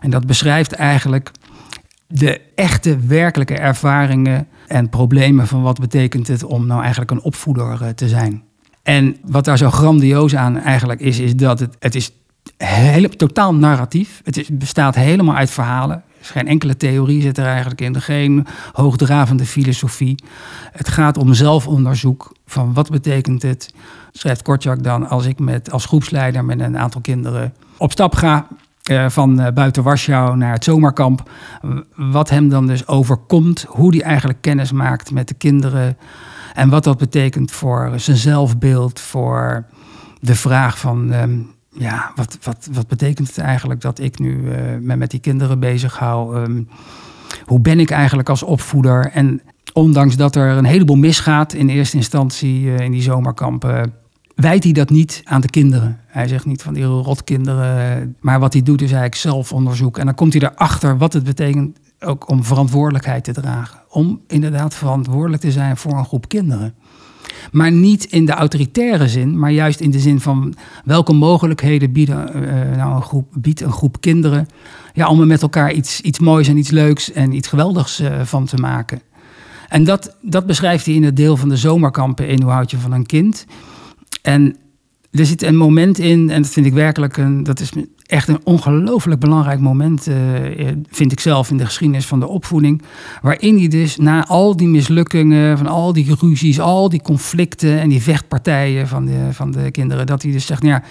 En 0.02 0.10
dat 0.10 0.26
beschrijft 0.26 0.72
eigenlijk 0.72 1.32
de 2.08 2.42
echte, 2.56 3.00
werkelijke 3.00 3.56
ervaringen 3.56 4.48
en 4.68 4.90
problemen 4.90 5.48
van 5.48 5.62
wat 5.62 5.80
betekent 5.80 6.28
het 6.28 6.44
om 6.44 6.66
nou 6.66 6.82
eigenlijk 6.82 7.12
een 7.12 7.22
opvoeder 7.22 7.82
uh, 7.82 7.88
te 7.90 8.08
zijn. 8.08 8.44
En 8.84 9.18
wat 9.26 9.46
daar 9.46 9.58
zo 9.58 9.70
grandioos 9.70 10.36
aan 10.36 10.58
eigenlijk 10.58 11.00
is, 11.00 11.20
is 11.20 11.36
dat 11.36 11.60
het, 11.60 11.76
het 11.80 11.96
is 11.96 12.12
heel, 12.58 13.10
totaal 13.10 13.56
narratief. 13.56 14.22
Het 14.24 14.50
bestaat 14.52 14.96
helemaal 14.96 15.36
uit 15.36 15.50
verhalen 15.50 16.04
is 16.24 16.30
geen 16.30 16.48
enkele 16.48 16.78
theorie 16.78 17.22
zit 17.22 17.38
er 17.38 17.46
eigenlijk 17.46 17.82
in, 17.82 18.02
geen 18.02 18.46
hoogdravende 18.72 19.46
filosofie. 19.46 20.16
Het 20.72 20.88
gaat 20.88 21.18
om 21.18 21.34
zelfonderzoek 21.34 22.36
van 22.46 22.74
wat 22.74 22.90
betekent 22.90 23.42
het, 23.42 23.74
schrijft 24.12 24.42
Kortjak 24.42 24.84
dan, 24.84 25.10
als 25.10 25.26
ik 25.26 25.40
met, 25.40 25.72
als 25.72 25.86
groepsleider 25.86 26.46
met 26.46 26.60
een 26.60 26.78
aantal 26.78 27.02
kinderen 27.02 27.54
op 27.78 27.92
stap 27.92 28.16
ga 28.16 28.48
uh, 28.92 29.10
van 29.10 29.42
uh, 29.42 29.48
buiten 29.54 29.84
Warschau 29.84 30.38
naar 30.38 30.54
het 30.54 30.64
zomerkamp. 30.64 31.30
Wat 31.96 32.30
hem 32.30 32.50
dan 32.50 32.68
dus 32.68 32.88
overkomt, 32.88 33.66
hoe 33.68 33.96
hij 33.96 34.04
eigenlijk 34.04 34.42
kennis 34.42 34.72
maakt 34.72 35.12
met 35.12 35.28
de 35.28 35.34
kinderen. 35.34 35.98
En 36.54 36.70
wat 36.70 36.84
dat 36.84 36.98
betekent 36.98 37.52
voor 37.52 37.92
zijn 37.96 38.18
zelfbeeld, 38.18 39.00
voor 39.00 39.66
de 40.20 40.36
vraag 40.36 40.80
van 40.80 41.14
um, 41.14 41.53
ja, 41.74 42.12
wat, 42.16 42.38
wat, 42.42 42.68
wat 42.72 42.88
betekent 42.88 43.28
het 43.28 43.38
eigenlijk 43.38 43.82
dat 43.82 44.00
ik 44.00 44.20
nu 44.20 44.38
uh, 44.38 44.56
me 44.82 44.96
met 44.96 45.12
die 45.12 45.20
kinderen 45.20 45.60
bezig 45.60 45.98
hou? 45.98 46.38
Um, 46.38 46.68
hoe 47.46 47.60
ben 47.60 47.80
ik 47.80 47.90
eigenlijk 47.90 48.30
als 48.30 48.44
opvoeder? 48.44 49.12
En 49.12 49.42
ondanks 49.74 50.16
dat 50.16 50.36
er 50.36 50.58
een 50.58 50.66
heleboel 50.66 50.96
misgaat 50.96 51.54
in 51.54 51.70
eerste 51.70 51.98
instantie 51.98 52.62
uh, 52.62 52.80
in 52.80 52.92
die 52.92 53.02
zomerkampen, 53.02 53.94
wijt 54.36 54.64
hij 54.64 54.74
dat 54.74 54.90
niet 54.90 55.22
aan 55.24 55.42
de 55.42 55.50
kinderen. 55.50 56.00
Hij 56.08 56.28
zegt 56.28 56.46
niet 56.46 56.62
van 56.62 56.74
die 56.74 56.84
rotkinderen, 56.84 58.16
maar 58.20 58.40
wat 58.40 58.54
hij 58.54 58.62
doet 58.62 58.82
is 58.82 58.92
eigenlijk 58.92 59.22
zelfonderzoek. 59.22 59.98
En 59.98 60.06
dan 60.06 60.16
komt 60.16 60.34
hij 60.34 60.42
erachter 60.42 60.98
wat 60.98 61.14
het 61.14 61.24
betekent 61.24 61.80
ook 62.00 62.30
om 62.30 62.44
verantwoordelijkheid 62.44 63.24
te 63.24 63.34
dragen. 63.34 63.80
Om 63.90 64.22
inderdaad 64.28 64.74
verantwoordelijk 64.74 65.42
te 65.42 65.52
zijn 65.52 65.78
voor 65.78 65.98
een 65.98 66.06
groep 66.06 66.28
kinderen. 66.28 66.74
Maar 67.52 67.72
niet 67.72 68.04
in 68.04 68.26
de 68.26 68.32
autoritaire 68.32 69.08
zin, 69.08 69.40
maar 69.40 69.52
juist 69.52 69.80
in 69.80 69.92
de 69.92 70.00
zin 70.00 70.20
van 70.20 70.54
welke 70.86 71.14
mogelijkheden 71.14 71.92
bieden, 71.92 72.30
uh, 72.36 72.78
nou 72.78 72.96
een 72.96 73.02
groep, 73.02 73.28
biedt 73.34 73.62
een 73.62 73.72
groep 73.72 74.02
kinderen 74.02 74.48
ja, 74.94 75.08
om 75.08 75.20
er 75.20 75.28
met 75.28 75.42
elkaar 75.42 75.74
iets, 75.74 76.02
iets 76.02 76.20
moois 76.20 76.48
en 76.48 76.58
iets 76.58 76.70
leuks 76.70 77.12
en 77.12 77.34
iets 77.34 77.48
geweldigs 77.48 78.02
uh, 78.02 78.22
van 78.22 78.46
te 78.46 78.58
maken. 78.58 79.02
En 79.70 79.84
dat, 79.84 80.16
dat 80.22 80.46
beschrijft 80.46 80.86
hij 80.86 80.96
in 80.96 81.04
het 81.04 81.16
deel 81.16 81.38
van 81.38 81.50
de 81.50 81.58
zomerkampen 81.58 82.28
in 82.28 82.42
Hoe 82.42 82.52
houd 82.52 82.72
je 82.72 82.78
van 82.78 82.92
een 82.92 83.06
kind. 83.06 83.46
En 84.22 84.56
er 85.14 85.26
zit 85.26 85.42
een 85.42 85.56
moment 85.56 86.00
in, 86.00 86.30
en 86.30 86.42
dat 86.42 86.52
vind 86.52 86.66
ik 86.66 86.74
werkelijk 86.74 87.18
een, 87.18 87.44
dat 87.44 87.60
is 87.60 87.72
echt 88.06 88.28
een 88.28 88.40
ongelooflijk 88.44 89.20
belangrijk 89.20 89.60
moment, 89.60 90.08
uh, 90.08 90.16
vind 90.90 91.12
ik 91.12 91.20
zelf 91.20 91.50
in 91.50 91.58
de 91.58 91.66
geschiedenis 91.66 92.06
van 92.06 92.20
de 92.20 92.28
opvoeding. 92.28 92.82
Waarin 93.22 93.58
hij 93.58 93.68
dus 93.68 93.98
na 93.98 94.26
al 94.26 94.56
die 94.58 94.68
mislukkingen, 94.68 95.58
van 95.58 95.68
al 95.68 95.94
die 95.94 96.16
ruzies, 96.20 96.60
al 96.60 96.90
die 96.90 97.02
conflicten 97.02 97.80
en 97.80 97.90
die 97.90 98.02
vechtpartijen 98.02 98.88
van 98.88 99.06
de, 99.06 99.28
van 99.32 99.52
de 99.52 99.72
kinderen, 99.72 100.06
dat 100.06 100.22
hij 100.22 100.32
dus 100.32 100.46
zegt: 100.46 100.62
nou 100.62 100.74
ja, 100.74 100.84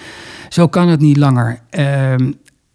zo 0.49 0.68
kan 0.68 0.89
het 0.89 1.01
niet 1.01 1.16
langer. 1.16 1.61
Uh, 1.79 2.14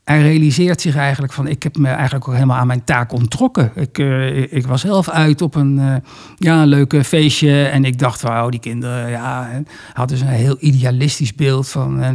hij 0.07 0.21
realiseert 0.21 0.81
zich 0.81 0.95
eigenlijk 0.95 1.33
van, 1.33 1.47
ik 1.47 1.63
heb 1.63 1.77
me 1.77 1.87
eigenlijk 1.87 2.27
ook 2.27 2.33
helemaal 2.33 2.57
aan 2.57 2.67
mijn 2.67 2.83
taak 2.83 3.11
onttrokken. 3.11 3.71
Ik, 3.75 3.97
uh, 3.97 4.53
ik 4.53 4.67
was 4.67 4.81
zelf 4.81 5.09
uit 5.09 5.41
op 5.41 5.55
een, 5.55 5.77
uh, 5.77 5.95
ja, 6.37 6.61
een 6.61 6.67
leuke 6.67 7.03
feestje 7.03 7.63
en 7.63 7.85
ik 7.85 7.99
dacht, 7.99 8.21
wauw, 8.21 8.49
die 8.49 8.59
kinderen, 8.59 9.09
ja, 9.09 9.49
hadden 9.93 10.17
dus 10.17 10.27
een 10.27 10.33
heel 10.33 10.57
idealistisch 10.59 11.35
beeld 11.35 11.69
van, 11.69 11.99
uh, 11.99 12.09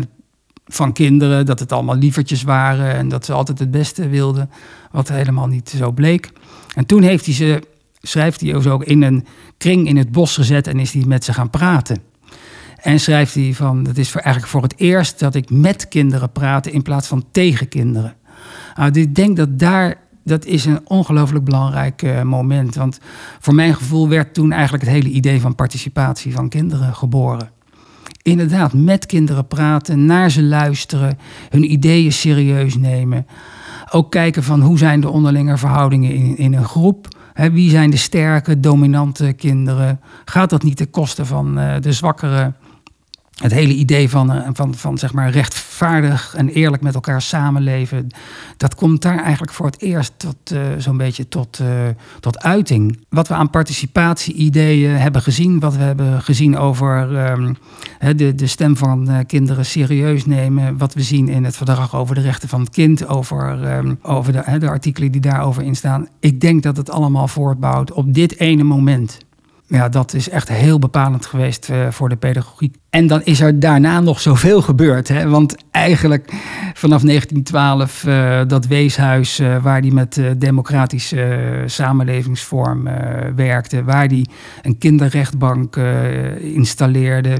van 0.66 0.92
kinderen, 0.92 1.46
dat 1.46 1.58
het 1.58 1.72
allemaal 1.72 1.96
lievertjes 1.96 2.42
waren 2.42 2.94
en 2.94 3.08
dat 3.08 3.24
ze 3.24 3.32
altijd 3.32 3.58
het 3.58 3.70
beste 3.70 4.08
wilden, 4.08 4.50
wat 4.90 5.08
helemaal 5.08 5.46
niet 5.46 5.68
zo 5.76 5.92
bleek. 5.92 6.32
En 6.74 6.86
toen 6.86 7.02
heeft 7.02 7.24
hij 7.24 7.34
ze, 7.34 7.62
schrijft 8.00 8.40
hij 8.40 8.54
ook 8.54 8.84
in 8.84 9.02
een 9.02 9.26
kring 9.58 9.88
in 9.88 9.96
het 9.96 10.12
bos 10.12 10.34
gezet 10.34 10.66
en 10.66 10.78
is 10.78 10.92
hij 10.92 11.04
met 11.06 11.24
ze 11.24 11.32
gaan 11.32 11.50
praten. 11.50 12.11
En 12.82 13.00
schrijft 13.00 13.34
hij 13.34 13.54
van, 13.54 13.82
dat 13.82 13.96
is 13.96 14.14
eigenlijk 14.14 14.46
voor 14.46 14.62
het 14.62 14.74
eerst 14.76 15.18
dat 15.18 15.34
ik 15.34 15.50
met 15.50 15.88
kinderen 15.88 16.32
praat 16.32 16.66
in 16.66 16.82
plaats 16.82 17.08
van 17.08 17.24
tegen 17.30 17.68
kinderen. 17.68 18.14
Nou, 18.74 18.90
ik 19.00 19.14
denk 19.14 19.36
dat 19.36 19.58
daar, 19.58 19.96
dat 20.24 20.44
is 20.44 20.64
een 20.64 20.80
ongelooflijk 20.84 21.44
belangrijk 21.44 22.02
uh, 22.02 22.22
moment. 22.22 22.74
Want 22.74 22.98
voor 23.40 23.54
mijn 23.54 23.74
gevoel 23.74 24.08
werd 24.08 24.34
toen 24.34 24.52
eigenlijk 24.52 24.84
het 24.84 24.92
hele 24.92 25.08
idee 25.08 25.40
van 25.40 25.54
participatie 25.54 26.32
van 26.32 26.48
kinderen 26.48 26.94
geboren. 26.94 27.50
Inderdaad, 28.22 28.72
met 28.72 29.06
kinderen 29.06 29.46
praten, 29.46 30.04
naar 30.04 30.30
ze 30.30 30.42
luisteren, 30.42 31.18
hun 31.48 31.72
ideeën 31.72 32.12
serieus 32.12 32.76
nemen. 32.76 33.26
Ook 33.90 34.10
kijken 34.10 34.42
van 34.42 34.60
hoe 34.60 34.78
zijn 34.78 35.00
de 35.00 35.10
onderlinge 35.10 35.56
verhoudingen 35.56 36.14
in, 36.14 36.36
in 36.36 36.54
een 36.54 36.64
groep. 36.64 37.08
Wie 37.34 37.70
zijn 37.70 37.90
de 37.90 37.96
sterke, 37.96 38.60
dominante 38.60 39.32
kinderen? 39.32 40.00
Gaat 40.24 40.50
dat 40.50 40.62
niet 40.62 40.76
ten 40.76 40.90
koste 40.90 41.24
van 41.24 41.58
uh, 41.58 41.74
de 41.80 41.92
zwakkere? 41.92 42.52
Het 43.40 43.52
hele 43.52 43.72
idee 43.72 44.08
van, 44.08 44.36
uh, 44.36 44.48
van, 44.52 44.74
van 44.74 44.98
zeg 44.98 45.12
maar 45.12 45.30
rechtvaardig 45.30 46.34
en 46.36 46.48
eerlijk 46.48 46.82
met 46.82 46.94
elkaar 46.94 47.22
samenleven, 47.22 48.06
dat 48.56 48.74
komt 48.74 49.02
daar 49.02 49.22
eigenlijk 49.22 49.52
voor 49.52 49.66
het 49.66 49.80
eerst 49.80 50.12
tot 50.16 50.36
uh, 50.52 50.60
zo'n 50.78 50.96
beetje 50.96 51.28
tot, 51.28 51.58
uh, 51.58 51.68
tot 52.20 52.42
uiting. 52.42 52.98
Wat 53.08 53.28
we 53.28 53.34
aan 53.34 53.50
participatie-ideeën 53.50 54.96
hebben 54.96 55.22
gezien, 55.22 55.60
wat 55.60 55.76
we 55.76 55.82
hebben 55.82 56.22
gezien 56.22 56.56
over 56.58 57.30
um, 57.30 57.56
de, 58.16 58.34
de 58.34 58.46
stem 58.46 58.76
van 58.76 59.24
kinderen 59.26 59.66
serieus 59.66 60.26
nemen, 60.26 60.78
wat 60.78 60.94
we 60.94 61.02
zien 61.02 61.28
in 61.28 61.44
het 61.44 61.56
verdrag 61.56 61.96
over 61.96 62.14
de 62.14 62.20
rechten 62.20 62.48
van 62.48 62.60
het 62.60 62.70
kind, 62.70 63.06
over, 63.06 63.74
um, 63.76 63.98
over 64.02 64.32
de, 64.32 64.58
de 64.58 64.68
artikelen 64.68 65.12
die 65.12 65.20
daarover 65.20 65.62
in 65.62 65.76
staan. 65.76 66.08
Ik 66.20 66.40
denk 66.40 66.62
dat 66.62 66.76
het 66.76 66.90
allemaal 66.90 67.28
voortbouwt 67.28 67.92
op 67.92 68.14
dit 68.14 68.38
ene 68.38 68.62
moment. 68.62 69.18
Ja, 69.72 69.88
dat 69.88 70.14
is 70.14 70.28
echt 70.28 70.48
heel 70.48 70.78
bepalend 70.78 71.26
geweest 71.26 71.68
uh, 71.70 71.90
voor 71.90 72.08
de 72.08 72.16
pedagogiek. 72.16 72.76
En 72.90 73.06
dan 73.06 73.22
is 73.24 73.40
er 73.40 73.60
daarna 73.60 74.00
nog 74.00 74.20
zoveel 74.20 74.62
gebeurd. 74.62 75.08
Hè? 75.08 75.28
Want 75.28 75.56
eigenlijk 75.70 76.32
vanaf 76.74 77.02
1912 77.02 78.04
uh, 78.04 78.40
dat 78.46 78.66
weeshuis 78.66 79.40
uh, 79.40 79.62
waar 79.62 79.80
hij 79.80 79.90
met 79.90 80.14
de 80.14 80.36
democratische 80.38 81.62
samenlevingsvorm 81.66 82.88
werkte, 83.36 83.84
waar 83.84 84.06
hij 84.06 84.26
een 84.62 84.78
kinderrechtbank 84.78 85.76
installeerde. 86.40 87.38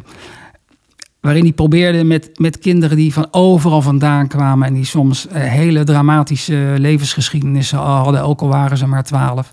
Waarin 1.20 1.42
hij 1.42 1.52
probeerde 1.52 2.04
met, 2.04 2.30
met 2.38 2.58
kinderen 2.58 2.96
die 2.96 3.12
van 3.12 3.28
overal 3.30 3.82
vandaan 3.82 4.28
kwamen 4.28 4.66
en 4.68 4.74
die 4.74 4.84
soms 4.84 5.26
hele 5.32 5.84
dramatische 5.84 6.74
levensgeschiedenissen 6.78 7.78
hadden, 7.78 8.22
ook 8.22 8.40
al 8.40 8.48
waren 8.48 8.76
ze 8.76 8.86
maar 8.86 9.04
twaalf 9.04 9.48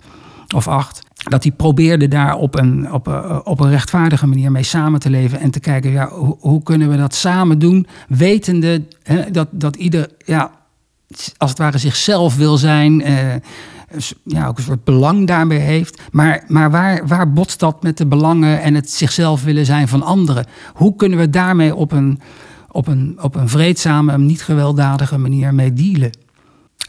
of 0.55 0.67
acht 0.67 1.07
dat 1.29 1.43
hij 1.43 1.51
probeerde 1.51 2.07
daar 2.07 2.35
op 2.35 2.55
een, 2.55 2.91
op, 2.91 3.07
een, 3.07 3.45
op 3.45 3.59
een 3.59 3.69
rechtvaardige 3.69 4.27
manier 4.27 4.51
mee 4.51 4.63
samen 4.63 4.99
te 4.99 5.09
leven. 5.09 5.39
En 5.39 5.51
te 5.51 5.59
kijken, 5.59 5.91
ja, 5.91 6.09
hoe, 6.39 6.63
kunnen 6.63 6.89
we 6.89 6.97
dat 6.97 7.15
samen 7.15 7.59
doen? 7.59 7.87
Wetende 8.07 8.83
hè, 9.03 9.31
dat, 9.31 9.47
dat 9.51 9.75
ieder, 9.75 10.07
ja, 10.25 10.51
als 11.37 11.49
het 11.49 11.59
ware 11.59 11.77
zichzelf 11.77 12.35
wil 12.35 12.57
zijn. 12.57 13.01
Eh, 13.01 13.35
ja, 14.23 14.47
ook 14.47 14.57
een 14.57 14.63
soort 14.63 14.83
belang 14.83 15.27
daarbij 15.27 15.57
heeft. 15.57 16.01
Maar, 16.11 16.43
maar 16.47 16.71
waar, 16.71 17.07
waar 17.07 17.33
botst 17.33 17.59
dat 17.59 17.83
met 17.83 17.97
de 17.97 18.05
belangen 18.05 18.61
en 18.61 18.75
het 18.75 18.91
zichzelf 18.91 19.43
willen 19.43 19.65
zijn 19.65 19.87
van 19.87 20.03
anderen? 20.03 20.45
Hoe 20.73 20.95
kunnen 20.95 21.19
we 21.19 21.29
daarmee 21.29 21.75
op 21.75 21.91
een, 21.91 22.19
op 22.71 22.87
een, 22.87 23.17
op 23.21 23.35
een 23.35 23.49
vreedzame, 23.49 24.17
niet 24.17 24.43
gewelddadige 24.43 25.17
manier 25.17 25.53
mee 25.53 25.73
dealen? 25.73 26.11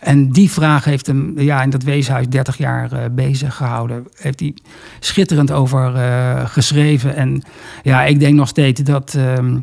En 0.00 0.30
die 0.30 0.50
vraag 0.50 0.84
heeft 0.84 1.06
hem 1.06 1.40
ja, 1.40 1.62
in 1.62 1.70
dat 1.70 1.82
weeshuis 1.82 2.28
30 2.28 2.56
jaar 2.58 2.92
uh, 2.92 2.98
bezig 3.10 3.56
gehouden. 3.56 4.06
Heeft 4.14 4.40
hij 4.40 4.54
schitterend 5.00 5.50
over 5.50 5.94
uh, 5.94 6.46
geschreven. 6.46 7.16
En 7.16 7.42
ja, 7.82 8.04
ik 8.04 8.20
denk 8.20 8.34
nog 8.34 8.48
steeds 8.48 8.80
dat 8.82 9.14
uh, 9.16 9.56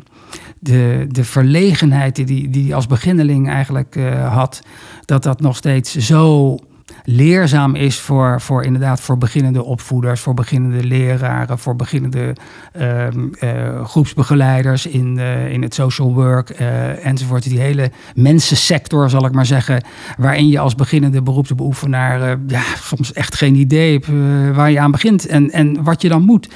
de, 0.58 1.06
de 1.08 1.24
verlegenheid 1.24 2.26
die, 2.26 2.50
die 2.50 2.64
hij 2.64 2.74
als 2.74 2.86
beginneling 2.86 3.48
eigenlijk 3.48 3.96
uh, 3.96 4.34
had, 4.34 4.62
dat 5.04 5.22
dat 5.22 5.40
nog 5.40 5.56
steeds 5.56 5.96
zo 5.96 6.56
leerzaam 7.04 7.74
is 7.74 7.98
voor, 7.98 8.40
voor 8.40 8.64
inderdaad 8.64 9.00
voor 9.00 9.18
beginnende 9.18 9.62
opvoeders, 9.62 10.20
voor 10.20 10.34
beginnende 10.34 10.84
leraren, 10.84 11.58
voor 11.58 11.76
beginnende 11.76 12.36
uh, 12.76 13.06
uh, 13.10 13.84
groepsbegeleiders 13.84 14.86
in, 14.86 15.16
uh, 15.18 15.52
in 15.52 15.62
het 15.62 15.74
social 15.74 16.14
work 16.14 16.50
eh, 16.50 17.06
enzovoort. 17.06 17.42
Die 17.42 17.60
hele 17.60 17.90
mensensector, 18.14 19.10
zal 19.10 19.26
ik 19.26 19.32
maar 19.32 19.46
zeggen, 19.46 19.84
waarin 20.18 20.48
je 20.48 20.58
als 20.58 20.74
beginnende 20.74 21.22
beroepsbeoefenaar 21.22 22.38
ja, 22.46 22.62
soms 22.82 23.12
echt 23.12 23.34
geen 23.34 23.54
idee 23.54 23.92
hebt 23.92 24.08
waar 24.56 24.70
je 24.70 24.80
aan 24.80 24.90
begint 24.90 25.26
en, 25.26 25.50
en 25.50 25.82
wat 25.82 26.02
je 26.02 26.08
dan 26.08 26.22
moet. 26.22 26.48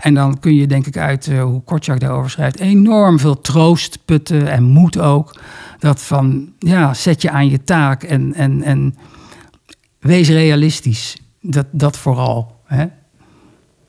En 0.00 0.14
dan 0.14 0.38
kun 0.40 0.54
je 0.54 0.66
denk 0.66 0.86
ik 0.86 0.96
uit 0.96 1.32
hoe 1.40 1.62
Kortjak 1.62 2.00
daarover 2.00 2.30
schrijft, 2.30 2.60
enorm 2.60 3.18
veel 3.18 3.40
troost 3.40 3.98
putten 4.04 4.48
en 4.48 4.62
moed 4.62 4.98
ook. 4.98 5.40
Dat 5.78 6.02
van, 6.02 6.52
ja, 6.58 6.94
zet 6.94 7.22
je 7.22 7.30
aan 7.30 7.48
je 7.48 7.64
taak 7.64 8.02
en, 8.02 8.34
en, 8.34 8.62
en 8.62 8.94
wees 10.00 10.28
realistisch. 10.28 11.16
Dat, 11.40 11.66
dat 11.70 11.96
vooral. 11.96 12.60
Hè? 12.64 12.86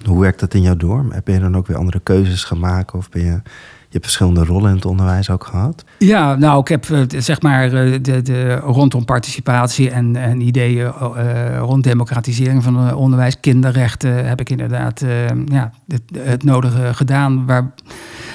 Hoe 0.06 0.20
werkt 0.20 0.40
dat 0.40 0.54
in 0.54 0.62
jou 0.62 0.78
door? 0.78 1.06
Heb 1.10 1.28
je 1.28 1.40
dan 1.40 1.58
ook 1.58 1.68
weer 1.68 1.78
andere 1.78 2.00
keuzes 2.00 2.44
gemaakt? 2.44 2.94
Of 2.94 3.10
ben 3.10 3.22
je, 3.22 3.32
je 3.32 3.96
hebt 3.96 4.04
verschillende 4.04 4.46
rollen 4.46 4.70
in 4.70 4.76
het 4.76 4.86
onderwijs 4.86 5.30
ook 5.30 5.44
gehad? 5.44 5.84
Ja, 5.98 6.36
nou, 6.36 6.60
ik 6.60 6.68
heb 6.68 6.90
eh, 6.90 7.02
zeg 7.08 7.42
maar 7.42 7.70
de, 7.70 8.22
de, 8.22 8.56
rondom 8.56 9.06
participatie 9.06 9.90
en, 9.90 10.16
en 10.16 10.42
ideeën 10.42 10.92
uh, 11.18 11.58
rond 11.58 11.84
democratisering 11.84 12.64
van 12.64 12.78
het 12.78 12.96
onderwijs, 12.96 13.40
kinderrechten, 13.40 14.28
heb 14.28 14.40
ik 14.40 14.50
inderdaad 14.50 15.02
uh, 15.02 15.26
ja, 15.46 15.72
het, 15.88 16.02
het, 16.18 16.44
nodige 16.44 16.94
gedaan. 16.94 17.46
Waar, 17.46 17.72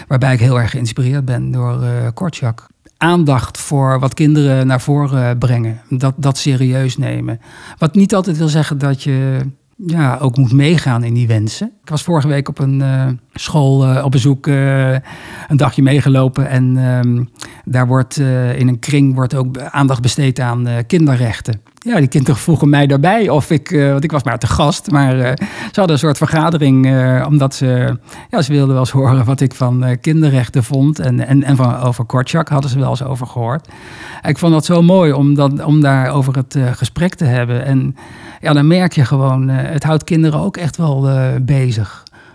waarbij 0.08 0.32
ik 0.32 0.40
heel 0.40 0.60
erg 0.60 0.70
geïnspireerd 0.70 1.24
ben 1.24 1.50
door 1.50 1.82
uh, 1.82 1.88
Kortjak 2.14 2.66
aandacht 3.04 3.58
voor 3.58 3.98
wat 3.98 4.14
kinderen 4.14 4.66
naar 4.66 4.80
voren 4.80 5.38
brengen. 5.38 5.80
Dat, 5.88 6.14
dat 6.16 6.38
serieus 6.38 6.96
nemen. 6.96 7.40
Wat 7.78 7.94
niet 7.94 8.14
altijd 8.14 8.36
wil 8.36 8.48
zeggen 8.48 8.78
dat 8.78 9.02
je 9.02 9.40
ja, 9.76 10.18
ook 10.18 10.36
moet 10.36 10.52
meegaan 10.52 11.04
in 11.04 11.14
die 11.14 11.26
wensen. 11.26 11.72
Ik 11.84 11.90
was 11.90 12.02
vorige 12.02 12.28
week 12.28 12.48
op 12.48 12.58
een 12.58 12.80
uh, 12.80 13.06
school 13.32 13.88
uh, 13.88 14.04
op 14.04 14.10
bezoek, 14.10 14.46
uh, 14.46 14.90
een 15.48 15.56
dagje 15.56 15.82
meegelopen. 15.82 16.48
En 16.48 16.76
ehm, 16.76 17.24
daar 17.64 17.86
wordt 17.86 18.16
in 18.56 18.68
een 18.68 18.78
kring 18.78 19.14
wordt 19.14 19.34
ook 19.34 19.58
aandacht 19.58 20.02
besteed 20.02 20.40
aan 20.40 20.66
kinderrechten. 20.86 21.60
Ja, 21.74 21.98
die 21.98 22.08
kinderen 22.08 22.40
vroegen 22.40 22.68
mij 22.68 22.86
daarbij 22.86 23.28
of 23.28 23.50
ik, 23.50 23.70
want 23.70 24.04
ik 24.04 24.12
was 24.12 24.22
maar 24.22 24.38
te 24.38 24.46
gast. 24.46 24.90
Maar 24.90 25.16
ze 25.46 25.72
hadden 25.72 25.90
een 25.92 25.98
soort 25.98 26.16
vergadering, 26.16 26.86
omdat 27.26 27.54
ze, 27.54 27.98
ja, 28.30 28.42
ze 28.42 28.52
wilden 28.52 28.70
wel 28.70 28.78
eens 28.78 28.90
horen 28.90 29.24
wat 29.24 29.40
ik 29.40 29.54
van 29.54 29.96
kinderrechten 30.00 30.64
vond. 30.64 30.98
En, 30.98 31.26
en, 31.26 31.42
en 31.42 31.56
van, 31.56 31.76
over 31.76 32.04
Kortjak 32.04 32.48
hadden 32.48 32.70
ze 32.70 32.78
wel 32.78 32.90
eens 32.90 33.02
over 33.02 33.26
gehoord. 33.26 33.68
Ik 34.22 34.38
vond 34.38 34.52
dat 34.52 34.64
zo 34.64 34.82
mooi 34.82 35.12
om, 35.12 35.34
dat, 35.34 35.64
om 35.64 35.80
daar 35.80 36.10
over 36.10 36.36
het 36.36 36.58
gesprek 36.72 37.14
te 37.14 37.24
hebben. 37.24 37.64
En 37.64 37.96
ja, 38.40 38.52
dan 38.52 38.66
merk 38.66 38.92
je 38.92 39.04
gewoon, 39.04 39.48
het 39.48 39.84
houdt 39.84 40.04
kinderen 40.04 40.40
ook 40.40 40.56
echt 40.56 40.76
wel 40.76 41.08
bezig. 41.42 41.73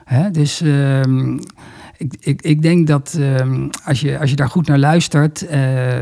Hè? 0.05 0.31
Dus 0.31 0.61
uh, 0.61 1.01
ik, 1.97 2.15
ik, 2.19 2.41
ik 2.41 2.61
denk 2.61 2.87
dat 2.87 3.15
uh, 3.19 3.35
als, 3.83 4.01
je, 4.01 4.19
als 4.19 4.29
je 4.29 4.35
daar 4.35 4.49
goed 4.49 4.67
naar 4.67 4.77
luistert. 4.77 5.45
Uh, 5.51 6.01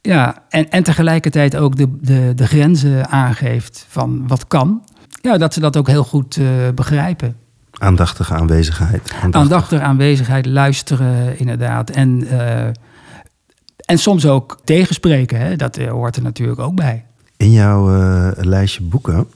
ja, 0.00 0.42
en, 0.48 0.70
en 0.70 0.82
tegelijkertijd 0.82 1.56
ook 1.56 1.76
de, 1.76 1.96
de, 2.00 2.32
de 2.34 2.46
grenzen 2.46 3.08
aangeeft 3.08 3.86
van 3.88 4.26
wat 4.26 4.46
kan. 4.46 4.82
Ja, 5.22 5.38
dat 5.38 5.54
ze 5.54 5.60
dat 5.60 5.76
ook 5.76 5.86
heel 5.86 6.04
goed 6.04 6.36
uh, 6.36 6.46
begrijpen. 6.74 7.36
Aandachtige 7.70 8.34
aanwezigheid. 8.34 9.00
Aandachtige, 9.00 9.38
Aandachtige 9.38 9.82
aanwezigheid, 9.82 10.46
luisteren 10.46 11.38
inderdaad. 11.38 11.90
En, 11.90 12.26
en 13.76 13.98
soms 13.98 14.26
ook 14.26 14.60
tegenspreken, 14.64 15.38
hè? 15.38 15.56
dat 15.56 15.76
hoort 15.76 16.16
er 16.16 16.22
natuurlijk 16.22 16.60
ook 16.60 16.74
bij. 16.74 17.04
In 17.36 17.50
jouw 17.50 17.90
lijstje 18.36 18.82
boeken 18.82 19.26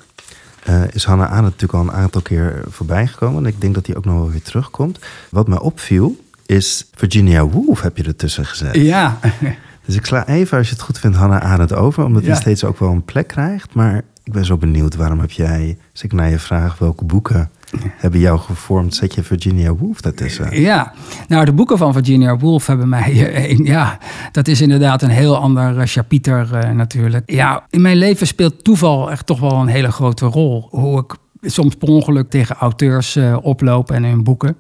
uh, 0.69 0.83
is 0.93 1.05
Hannah 1.05 1.27
Arendt 1.31 1.45
natuurlijk 1.61 1.73
al 1.73 1.81
een 1.81 2.03
aantal 2.03 2.23
keer 2.23 2.63
voorbij 2.69 3.07
gekomen. 3.07 3.45
En 3.45 3.51
ik 3.51 3.61
denk 3.61 3.75
dat 3.75 3.87
hij 3.87 3.97
ook 3.97 4.05
nog 4.05 4.15
wel 4.15 4.31
weer 4.31 4.43
terugkomt. 4.43 4.99
Wat 5.31 5.49
mij 5.49 5.59
opviel 5.59 6.17
is 6.47 6.89
Virginia 6.95 7.47
Woolf, 7.47 7.81
heb 7.81 7.97
je 7.97 8.03
ertussen 8.05 8.47
gezet. 8.47 8.75
Ja. 8.75 9.19
Dus 9.87 9.95
ik 9.97 10.07
sla 10.07 10.27
even, 10.27 10.59
als 10.59 10.69
je 10.69 10.75
het 10.75 10.83
goed 10.83 10.99
vindt, 10.99 11.17
Hannah 11.17 11.43
Arendt 11.43 11.73
over. 11.75 12.05
Omdat 12.05 12.25
Ja. 12.25 12.35
steeds 12.35 12.65
ook 12.65 12.79
wel 12.79 12.91
een 12.91 13.05
plek 13.05 13.27
krijgt. 13.29 13.75
Maar 13.75 14.03
ik 14.25 14.33
ben 14.33 14.45
zo 14.45 14.57
benieuwd, 14.57 14.95
waarom 14.95 15.21
heb 15.21 15.31
jij... 15.31 15.79
Als 15.93 16.03
ik 16.03 16.13
naar 16.13 16.31
je 16.31 16.39
vraag 16.39 16.79
welke 16.79 17.05
boeken 17.05 17.51
hebben 17.97 18.21
jou 18.21 18.39
gevormd... 18.39 18.95
zet 18.95 19.15
je 19.15 19.23
Virginia 19.23 19.75
Woolf 19.75 20.01
daartussen? 20.01 20.61
Ja, 20.61 20.93
nou 21.29 21.45
de 21.45 21.53
boeken 21.53 21.79
van 21.79 21.93
Virginia 21.93 22.37
Woolf 22.37 22.67
hebben 22.67 22.89
mij, 22.89 23.35
eh, 23.35 23.59
ja, 23.59 23.99
dat 24.33 24.49
is 24.49 24.61
inderdaad 24.61 25.03
een 25.03 25.11
heel 25.11 25.37
ander 25.37 25.79
eh, 25.79 25.87
chapiter 25.87 26.55
eh, 26.55 26.71
natuurlijk. 26.71 27.31
Ja, 27.31 27.67
in 27.71 27.81
mijn 27.81 27.97
leven 27.97 28.27
speelt 28.27 28.65
toeval 28.65 29.11
echt 29.11 29.27
toch 29.27 29.41
wel 29.41 29.53
een 29.53 29.67
hele 29.67 29.93
grote 29.93 30.27
rol. 30.27 30.69
Hoe 30.71 30.99
ik 30.99 31.15
soms 31.51 31.75
per 31.75 31.89
ongeluk 31.89 32.31
tegen 32.31 32.57
auteurs 32.57 33.17
eh, 33.17 33.37
oploop 33.43 33.91
en 33.91 34.05
hun 34.05 34.25
boeken. 34.25 34.57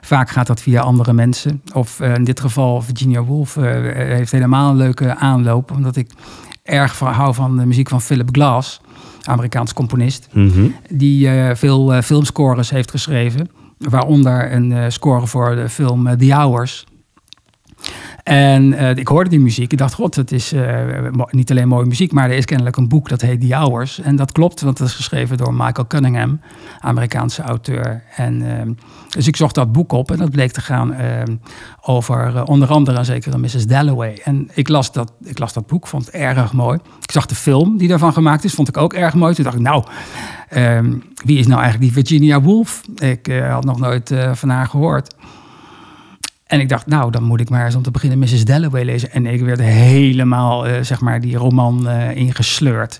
Vaak 0.00 0.30
gaat 0.30 0.46
dat 0.46 0.60
via 0.60 0.80
andere 0.80 1.12
mensen. 1.12 1.62
Of 1.74 2.00
eh, 2.00 2.14
in 2.14 2.24
dit 2.24 2.40
geval 2.40 2.82
Virginia 2.82 3.22
Woolf 3.22 3.56
eh, 3.56 3.64
heeft 3.92 4.32
helemaal 4.32 4.70
een 4.70 4.76
leuke 4.76 5.14
aanloop, 5.14 5.70
omdat 5.70 5.96
ik 5.96 6.10
erg 6.62 6.98
hou 6.98 7.34
van 7.34 7.56
de 7.56 7.66
muziek 7.66 7.88
van 7.88 8.00
Philip 8.00 8.28
Glass, 8.32 8.80
Amerikaans 9.28 9.72
componist 9.72 10.28
Mhm. 10.32 10.66
die 10.90 11.28
eh, 11.28 11.54
veel 11.54 11.94
eh, 11.94 12.02
filmscores 12.02 12.70
heeft 12.70 12.90
geschreven. 12.90 13.48
Waaronder 13.78 14.52
een 14.52 14.72
eh, 14.72 14.84
score 14.88 15.26
voor 15.26 15.54
de 15.54 15.68
film 15.68 16.18
The 16.18 16.32
Hours. 16.32 16.86
En 18.22 18.72
eh, 18.72 18.96
ik 18.96 19.08
hoorde 19.08 19.30
die 19.30 19.40
muziek. 19.40 19.72
Ik 19.72 19.78
dacht, 19.78 19.94
god, 19.94 20.14
het 20.14 20.32
is 20.32 20.52
eh, 20.52 20.80
niet 21.30 21.50
alleen 21.50 21.68
mooie 21.68 21.86
muziek, 21.86 22.12
maar 22.12 22.30
er 22.30 22.36
is 22.36 22.44
kennelijk 22.44 22.76
een 22.76 22.88
boek 22.88 23.08
dat 23.08 23.20
heet 23.20 23.40
The 23.40 23.54
Hours. 23.54 24.00
En 24.00 24.16
dat 24.16 24.32
klopt, 24.32 24.60
want 24.60 24.78
dat 24.78 24.88
is 24.88 24.94
geschreven 24.94 25.36
door 25.36 25.54
Michael 25.54 25.86
Cunningham, 25.86 26.40
Amerikaanse 26.80 27.42
auteur. 27.42 28.02
En, 28.16 28.58
eh, 28.58 28.70
dus 29.08 29.26
ik 29.26 29.36
zocht 29.36 29.54
dat 29.54 29.72
boek 29.72 29.92
op 29.92 30.10
en 30.10 30.18
dat 30.18 30.30
bleek 30.30 30.52
te 30.52 30.60
gaan 30.60 30.92
eh, 30.92 31.22
over 31.80 32.36
eh, 32.36 32.42
onder 32.44 32.68
andere 32.68 32.98
een 32.98 33.04
zekere 33.04 33.38
Mrs. 33.38 33.66
Dalloway. 33.66 34.20
En 34.24 34.50
ik 34.54 34.68
las, 34.68 34.92
dat, 34.92 35.12
ik 35.22 35.38
las 35.38 35.52
dat 35.52 35.66
boek, 35.66 35.86
vond 35.86 36.06
het 36.06 36.14
erg 36.14 36.52
mooi. 36.52 36.78
Ik 37.02 37.10
zag 37.10 37.26
de 37.26 37.34
film 37.34 37.76
die 37.76 37.88
daarvan 37.88 38.12
gemaakt 38.12 38.44
is, 38.44 38.54
vond 38.54 38.68
ik 38.68 38.76
ook 38.76 38.92
erg 38.92 39.14
mooi. 39.14 39.34
Toen 39.34 39.44
dacht 39.44 39.56
ik, 39.56 39.62
nou, 39.62 39.84
ehm, 40.48 40.94
wie 41.24 41.38
is 41.38 41.46
nou 41.46 41.60
eigenlijk 41.60 41.92
die 41.92 42.04
Virginia 42.04 42.40
Woolf? 42.40 42.82
Ik 42.94 43.32
had 43.50 43.64
nog 43.64 43.78
nooit 43.78 44.14
van 44.32 44.48
haar 44.48 44.66
gehoord. 44.66 45.14
En 46.48 46.60
ik 46.60 46.68
dacht, 46.68 46.86
nou, 46.86 47.10
dan 47.10 47.22
moet 47.22 47.40
ik 47.40 47.50
maar 47.50 47.64
eens 47.64 47.74
om 47.74 47.82
te 47.82 47.90
beginnen 47.90 48.18
Mrs. 48.18 48.44
Dalloway 48.44 48.84
lezen. 48.84 49.12
En 49.12 49.26
ik 49.26 49.40
werd 49.40 49.60
helemaal, 49.60 50.66
eh, 50.66 50.82
zeg 50.82 51.00
maar, 51.00 51.20
die 51.20 51.36
roman 51.36 51.88
eh, 51.88 52.16
ingesleurd. 52.16 52.98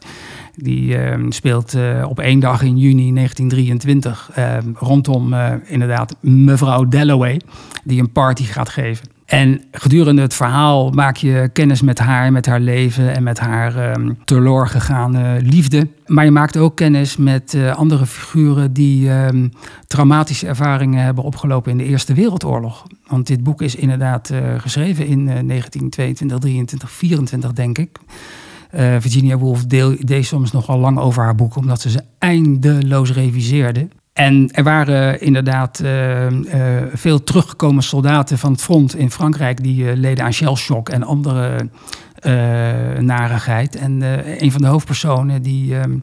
Die 0.61 0.97
eh, 0.97 1.25
speelt 1.29 1.75
eh, 1.75 2.05
op 2.09 2.21
één 2.21 2.41
dag 2.41 2.63
in 2.63 2.79
juni 2.79 3.13
1923 3.15 4.31
eh, 4.35 4.57
rondom 4.75 5.35
inderdaad 5.65 6.17
mevrouw 6.21 6.89
Dalloway, 6.89 7.41
die 7.85 8.01
een 8.01 8.13
party 8.13 8.45
gaat 8.45 8.69
geven. 8.69 9.07
En 9.25 9.61
gedurende 9.73 10.23
het 10.23 10.35
verhaal 10.35 10.91
maak 10.91 11.17
je 11.17 11.51
kennis 11.53 11.83
met 11.83 11.99
haar, 11.99 12.33
met 12.33 12.47
haar 12.47 12.61
leven 12.61 13.15
en 13.15 13.23
met 13.23 13.39
haar 13.39 13.77
ehm 14.25 14.67
gegaane 14.67 15.41
liefde. 15.43 15.89
Maar 16.07 16.25
je 16.25 16.31
maakt 16.31 16.57
ook 16.57 16.77
kennis 16.77 17.17
met 17.17 17.57
andere 17.75 18.07
figuren 18.07 18.73
die 18.73 19.11
ehm, 19.11 19.49
traumatische 19.87 20.47
ervaringen 20.47 21.05
hebben 21.05 21.25
opgelopen 21.25 21.71
in 21.71 21.79
de 21.79 21.85
Eerste 21.85 22.15
Wereldoorlog. 22.15 22.87
Want 23.09 23.27
dit 23.27 23.43
boek 23.43 23.63
is 23.63 23.75
inderdaad 23.75 24.31
eh, 24.31 24.41
geschreven 24.59 25.07
in 25.07 25.29
eh, 25.29 25.47
1922, 25.47 26.39
23, 26.39 26.91
24 26.91 27.53
denk 27.53 27.79
ik. 27.79 27.99
Eh, 28.71 28.97
Virginia 28.99 29.37
Woolf 29.37 29.67
deed 29.67 30.27
soms 30.27 30.53
nogal 30.53 30.79
lang 30.79 30.99
over 30.99 31.23
haar 31.23 31.35
boek, 31.35 31.57
omdat 31.57 31.81
ze 31.81 31.91
ze 31.91 32.03
eindeloos 32.19 33.13
reviseerde. 33.13 33.89
En 34.13 34.51
er 34.53 34.63
waren 34.63 35.21
inderdaad 35.21 35.81
eh, 35.81 36.27
veel 36.93 37.25
teruggekomen 37.25 37.83
soldaten 37.83 38.39
van 38.39 38.53
het 38.53 38.63
front 38.63 38.95
in 38.95 39.11
Frankrijk 39.11 39.63
die 39.63 39.97
leden 39.97 40.25
aan 40.25 40.33
shellshock 40.33 40.89
en 40.89 41.03
andere 41.03 41.69
narigheid. 43.01 43.77
En 43.77 44.03
een 44.43 44.53
van 44.53 44.61
de 44.61 44.67
hoofdpersonen 44.67 45.43
die. 45.43 45.79
ehm, 45.79 45.99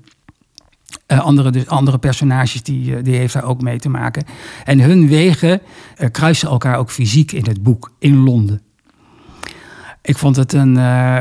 eh, 1.05 1.19
andere, 1.19 1.51
dus 1.51 1.67
andere 1.67 1.97
personages 1.97 2.63
die, 2.63 2.95
eh, 2.95 3.03
die 3.03 3.15
heeft 3.15 3.33
daar 3.33 3.43
ook 3.43 3.61
mee 3.61 3.79
te 3.79 3.89
maken. 3.89 4.23
En 4.63 4.79
hun 4.79 5.07
wegen 5.07 5.61
eh, 5.97 6.11
kruisen 6.11 6.49
elkaar 6.49 6.77
ook 6.77 6.91
fysiek 6.91 7.31
in 7.31 7.45
het 7.45 7.63
boek 7.63 7.91
in 7.99 8.17
Londen. 8.17 8.61
Ik 10.01 10.17
vond 10.17 10.35
het 10.35 10.53
een 10.53 10.73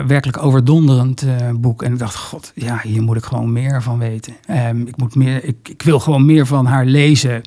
werkelijk 0.06 0.42
overdonderend 0.42 1.24
boek. 1.60 1.82
En 1.82 1.92
ik 1.92 1.98
dacht, 1.98 2.16
god, 2.16 2.52
ja, 2.54 2.80
hier 2.82 3.02
moet 3.02 3.16
ik 3.16 3.24
gewoon 3.24 3.52
meer 3.52 3.82
van 3.82 3.98
weten. 3.98 4.34
Ehm, 4.46 4.80
ik, 4.80 4.96
moet 4.96 5.14
meer, 5.14 5.44
ik, 5.44 5.68
ik 5.68 5.82
wil 5.82 6.00
gewoon 6.00 6.26
meer 6.26 6.46
van 6.46 6.66
haar 6.66 6.84
lezen. 6.84 7.42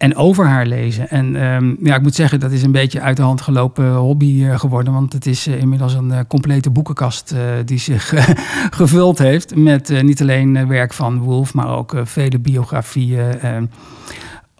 En 0.00 0.16
over 0.16 0.46
haar 0.46 0.66
lezen. 0.66 1.10
En 1.10 1.36
ehm, 1.36 1.74
ja, 1.82 1.94
ik 1.96 2.02
moet 2.02 2.14
zeggen, 2.14 2.40
dat 2.40 2.50
is 2.50 2.62
een 2.62 2.72
beetje 2.72 3.00
uit 3.00 3.16
de 3.16 3.22
hand 3.22 3.40
gelopen 3.40 3.92
hobby 3.94 4.44
eh, 4.44 4.58
geworden. 4.58 4.92
Want 4.92 5.12
het 5.12 5.26
is 5.26 5.46
eh, 5.46 5.60
inmiddels 5.60 5.94
een 5.94 6.12
eh, 6.12 6.18
complete 6.28 6.70
boekenkast 6.70 7.32
eh, 7.32 7.40
die 7.64 7.78
zich 7.78 8.12
eh, 8.12 8.28
gevuld 8.80 9.18
heeft. 9.18 9.56
Met 9.56 9.90
eh, 9.90 10.02
niet 10.02 10.20
alleen 10.20 10.56
eh, 10.56 10.66
werk 10.66 10.92
van 10.92 11.18
Woolf, 11.18 11.54
maar 11.54 11.68
ook 11.68 11.94
eh, 11.94 12.00
vele 12.04 12.38
biografieën. 12.38 13.38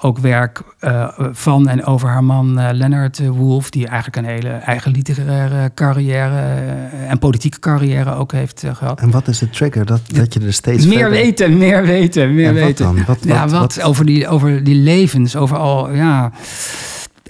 Ook 0.03 0.18
werk 0.18 0.62
eh, 0.78 1.09
van 1.32 1.68
en 1.68 1.84
over 1.84 2.09
haar 2.09 2.24
man 2.24 2.59
eh, 2.59 2.68
Leonard 2.72 3.26
Woolf, 3.28 3.70
die 3.70 3.86
eigenlijk 3.86 4.16
een 4.16 4.32
hele 4.32 4.48
eigen 4.48 4.92
literaire 4.92 5.70
carrière 5.74 6.36
eh, 6.38 7.11
en 7.11 7.18
politieke 7.18 7.59
carrière 7.59 8.14
ook 8.14 8.32
heeft 8.32 8.62
eh, 8.64 8.74
gehad. 8.74 9.01
En 9.01 9.11
wat 9.11 9.28
is 9.28 9.38
de 9.38 9.51
trigger 9.51 9.86
dat, 9.86 10.01
dat 10.14 10.34
je 10.34 10.40
er 10.40 10.53
steeds 10.53 10.86
Meer 10.86 10.98
verder- 10.98 11.11
weten, 11.18 11.59
meer 11.59 11.82
weten, 11.82 12.34
meer 12.34 12.46
En 12.46 12.55
wat 12.55 12.62
weten. 12.62 12.84
dan? 12.84 13.05
Wat- 13.07 13.24
ja, 13.24 13.48
wat- 13.48 13.82
Over, 13.82 14.07
die, 14.07 14.28
over 14.28 14.64
die 14.64 14.74
levens, 14.74 15.36
over 15.36 15.57
al, 15.57 15.90
ja, 15.92 16.32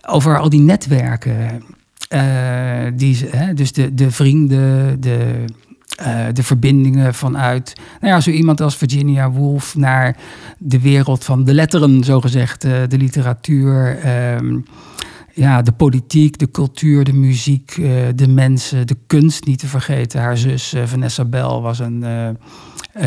over 0.06 0.38
al 0.38 0.48
die 0.48 0.60
netwerken. 0.60 1.62
die, 2.94 3.14
ze- 3.14 3.28
hè, 3.36 3.54
dus 3.54 3.72
de, 3.72 3.94
de 3.94 4.10
vrienden, 4.10 5.00
de, 5.00 5.44
eh, 5.97 6.26
de 6.32 6.43
verbindingen 6.43 7.14
vanuit, 7.14 7.72
nou 8.01 8.12
ja, 8.14 8.20
zo 8.20 8.30
iemand 8.30 8.61
als 8.61 8.76
Virginia 8.76 9.30
Woolf 9.30 9.76
naar 9.76 10.16
de 10.59 10.80
wereld 10.80 11.24
van 11.24 11.45
de 11.45 11.55
letteren, 11.55 12.05
zogezegd, 12.05 12.64
eh, 12.64 12.72
de 12.88 12.97
literatuur. 12.97 13.99
ehm, 13.99 14.59
ja, 15.34 15.62
de 15.62 15.72
politiek, 15.72 16.38
de 16.38 16.51
cultuur, 16.51 17.05
de 17.05 17.12
muziek, 17.12 17.70
eh, 17.70 17.91
de 18.14 18.28
mensen, 18.28 18.86
de 18.86 18.97
kunst 19.07 19.45
niet 19.45 19.59
te 19.59 19.66
vergeten. 19.66 20.20
Haar 20.20 20.36
zus 20.36 20.74
Vanessa 20.84 21.24
Bell 21.24 21.61
was 21.61 21.78
een, 21.78 22.05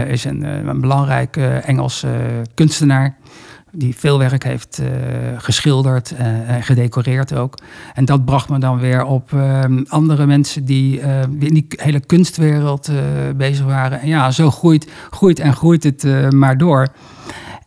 is 0.07 0.23
een, 0.23 0.67
een 0.67 0.81
belangrijke 0.81 1.47
Engelse 1.47 2.41
kunstenaar. 2.53 3.17
Die 3.75 3.95
veel 3.95 4.17
werk 4.17 4.43
heeft 4.43 4.79
eh, 4.79 4.87
geschilderd 5.37 6.11
eh, 6.11 6.49
en 6.49 6.63
gedecoreerd 6.63 7.35
ook. 7.35 7.57
En 7.93 8.05
dat 8.05 8.25
bracht 8.25 8.49
me 8.49 8.59
dan 8.59 8.79
weer 8.79 9.05
op 9.05 9.33
eh, 9.33 9.63
andere 9.87 10.25
mensen 10.25 10.65
die 10.65 10.99
eh, 10.99 11.21
in 11.21 11.53
die 11.53 11.65
hele 11.69 11.99
kunstwereld 11.99 12.91
bezig 13.35 13.65
waren. 13.65 13.99
En 13.99 14.07
ja, 14.07 14.31
zo 14.31 14.51
groeit, 14.51 14.91
groeit 15.09 15.39
en 15.39 15.53
groeit 15.53 15.83
het 15.83 16.31
maar 16.31 16.57
door. 16.57 16.87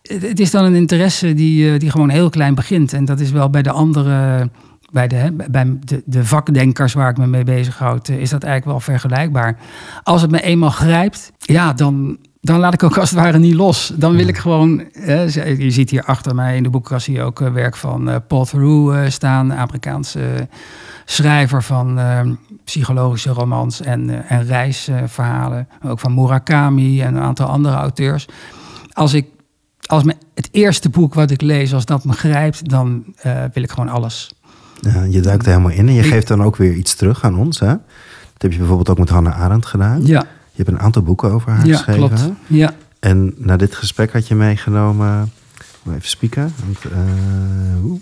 Het, 0.02 0.40
is 0.40 0.50
dan 0.50 0.64
een 0.64 0.74
interesse 0.74 1.34
die, 1.34 1.78
die 1.78 1.90
gewoon 1.90 2.08
heel 2.08 2.30
klein 2.30 2.54
begint. 2.54 2.92
En 2.92 3.04
dat 3.04 3.20
is 3.20 3.30
wel 3.30 3.50
bij 3.50 3.62
de 3.62 3.70
andere, 3.70 4.48
bij 4.92 5.08
de, 5.08 5.34
bij 5.50 5.78
de, 5.80 6.02
de 6.04 6.24
vakdenkers 6.24 6.92
waar 6.92 7.10
ik 7.10 7.16
me 7.16 7.26
mee 7.26 7.44
bezighoud, 7.44 8.08
is 8.08 8.30
dat 8.30 8.42
eigenlijk 8.42 8.64
wel 8.64 8.96
vergelijkbaar. 8.96 9.58
Als 10.02 10.22
het 10.22 10.30
me 10.30 10.42
eenmaal 10.42 10.70
grijpt, 10.70 11.32
ja, 11.38 11.72
dan, 11.72 12.18
dan 12.46 12.58
laat 12.58 12.74
ik 12.74 12.82
ook 12.82 12.98
als 12.98 13.10
het 13.10 13.18
ware 13.18 13.38
niet 13.38 13.54
los. 13.54 13.92
Dan 13.96 14.16
wil 14.16 14.28
ik 14.28 14.38
gewoon, 14.38 14.84
je 15.58 15.70
ziet 15.70 15.90
hier 15.90 16.04
achter 16.04 16.34
mij 16.34 16.56
in 16.56 16.62
de 16.62 16.70
boekkast 16.70 17.06
je 17.06 17.22
ook 17.22 17.40
eh, 17.40 17.52
werk 17.52 17.76
van 17.76 18.10
eh, 18.10 18.16
Paul 18.26 18.44
Theroux 18.44 18.96
eh, 18.96 19.10
staan, 19.10 19.52
Amerikaanse 19.52 20.48
schrijver 21.04 21.62
van 21.62 21.98
eh, 21.98 22.20
psychologische 22.64 23.30
romans 23.30 23.80
en, 23.80 24.28
en 24.28 24.46
reisverhalen. 24.46 25.68
ook 25.84 25.98
van 25.98 26.14
Murakami 26.14 27.02
en 27.02 27.14
een 27.14 27.22
aantal 27.22 27.46
andere 27.46 27.76
auteurs. 27.76 28.28
Als 28.92 29.12
ik 29.12 29.26
als 29.86 30.02
me 30.02 30.14
het 30.34 30.48
eerste 30.52 30.88
boek 30.88 31.14
wat 31.14 31.30
ik 31.30 31.40
lees, 31.40 31.74
als 31.74 31.84
dat 31.84 32.04
me 32.04 32.12
grijpt, 32.12 32.68
dan 32.68 33.04
wil 33.52 33.62
ik 33.62 33.70
gewoon 33.70 33.88
alles. 33.88 34.34
Ja, 34.80 35.02
je 35.02 35.20
duikt 35.20 35.42
er 35.42 35.50
helemaal 35.50 35.70
in 35.70 35.88
en 35.88 35.94
je 35.94 36.02
geeft 36.02 36.28
dan 36.28 36.42
ook 36.42 36.56
weer 36.56 36.72
iets 36.72 36.94
terug 36.94 37.24
aan 37.24 37.36
ons. 37.38 37.60
Hè? 37.60 37.66
Dat 37.66 38.42
heb 38.42 38.52
je 38.52 38.58
bijvoorbeeld 38.58 38.88
ook 38.88 38.98
met 38.98 39.08
Hannah 39.08 39.40
Arendt 39.40 39.66
gedaan. 39.66 40.06
Ja, 40.06 40.26
Je 40.56 40.62
hebt 40.62 40.68
een 40.68 40.80
aantal 40.84 41.02
boeken 41.02 41.30
over 41.32 41.52
haar 41.52 41.66
ja 41.66 41.76
geschreven. 41.76 42.08
klopt. 42.08 42.30
Ja. 42.46 42.74
En 43.00 43.34
na 43.36 43.56
dit 43.56 43.74
gesprek 43.74 44.12
had 44.12 44.28
je 44.28 44.34
meegenomen... 44.34 45.32
Even 45.88 46.08
spieken. 46.08 46.54
Want, 46.64 46.94
oeh, 47.84 48.00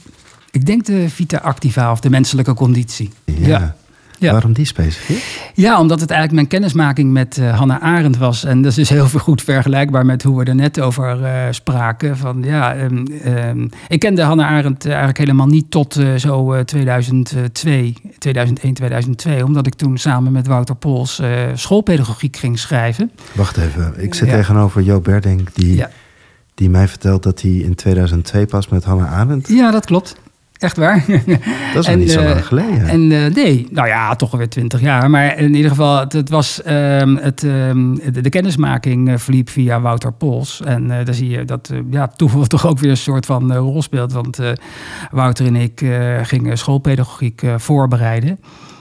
Ik 0.51 0.67
denk 0.67 0.85
de 0.85 1.09
Vita 1.09 1.39
Activa 1.39 1.91
of 1.91 2.01
de 2.01 2.11
menselijke 2.11 2.55
conditie. 2.55 3.11
ja. 3.25 3.49
Ja. 3.49 3.77
Ja. 4.25 4.33
Waarom 4.33 4.53
die 4.53 4.64
specifiek? 4.66 5.51
Ja, 5.55 5.81
omdat 5.81 6.01
het 6.01 6.11
eigenlijk 6.11 6.33
mijn 6.41 6.61
kennismaking 6.61 7.12
met 7.12 7.39
eh, 7.39 7.59
Hannah 7.59 7.83
Arendt 7.83 8.16
was. 8.16 8.45
En 8.45 8.62
dat 8.62 8.70
is 8.70 8.77
dus 8.77 8.89
heel 8.89 9.09
goed 9.29 9.43
vergelijkbaar 9.43 10.07
met 10.07 10.22
hoe 10.22 10.39
we 10.39 10.45
er 10.45 10.55
net 10.55 10.81
over 10.81 11.25
eh, 11.25 11.33
spraken. 11.51 12.16
Van, 12.16 12.43
ja, 12.43 12.75
ehm, 12.75 13.05
ehm, 13.25 13.66
ik 13.89 14.01
kende 14.01 14.22
Hannah 14.22 14.47
Arendt 14.51 14.83
eh, 14.85 14.89
eigenlijk 14.91 15.18
helemaal 15.18 15.47
niet 15.47 15.70
tot 15.70 16.01
zo 16.16 16.53
eh, 16.53 16.61
2002, 16.61 17.95
2001, 18.18 18.75
2002. 18.75 19.45
Omdat 19.45 19.66
ik 19.66 19.75
toen 19.75 19.99
samen 19.99 20.33
met 20.33 20.47
Wouter 20.47 20.75
Pols 20.77 21.20
schoolpedagogiek 21.55 22.37
ging 22.37 22.59
schrijven. 22.59 23.11
Wacht 23.35 23.57
even. 23.57 23.95
Ik 23.97 24.14
zit 24.14 24.29
Ja. 24.29 24.35
tegenover 24.35 24.83
Jo 24.83 25.01
Berdink... 25.01 25.55
Die, 25.55 25.77
Ja. 25.77 25.91
die 26.55 26.70
mij 26.70 26.89
vertelt 26.89 27.22
dat 27.22 27.41
hij 27.41 27.51
in 27.51 27.75
2002 27.75 28.47
pas 28.47 28.68
met 28.68 28.85
Hannah 28.85 29.12
Arendt... 29.12 29.49
Ja, 29.49 29.70
dat 29.70 29.87
klopt. 29.87 30.16
Echt 30.65 30.77
waar? 30.77 31.05
Dat 31.75 31.83
is 31.83 31.87
en, 31.87 31.99
niet 31.99 32.11
zo 32.11 32.23
lang 32.23 32.47
geleden. 32.47 32.89
En 32.89 33.09
nee, 33.09 33.67
nou 33.71 33.89
ja, 33.89 34.15
toch 34.15 34.33
alweer 34.33 34.49
twintig 34.49 34.81
jaar. 34.81 35.11
Maar 35.11 35.39
in 35.39 35.55
ieder 35.55 35.71
geval, 35.71 35.99
het, 35.99 36.12
het 36.12 36.31
was 36.31 36.62
ehm, 36.62 37.17
het, 37.17 37.45
ehm, 37.45 37.95
de, 38.12 38.29
kennismaking 38.29 39.23
verliep 39.23 39.49
via 39.49 39.81
Wouter 39.81 40.12
Pols. 40.12 40.61
En 40.65 40.89
daar 40.89 41.15
zie 41.15 41.29
je 41.29 41.45
dat 41.45 41.73
ja, 41.91 42.07
toeval 42.17 42.47
toch 42.47 42.67
ook 42.67 42.79
weer 42.79 42.91
een 42.91 42.97
soort 42.97 43.27
van 43.27 43.55
rol 43.55 43.83
speelt. 43.83 44.12
Want 44.12 44.39
Wouter 45.11 45.47
en 45.47 45.57
ik 45.57 45.87
gingen 46.23 46.59
schoolpedagogiek 46.59 47.43
voorbereiden. 47.57 48.41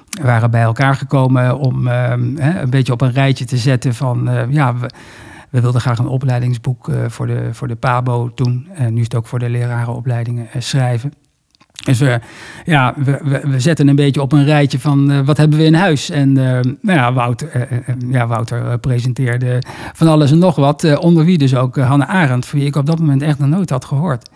We 0.10 0.24
waren 0.24 0.52
bij 0.52 0.62
elkaar 0.62 0.96
gekomen 0.96 1.58
om 1.58 1.88
ehm, 1.88 2.38
een 2.38 2.70
beetje 2.70 2.94
op 2.94 3.02
een 3.02 3.12
rijtje 3.12 3.46
te 3.46 3.58
zetten 3.58 3.96
van 3.96 4.30
ja, 4.50 4.76
we, 4.76 4.88
we 5.54 5.62
wilden 5.62 5.82
graag 5.82 6.00
een 6.00 6.08
opleidingsboek 6.08 6.88
uh, 6.88 6.96
voor, 7.08 7.28
de, 7.28 7.50
voor 7.52 7.68
de 7.68 7.76
PABO 7.76 8.32
toen. 8.34 8.68
En 8.74 8.94
nu 8.94 9.00
is 9.00 9.04
het 9.04 9.16
ook 9.16 9.28
voor 9.28 9.40
de 9.40 9.50
lerarenopleidingen 9.50 10.48
uh, 10.56 10.62
schrijven. 10.62 11.14
Dus 11.74 12.00
we, 12.00 12.20
ja, 12.66 12.94
we, 12.98 13.42
we, 13.44 13.60
zetten 13.60 13.88
een 13.88 13.96
beetje 13.96 14.22
op 14.22 14.32
een 14.32 14.46
rijtje 14.46 14.80
van 14.80 15.12
uh, 15.12 15.20
wat 15.20 15.38
hebben 15.38 15.58
we 15.58 15.66
in 15.66 15.74
huis. 15.74 16.10
En 16.10 16.32
nou 16.34 16.78
ja, 16.82 17.14
Wouter, 17.14 17.68
ja, 18.10 18.28
Wouter 18.28 18.80
presenteerde 18.80 19.62
van 19.94 20.08
alles 20.08 20.32
en 20.32 20.38
nog 20.38 20.56
wat. 20.56 20.98
onder 20.98 21.26
wie 21.26 21.38
dus 21.38 21.56
ook 21.56 21.78
Hanne 21.78 22.08
Arendt, 22.08 22.46
van 22.46 22.60
wie 22.60 22.68
ik 22.68 22.76
op 22.76 22.86
dat 22.86 23.00
moment 23.00 23.22
echt 23.22 23.40
nog 23.40 23.50
nooit 23.50 23.70
had 23.70 23.86
gehoord. 23.86 24.30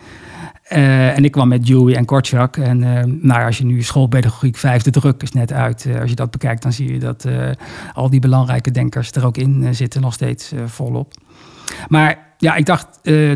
En 0.62 1.24
ik 1.24 1.32
kwam 1.32 1.48
met 1.48 1.66
Dewey 1.66 1.94
en 1.94 2.04
Kortschak. 2.04 2.56
En 2.56 2.78
nou, 3.22 3.44
als 3.44 3.58
je 3.58 3.64
nu 3.64 3.82
schoolpedagogiek 3.82 4.56
vijfde 4.56 4.90
druk 4.90 5.22
is 5.22 5.32
net 5.32 5.52
uit. 5.52 5.86
Als 6.00 6.10
je 6.10 6.16
dat 6.16 6.30
bekijkt, 6.30 6.62
dan 6.62 6.72
zie 6.72 6.92
je 6.92 6.98
dat 6.98 7.26
al 7.94 8.10
die 8.10 8.20
belangrijke 8.20 8.70
denkers 8.70 9.12
er 9.12 9.26
ook 9.26 9.36
in 9.36 9.74
zitten, 9.74 10.00
nog 10.00 10.12
steeds 10.12 10.52
volop. 10.66 11.14
Maar 11.88 12.27
ja, 12.38 12.54
ik 12.54 12.66
dacht 12.66 12.86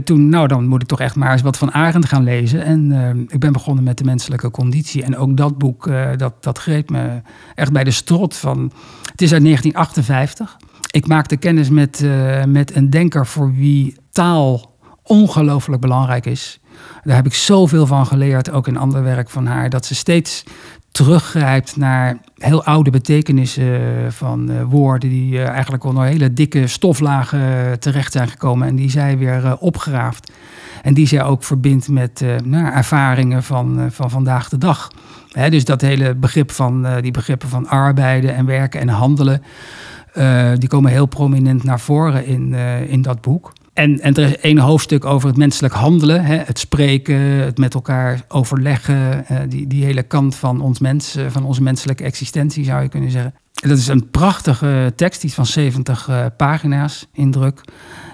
toen, 0.04 0.28
nou 0.28 0.48
dan 0.48 0.66
moet 0.66 0.82
ik 0.82 0.88
toch 0.88 1.00
echt 1.00 1.16
maar 1.16 1.32
eens 1.32 1.42
wat 1.42 1.56
van 1.58 1.72
Arend 1.72 2.04
gaan 2.04 2.24
lezen. 2.24 2.64
En 2.64 3.26
ik 3.30 3.40
ben 3.40 3.52
begonnen 3.52 3.84
met 3.84 3.98
de 3.98 4.04
menselijke 4.04 4.50
conditie. 4.50 5.02
En 5.02 5.16
ook 5.16 5.36
dat 5.36 5.58
boek, 5.58 5.90
dat, 6.16 6.42
dat 6.42 6.58
greep 6.58 6.90
me 6.90 7.20
echt 7.54 7.72
bij 7.72 7.84
de 7.84 7.90
strot 7.90 8.36
van... 8.36 8.72
Het 9.10 9.22
is 9.22 9.32
uit 9.32 9.42
1958. 9.42 10.56
Ik 10.90 11.06
maakte 11.06 11.36
kennis 11.36 11.68
met, 11.68 12.06
met 12.46 12.76
een 12.76 12.90
denker 12.90 13.26
voor 13.26 13.54
wie 13.54 13.96
taal 14.10 14.72
ongelooflijk 15.02 15.80
belangrijk 15.80 16.26
is. 16.26 16.60
Daar 17.04 17.16
heb 17.16 17.26
ik 17.26 17.34
zoveel 17.34 17.86
van 17.86 18.06
geleerd, 18.06 18.50
ook 18.50 18.66
in 18.66 18.76
ander 18.76 19.02
werk 19.02 19.30
van 19.30 19.46
haar, 19.46 19.70
dat 19.70 19.86
ze 19.86 19.94
steeds 19.94 20.44
teruggrijpt 20.92 21.76
naar 21.76 22.18
heel 22.36 22.64
oude 22.64 22.90
betekenissen 22.90 23.80
van 24.12 24.50
uh, 24.50 24.62
woorden 24.62 25.08
die 25.08 25.32
uh, 25.32 25.48
eigenlijk 25.48 25.84
onder 25.84 26.04
hele 26.04 26.32
dikke 26.32 26.66
stoflagen 26.66 27.80
terecht 27.80 28.12
zijn 28.12 28.28
gekomen 28.28 28.68
en 28.68 28.76
die 28.76 28.90
zij 28.90 29.18
weer 29.18 29.56
opgraaft. 29.58 30.32
En 30.82 30.94
die 30.94 31.06
zij 31.06 31.22
ook 31.22 31.44
verbindt 31.44 31.88
met 31.88 32.24
nou, 32.44 32.72
ervaringen 32.72 33.42
van, 33.42 33.88
van 33.90 34.10
vandaag 34.10 34.48
de 34.48 34.58
dag. 34.58 34.90
Dus 35.48 35.64
dat 35.64 35.80
hele 35.80 36.14
begrip 36.14 36.50
van 36.50 36.86
die 37.00 37.10
begrippen 37.10 37.48
van 37.48 37.68
arbeiden 37.68 38.34
en 38.34 38.46
werken 38.46 38.80
en 38.80 38.88
handelen, 38.88 39.42
die 40.58 40.68
komen 40.68 40.90
heel 40.90 41.06
prominent 41.06 41.64
naar 41.64 41.80
voren 41.80 42.26
in, 42.26 42.54
in 42.88 43.02
dat 43.02 43.20
boek. 43.20 43.52
En, 43.72 44.00
en 44.00 44.14
er 44.14 44.28
is 44.28 44.36
één 44.36 44.58
hoofdstuk 44.58 45.04
over 45.04 45.28
het 45.28 45.36
menselijk 45.36 45.74
handelen, 45.74 46.24
hè, 46.24 46.36
het 46.36 46.58
spreken, 46.58 47.16
het 47.20 47.58
met 47.58 47.74
elkaar 47.74 48.24
overleggen, 48.28 49.24
uh, 49.30 49.38
die, 49.48 49.66
die 49.66 49.84
hele 49.84 50.02
kant 50.02 50.34
van, 50.34 50.60
ons 50.60 50.78
mens, 50.78 51.16
uh, 51.16 51.26
van 51.28 51.44
onze 51.44 51.62
menselijke 51.62 52.04
existentie 52.04 52.64
zou 52.64 52.82
je 52.82 52.88
kunnen 52.88 53.10
zeggen. 53.10 53.34
Dat 53.52 53.78
is 53.78 53.88
een 53.88 54.10
prachtige 54.10 54.92
tekst, 54.96 55.24
iets 55.24 55.34
van 55.34 55.46
70 55.46 56.08
uh, 56.08 56.24
eh, 56.24 56.30
pagina's 56.36 57.06
in 57.12 57.30
druk. 57.30 57.60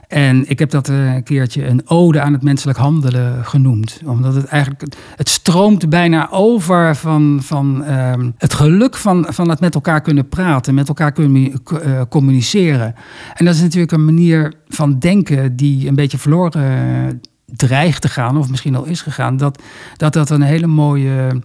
En 0.09 0.48
ik 0.48 0.59
heb 0.59 0.70
dat 0.70 0.88
eh, 0.88 1.14
een 1.14 1.22
keertje 1.22 1.66
een 1.66 1.82
ode 1.84 2.20
aan 2.20 2.32
het 2.32 2.42
menselijk 2.42 2.78
handelen 2.78 3.44
genoemd. 3.44 4.00
Omdat 4.04 4.34
het 4.34 4.44
eigenlijk, 4.44 4.84
het 5.16 5.28
stroomt 5.28 5.88
bijna 5.88 6.30
over 6.30 6.96
van, 6.96 7.38
van 7.42 7.84
um, 7.90 8.34
het 8.38 8.54
geluk 8.54 8.96
van, 8.96 9.26
van 9.28 9.48
het 9.48 9.61
met 9.61 9.74
elkaar 9.74 10.00
kunnen 10.00 10.28
praten, 10.28 10.74
met 10.74 10.88
elkaar 10.88 11.12
kunnen 11.12 11.52
uh, 11.72 12.02
communiceren. 12.09 12.94
En 13.34 13.44
dat 13.44 13.54
is 13.54 13.61
natuurlijk 13.61 13.92
een 13.92 14.04
manier 14.04 14.52
van 14.68 14.98
denken 14.98 15.56
die 15.56 15.88
een 15.88 15.94
beetje 15.94 16.18
verloren 16.18 17.20
dreigt 17.46 18.00
te 18.00 18.09
gaan, 18.09 18.36
of 18.36 18.50
misschien 18.50 18.76
al 18.76 18.84
is 18.84 19.02
gegaan. 19.02 19.36
Dat 19.36 19.62
dat, 19.96 20.12
dat 20.12 20.30
een 20.30 20.42
hele 20.42 20.66
mooie 20.66 21.42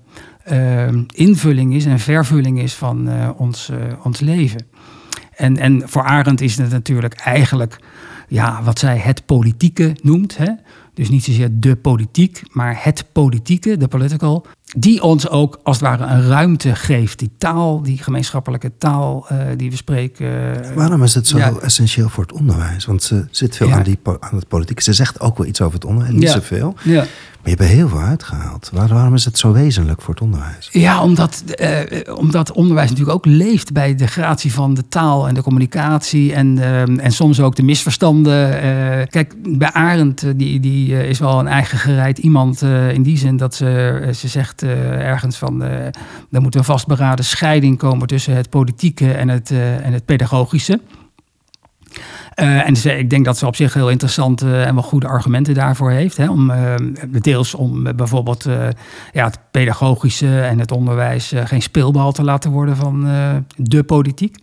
uh, 0.52 0.88
invulling 1.14 1.74
is 1.74 1.86
en 1.86 2.00
vervulling 2.00 2.60
is 2.60 2.74
van 2.74 3.10
ons, 3.38 3.72
ons 4.04 4.20
leven. 4.20 4.66
En, 5.36 5.58
en 5.58 5.82
voor 5.86 6.04
Arend 6.04 6.42
is 6.42 6.58
het 6.58 6.72
natuurlijk 6.72 7.14
eigenlijk 7.14 7.80
ja, 8.34 8.64
wat 8.64 8.80
zij 8.80 8.98
het 8.98 9.26
politieke 9.26 9.96
noemt. 10.02 10.38
Hè? 10.38 10.52
Dus 10.94 11.10
niet 11.10 11.24
zozeer 11.24 11.50
de 11.52 11.76
politiek, 11.76 12.42
maar 12.52 12.84
het 12.84 13.06
politieke, 13.12 13.78
de 13.78 13.88
political. 13.88 14.46
Die 14.78 15.04
ons 15.04 15.30
ook 15.30 15.60
als 15.64 15.80
het 15.80 15.86
ware 15.86 16.06
een 16.06 16.28
ruimte 16.28 16.76
geeft. 16.76 17.20
Die 17.20 17.32
taal, 17.38 17.82
die 17.82 17.98
gemeenschappelijke 17.98 18.72
taal 18.78 19.26
uh, 19.32 19.38
die 19.58 19.70
we 19.70 19.76
spreken. 19.76 20.26
Uh, 20.26 20.76
Waarom 20.76 21.04
is 21.04 21.16
het 21.16 21.28
zo 21.28 21.38
ja. 21.38 21.54
essentieel 21.62 22.10
voor 22.10 22.24
het 22.24 22.34
onderwijs? 22.34 22.86
Want 22.86 23.04
ze 23.04 23.26
zit 23.32 23.56
veel 23.56 23.68
ja. 23.68 23.76
aan, 23.76 23.84
die, 23.84 24.00
aan 24.20 24.36
het 24.36 24.48
politieke. 24.48 24.84
Ze 24.84 24.94
zegt 24.94 25.20
ook 25.20 25.38
wel 25.38 25.48
iets 25.48 25.62
over 25.62 25.74
het 25.74 25.86
onderwijs, 25.86 26.14
niet 26.14 26.24
ja. 26.24 26.32
zoveel. 26.32 26.76
Ja. 26.84 27.06
Maar 27.44 27.52
je 27.52 27.58
hebt 27.58 27.72
er 27.72 27.78
heel 27.78 27.90
veel 27.90 28.00
uitgehaald. 28.00 28.70
Waarom 28.74 29.14
is 29.14 29.26
het 29.26 29.38
zo 29.38 29.52
wezenlijk 29.52 30.02
voor 30.02 30.14
het 30.14 30.24
onderwijs? 30.24 30.70
Ja, 30.72 31.04
omdat, 31.04 31.44
uh, 31.62 31.80
omdat 32.16 32.52
onderwijs 32.52 32.90
natuurlijk 32.90 33.18
ook 33.18 33.26
leeft 33.26 33.74
bij 33.74 33.96
de 33.96 34.08
gratie 34.08 34.54
van 34.54 34.74
de 34.74 34.88
taal 34.88 35.28
en 35.28 35.34
de 35.34 35.42
communicatie. 35.42 36.34
En, 36.34 36.58
uh, 36.58 36.82
en 36.82 37.12
soms 37.12 37.40
ook 37.40 37.56
de 37.56 37.64
misverstanden. 37.64 38.50
Kijk, 39.10 39.58
bij 39.58 39.72
Arend, 39.72 40.26
die, 40.36 40.60
die 40.60 41.08
is 41.08 41.20
wel 41.20 41.40
een 41.40 41.48
eigen 41.48 41.78
gereid 41.78 42.18
iemand 42.18 42.62
in 42.94 43.04
die 43.04 43.18
zin 43.18 43.38
dat 43.38 43.56
ze, 43.56 44.10
ze 44.16 44.28
zegt 44.28 44.63
ergens 44.64 45.38
van... 45.38 45.62
er 45.62 46.42
moet 46.42 46.56
een 46.56 46.64
vastberaden 46.64 47.26
scheiding 47.26 47.78
komen 47.78 48.08
tussen 48.08 48.36
het 48.36 48.50
politieke 48.50 49.12
en 49.12 49.30
het, 49.30 49.52
en 49.52 49.94
het 49.94 50.06
pedagogische. 50.06 50.80
En 52.36 52.76
ze, 52.76 52.98
ik 52.98 53.10
denk 53.10 53.26
dat 53.26 53.38
ze 53.38 53.46
op 53.46 53.56
zich 53.56 53.74
heel 53.74 53.90
interessante 53.90 54.62
en 54.62 54.74
wel 54.74 54.84
goede 54.84 55.08
argumenten 55.08 55.54
daarvoor 55.54 55.92
heeft. 55.92 56.18
Hè, 56.18 56.30
om, 56.30 56.52
deels 57.22 57.56
om 57.56 57.96
bijvoorbeeld 57.96 58.44
ja, 59.12 59.26
het 59.26 59.40
pedagogische 59.52 60.42
en 60.42 60.60
het 60.60 60.72
onderwijs 60.72 61.34
geen 61.44 61.62
speelbal 61.62 62.12
te 62.12 62.24
laten 62.24 62.52
worden 62.52 62.76
van 62.76 63.08
de 63.56 63.84
politiek. 63.84 64.38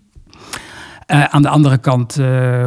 Aan 1.11 1.43
de 1.43 1.49
andere 1.49 1.79
kant 1.79 2.21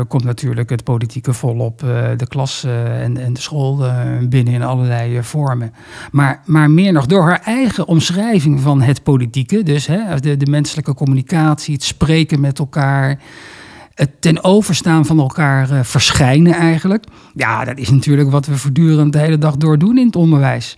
komt 0.07 0.23
natuurlijk 0.23 0.69
het 0.69 0.83
politieke 0.83 1.33
volop 1.33 1.79
de 2.17 2.27
klas 2.27 2.63
en, 2.63 3.17
en, 3.17 3.33
de 3.33 3.41
school 3.41 3.85
binnen 4.29 4.53
in 4.53 4.63
allerlei 4.63 5.23
vormen. 5.23 5.73
Maar, 6.11 6.41
maar 6.45 6.71
meer 6.71 6.91
nog 6.91 7.05
door 7.05 7.23
haar 7.23 7.41
eigen 7.43 7.87
omschrijving 7.87 8.59
van 8.59 8.81
het 8.81 9.03
politieke, 9.03 9.63
dus 9.63 9.87
hè, 9.87 10.19
de, 10.19 10.37
de 10.37 10.49
menselijke 10.49 10.93
communicatie, 10.93 11.73
het 11.73 11.83
spreken 11.83 12.39
met 12.39 12.59
elkaar 12.59 13.19
het 13.93 14.21
ten 14.21 14.43
overstaan 14.43 15.05
van 15.05 15.19
elkaar 15.19 15.71
uh, 15.71 15.79
verschijnen 15.83 16.53
eigenlijk. 16.53 17.03
Ja, 17.35 17.65
dat 17.65 17.77
is 17.77 17.89
natuurlijk 17.89 18.31
wat 18.31 18.45
we 18.45 18.57
voortdurend 18.57 19.13
de 19.13 19.19
hele 19.19 19.37
dag 19.37 19.57
door 19.57 19.77
doen 19.77 19.97
in 19.97 20.05
het 20.05 20.15
onderwijs. 20.15 20.77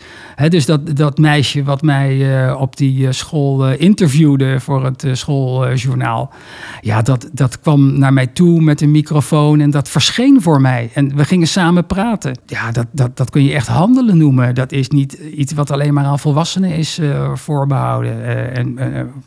Dus 0.50 0.66
dat, 0.66 0.96
dat 0.96 1.18
meisje 1.18 1.64
wat 1.64 1.82
mij 1.82 2.16
uh, 2.16 2.62
op 2.62 2.78
die 2.78 2.98
uh, 2.98 3.12
school 3.12 3.72
interviewde 3.72 4.60
voor 4.60 4.86
het 4.86 5.08
schooljournaal. 5.12 6.34
ja, 6.82 7.02
dat, 7.02 7.30
dat 7.32 7.60
kwam 7.60 8.00
naar 8.00 8.14
mij 8.14 8.28
toe 8.28 8.62
met 8.62 8.82
een 8.82 8.92
microfoon 8.92 9.60
en 9.60 9.70
dat 9.70 9.90
verscheen 9.90 10.42
voor 10.42 10.62
mij. 10.62 10.90
En 10.94 11.16
we 11.16 11.26
gingen 11.26 11.48
samen 11.48 11.86
praten. 11.86 12.40
Ja, 12.46 12.72
dat, 12.72 12.88
dat, 12.92 13.18
dat 13.18 13.30
kun 13.30 13.44
je 13.44 13.54
echt 13.54 13.68
handelen 13.68 14.18
noemen. 14.18 14.56
Dat 14.56 14.72
is 14.72 14.90
niet 14.90 15.14
iets 15.14 15.54
wat 15.54 15.72
alleen 15.72 15.94
maar 15.94 16.06
aan 16.06 16.20
volwassenen 16.20 16.72
is 16.72 17.00
voorbehouden. 17.34 18.54
en 18.54 18.78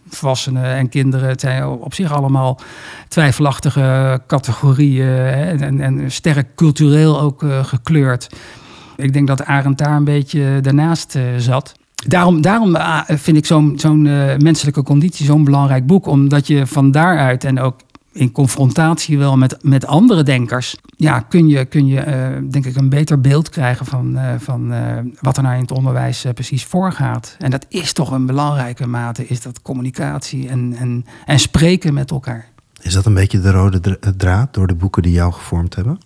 volwassenen 0.09 0.65
en 0.65 0.89
kinderen, 0.89 1.41
zijn 1.41 1.67
op 1.67 1.95
zich 1.95 2.13
allemaal 2.13 2.61
twijfelachtige 3.09 3.78
categorieën 4.27 5.61
en, 5.61 5.81
en, 5.81 6.11
sterk 6.11 6.55
cultureel 6.55 7.21
ook 7.21 7.43
uh, 7.43 7.65
gekleurd. 7.65 8.29
Ik 8.97 9.13
denk 9.13 9.27
dat 9.27 9.45
Arend 9.45 9.79
daar 9.79 9.97
een 9.97 10.05
beetje 10.05 10.61
daarnaast 10.61 11.15
uh, 11.15 11.23
zat. 11.37 11.73
Daarom, 12.07 12.41
daarom 12.41 12.77
uh, 12.77 13.01
vind 13.07 13.37
ik 13.37 13.47
zo'n 13.47 14.03
menselijke 14.43 14.83
conditie 14.83 15.27
zo'n 15.27 15.45
belangrijk 15.45 15.87
boek. 15.87 16.07
Omdat 16.07 16.47
je 16.47 16.67
van 16.67 16.91
daaruit 16.91 17.45
en 17.45 17.61
ook 17.61 17.81
in 18.13 18.33
confrontatie 18.33 19.19
wel 19.19 19.37
met, 19.37 19.57
met 19.63 19.87
andere 19.87 20.23
denkers, 20.23 20.77
ja, 20.97 21.21
kun 21.21 21.49
je, 21.49 21.65
kun 21.65 21.87
je 21.87 22.03
denk 22.51 22.67
ik 22.67 22.77
een 22.77 22.89
beter 22.89 23.21
beeld 23.21 23.49
krijgen 23.49 23.87
van, 23.87 24.19
van 24.39 24.73
wat 25.21 25.37
er 25.37 25.43
nou 25.43 25.55
in 25.55 25.61
het 25.61 25.71
onderwijs 25.71 26.25
precies 26.35 26.65
voorgaat. 26.65 27.37
En 27.39 27.51
dat 27.51 27.67
is 27.69 27.93
toch 27.93 28.11
een 28.11 28.27
belangrijke 28.27 28.87
mate, 28.87 29.27
is 29.27 29.43
dat 29.43 29.63
communicatie 29.63 30.49
en, 30.49 30.75
en, 30.79 31.05
en 31.25 31.39
spreken 31.39 31.95
met 31.95 32.11
elkaar. 32.11 32.49
Is 32.81 32.93
dat 32.93 33.07
een 33.07 33.15
beetje 33.15 33.41
de 33.41 33.51
rode 33.51 33.99
draad 34.17 34.55
door 34.55 34.67
de 34.67 34.75
boeken 34.75 35.03
die 35.03 35.13
jou 35.13 35.33
gevormd 35.33 35.75
hebben? 35.75 35.99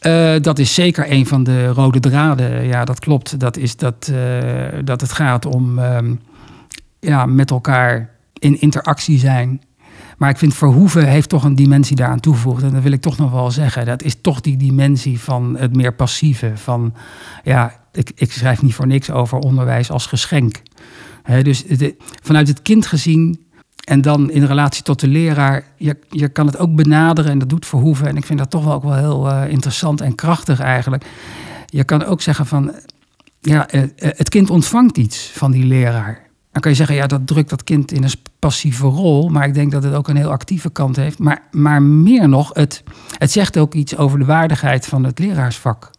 Uh, 0.00 0.34
dat 0.40 0.58
is 0.58 0.74
zeker 0.74 1.10
een 1.10 1.26
van 1.26 1.44
de 1.44 1.66
rode 1.66 2.00
draden. 2.00 2.64
Ja, 2.64 2.84
dat 2.84 2.98
klopt. 2.98 3.40
Dat 3.40 3.56
is 3.56 3.76
dat, 3.76 4.10
uh, 4.12 4.68
dat 4.84 5.00
het 5.00 5.12
gaat 5.12 5.46
om 5.46 5.78
um, 5.78 6.20
ja, 7.00 7.26
met 7.26 7.50
elkaar 7.50 8.10
in 8.32 8.60
interactie 8.60 9.18
zijn. 9.18 9.60
Maar 10.18 10.30
ik 10.30 10.38
vind 10.38 10.54
Verhoeven 10.54 11.08
heeft 11.08 11.28
toch 11.28 11.44
een 11.44 11.54
dimensie 11.54 11.96
daaraan 11.96 12.20
toegevoegd. 12.20 12.62
En 12.62 12.72
dat 12.72 12.82
wil 12.82 12.92
ik 12.92 13.00
toch 13.00 13.18
nog 13.18 13.30
wel 13.30 13.50
zeggen. 13.50 13.86
Dat 13.86 14.02
is 14.02 14.20
toch 14.20 14.40
die 14.40 14.56
dimensie 14.56 15.20
van 15.20 15.56
het 15.58 15.76
meer 15.76 15.94
passieve. 15.94 16.52
Van 16.54 16.94
ja, 17.44 17.80
ik, 17.92 18.12
ik 18.14 18.32
schrijf 18.32 18.62
niet 18.62 18.74
voor 18.74 18.86
niks 18.86 19.10
over 19.10 19.38
onderwijs 19.38 19.90
als 19.90 20.06
geschenk. 20.06 20.62
dus 21.42 21.64
vanuit 22.22 22.48
het 22.48 22.62
kind 22.62 22.86
gezien 22.86 23.45
en 23.86 24.00
dan 24.00 24.30
in 24.30 24.44
relatie 24.44 24.82
tot 24.82 25.00
de 25.00 25.08
leraar, 25.08 25.64
je, 25.76 25.96
je 26.10 26.28
kan 26.28 26.46
het 26.46 26.58
ook 26.58 26.74
benaderen 26.74 27.30
en 27.30 27.38
dat 27.38 27.48
doet 27.48 27.66
Verhoeven. 27.66 28.06
En 28.06 28.16
ik 28.16 28.24
vind 28.24 28.38
dat 28.38 28.50
toch 28.50 28.64
wel 28.64 28.72
ook 28.72 28.82
wel 28.82 28.94
heel 28.94 29.30
uh, 29.30 29.50
interessant 29.50 30.00
en 30.00 30.14
krachtig 30.14 30.60
eigenlijk. 30.60 31.04
Je 31.66 31.84
kan 31.84 32.04
ook 32.04 32.22
zeggen 32.22 32.46
van, 32.46 32.74
ja, 33.40 33.74
uh, 33.74 33.82
het 33.98 34.28
kind 34.28 34.50
ontvangt 34.50 34.96
iets 34.96 35.30
van 35.34 35.50
die 35.50 35.64
leraar. 35.64 36.24
Dan 36.52 36.60
kan 36.60 36.70
je 36.70 36.76
zeggen, 36.76 36.96
ja, 36.96 37.06
dat 37.06 37.26
drukt 37.26 37.50
dat 37.50 37.64
kind 37.64 37.92
in 37.92 38.02
een 38.02 38.10
passieve 38.38 38.86
rol. 38.86 39.28
Maar 39.28 39.46
ik 39.46 39.54
denk 39.54 39.72
dat 39.72 39.82
het 39.82 39.94
ook 39.94 40.08
een 40.08 40.16
heel 40.16 40.30
actieve 40.30 40.70
kant 40.70 40.96
heeft. 40.96 41.18
Maar, 41.18 41.42
maar 41.50 41.82
meer 41.82 42.28
nog, 42.28 42.50
het, 42.52 42.82
het 43.18 43.32
zegt 43.32 43.58
ook 43.58 43.74
iets 43.74 43.96
over 43.96 44.18
de 44.18 44.24
waardigheid 44.24 44.86
van 44.86 45.04
het 45.04 45.18
leraarsvak. 45.18 45.90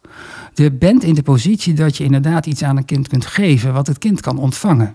Je 0.54 0.72
bent 0.72 1.02
in 1.02 1.14
de 1.14 1.22
positie 1.22 1.74
dat 1.74 1.96
je 1.96 2.04
inderdaad 2.04 2.46
iets 2.46 2.62
aan 2.62 2.76
een 2.76 2.84
kind 2.84 3.08
kunt 3.08 3.26
geven 3.26 3.72
wat 3.72 3.86
het 3.86 3.98
kind 3.98 4.20
kan 4.20 4.38
ontvangen. 4.38 4.94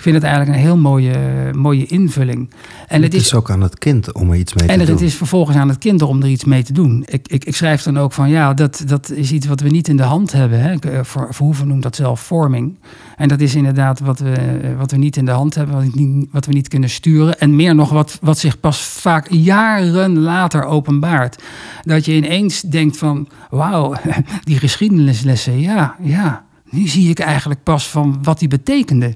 Ik 0.00 0.06
vind 0.06 0.18
het 0.18 0.24
eigenlijk 0.24 0.56
een 0.56 0.64
heel 0.64 0.76
mooie, 0.76 1.16
mooie 1.56 1.86
invulling. 1.86 2.50
En 2.88 3.02
het, 3.02 3.14
is, 3.14 3.34
ook 3.34 3.50
aan 3.50 3.60
het 3.60 3.78
kind 3.78 4.12
om 4.12 4.30
er 4.30 4.36
iets 4.36 4.54
mee 4.54 4.66
te 4.66 4.76
doen. 4.76 4.86
En 4.86 4.92
het 4.92 5.00
is 5.00 5.14
vervolgens 5.14 5.56
aan 5.56 5.68
het 5.68 5.78
kind 5.78 6.02
om 6.02 6.22
er 6.22 6.28
iets 6.28 6.44
mee 6.44 6.62
te 6.62 6.72
doen. 6.72 7.02
Ik, 7.06 7.28
ik, 7.28 7.44
ik, 7.44 7.56
schrijf 7.56 7.82
dan 7.82 7.98
ook 7.98 8.12
van 8.12 8.28
ja, 8.28 8.54
dat, 8.54 8.82
dat 8.86 9.10
is 9.10 9.32
iets 9.32 9.46
wat 9.46 9.60
we 9.60 9.68
niet 9.68 9.88
in 9.88 9.96
de 9.96 10.02
hand 10.02 10.32
hebben. 10.32 10.60
Hè. 10.60 10.76
Verhoeven 11.04 11.68
noemt 11.68 11.82
dat 11.82 11.96
zelf 11.96 12.20
vorming. 12.20 12.78
En 13.16 13.28
dat 13.28 13.40
is 13.40 13.54
inderdaad 13.54 14.00
wat 14.00 14.18
we, 14.18 14.34
wat 14.78 14.90
we 14.90 14.96
niet 14.96 15.16
in 15.16 15.24
de 15.24 15.30
hand 15.30 15.54
hebben, 15.54 15.74
wat, 15.74 15.94
niet, 15.94 16.28
wat 16.32 16.46
we 16.46 16.52
niet 16.52 16.68
kunnen 16.68 16.90
sturen. 16.90 17.38
En 17.38 17.56
meer 17.56 17.74
nog 17.74 17.90
wat, 17.90 18.18
wat 18.22 18.38
zich 18.38 18.60
pas 18.60 18.80
vaak 18.80 19.26
jaren 19.30 20.18
later 20.18 20.64
openbaart. 20.64 21.42
Dat 21.82 22.04
je 22.04 22.14
ineens 22.14 22.60
denkt 22.60 22.96
van 22.96 23.28
wauw, 23.50 23.94
die 24.44 24.58
geschiedenislessen, 24.58 25.60
ja, 25.60 25.96
ja. 26.02 26.44
Nu 26.70 26.86
zie 26.86 27.10
ik 27.10 27.18
eigenlijk 27.18 27.62
pas 27.62 27.88
van 27.88 28.18
wat 28.22 28.38
die 28.38 28.48
betekende 28.48 29.14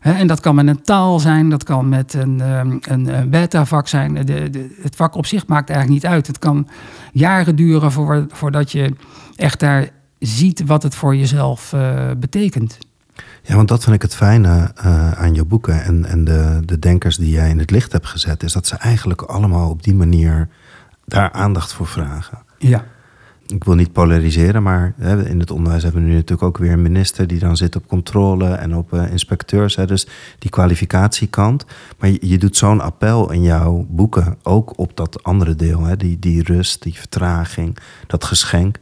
en 0.00 0.26
dat 0.26 0.40
kan 0.40 0.54
met 0.54 0.66
een 0.66 0.82
taal 0.82 1.20
zijn, 1.20 1.48
dat 1.48 1.64
kan 1.64 1.88
met 1.88 2.14
een, 2.14 2.40
ehm, 2.40 2.78
een, 2.80 3.18
een 3.18 3.30
beta-vak 3.30 3.88
zijn. 3.88 4.14
De, 4.14 4.50
de, 4.50 4.76
het 4.82 4.96
vak 4.96 5.14
op 5.14 5.26
zich 5.26 5.46
maakt 5.46 5.70
eigenlijk 5.70 6.02
niet 6.02 6.12
uit. 6.12 6.26
Het 6.26 6.38
kan 6.38 6.68
jaren 7.12 7.56
duren 7.56 7.92
voor, 7.92 8.26
voordat 8.28 8.72
je 8.72 8.94
echt 9.36 9.60
daar 9.60 9.88
ziet 10.18 10.64
wat 10.66 10.82
het 10.82 10.94
voor 10.94 11.16
jezelf 11.16 11.72
uh, 11.72 12.10
betekent. 12.16 12.78
Ja, 13.42 13.54
want 13.54 13.68
dat 13.68 13.82
vind 13.84 13.94
ik 13.96 14.02
het 14.02 14.14
fijne 14.14 14.72
uh, 14.84 15.12
aan 15.12 15.34
je 15.34 15.44
boeken 15.44 15.84
en, 15.84 16.04
en 16.04 16.24
de, 16.24 16.60
de 16.64 16.78
denkers 16.78 17.16
die 17.16 17.30
jij 17.30 17.50
in 17.50 17.58
het 17.58 17.70
licht 17.70 17.92
hebt 17.92 18.06
gezet, 18.06 18.42
is 18.42 18.52
dat 18.52 18.66
ze 18.66 18.76
eigenlijk 18.76 19.22
allemaal 19.22 19.70
op 19.70 19.82
die 19.82 19.94
manier 19.94 20.48
daar 21.04 21.32
aandacht 21.32 21.72
voor 21.72 21.86
vragen. 21.86 22.38
Ja 22.58 22.84
ik 23.54 23.64
wil 23.64 23.74
niet 23.74 23.92
polariseren, 23.92 24.62
maar 24.62 24.94
hè, 24.96 25.28
in 25.28 25.40
het 25.40 25.50
onderwijs 25.50 25.82
hebben 25.82 26.02
we 26.02 26.08
nu 26.08 26.14
natuurlijk 26.14 26.42
ook 26.42 26.58
weer 26.58 26.72
een 26.72 26.82
minister 26.82 27.26
die 27.26 27.38
dan 27.38 27.56
zit 27.56 27.76
op 27.76 27.86
controle 27.86 28.48
en 28.48 28.76
op 28.76 28.92
uh, 28.92 29.10
inspecteurs. 29.10 29.76
Hè, 29.76 29.86
dus 29.86 30.06
die 30.38 30.50
kwalificatiekant. 30.50 31.64
Maar 31.98 32.10
je, 32.20 32.38
doet 32.38 32.56
zo'n 32.56 32.80
appel 32.80 33.32
in 33.32 33.42
jouw 33.42 33.86
boeken 33.88 34.36
ook 34.42 34.78
op 34.78 34.96
dat 34.96 35.22
andere 35.22 35.54
deel. 35.54 35.82
Hè, 35.82 35.96
die, 35.96 36.18
die 36.18 36.42
rust, 36.42 36.82
die 36.82 36.94
vertraging, 36.94 37.78
dat 38.06 38.24
geschenk. 38.24 38.78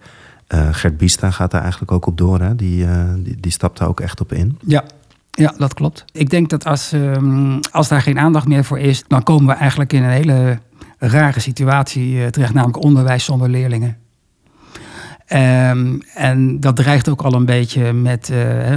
Uh, 0.49 0.69
Gert 0.71 0.97
Biesta 0.97 1.31
gaat 1.31 1.51
daar 1.51 1.62
eigenlijk 1.62 1.93
ook 1.93 2.07
op 2.07 2.19
door. 2.19 2.41
Hè? 2.41 2.57
Die, 2.57 2.85
uh, 2.85 3.05
die, 3.19 3.37
die 3.41 3.53
stapt 3.53 3.79
daar 3.79 3.89
ook 3.89 4.01
echt 4.01 4.21
op 4.21 4.33
in. 4.33 4.59
Ja, 4.67 4.85
ja, 5.31 5.55
dat 5.59 5.75
klopt. 5.75 6.05
Ik 6.12 6.31
denk 6.31 6.51
dat 6.51 6.64
als, 6.64 6.93
um, 6.93 7.61
als 7.71 7.89
daar 7.89 8.03
geen 8.03 8.19
aandacht 8.19 8.47
meer 8.47 8.64
voor 8.64 8.79
is, 8.79 9.05
dan 9.07 9.23
komen 9.23 9.47
we 9.47 9.53
eigenlijk 9.53 9.93
in 9.93 10.03
een 10.03 10.11
hele 10.11 10.59
rare 10.99 11.41
situatie 11.41 12.31
terecht, 12.31 12.55
namelijk 12.55 12.83
onderwijs 12.83 13.25
zonder 13.25 13.49
leerlingen. 13.49 13.97
Um, 15.33 16.03
en 16.14 16.61
dat 16.61 16.77
dreigt 16.77 17.09
ook 17.09 17.22
al 17.22 17.33
een 17.33 17.45
beetje 17.45 17.93
met, 17.93 18.31
uh, 18.33 18.77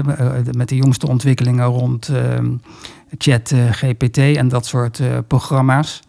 met 0.51 0.69
de 0.69 0.75
jongste 0.75 1.07
ontwikkelingen 1.07 1.65
rond 1.65 2.09
uh, 2.09 2.39
chat, 3.17 3.51
uh, 3.51 3.71
GPT 3.71 4.17
en 4.17 4.47
dat 4.47 4.65
soort 4.65 5.01
programma's. 5.27 5.99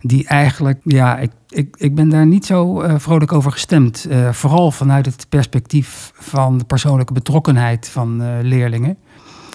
Die 0.00 0.26
eigenlijk, 0.26 0.80
ja, 0.84 1.18
ik, 1.18 1.30
ik, 1.48 1.76
ik 1.78 1.94
ben 1.94 2.08
daar 2.08 2.26
niet 2.26 2.46
zo 2.46 2.84
vrolijk 2.98 3.32
over 3.32 3.52
gestemd. 3.52 4.08
vooral 4.30 4.70
vanuit 4.70 5.06
het 5.06 5.26
perspectief 5.28 6.12
van 6.14 6.58
de 6.58 6.64
persoonlijke 6.64 7.12
betrokkenheid 7.12 7.88
van 7.88 8.40
leerlingen. 8.42 8.96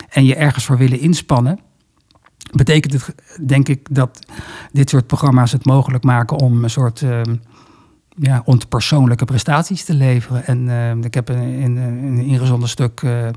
En 0.10 0.26
je 0.26 0.36
ergens 0.36 0.66
voor 0.66 0.78
willen 0.78 1.00
inspannen 1.00 1.60
betekent 2.52 2.94
het, 2.94 3.16
denk 3.48 3.70
ik, 3.70 3.88
dat 3.92 4.20
dit 4.72 4.90
soort 4.90 5.08
programma's 5.08 5.52
het 5.52 5.66
mogelijk 5.66 6.04
maken 6.04 6.38
om 6.38 6.64
een 6.64 6.70
soort 6.70 7.02
ehm, 7.02 7.36
ja, 8.20 8.44
persoonlijke 8.70 9.26
prestaties 9.26 9.84
te 9.84 9.94
leveren. 9.94 10.46
En 10.46 10.60
uh, 10.68 11.04
ik 11.04 11.14
heb 11.14 11.30
in, 11.30 11.42
in, 11.42 11.78
een 11.78 12.20
ingezonden 12.20 12.70
stuk 12.70 13.02
uh, 13.02 13.28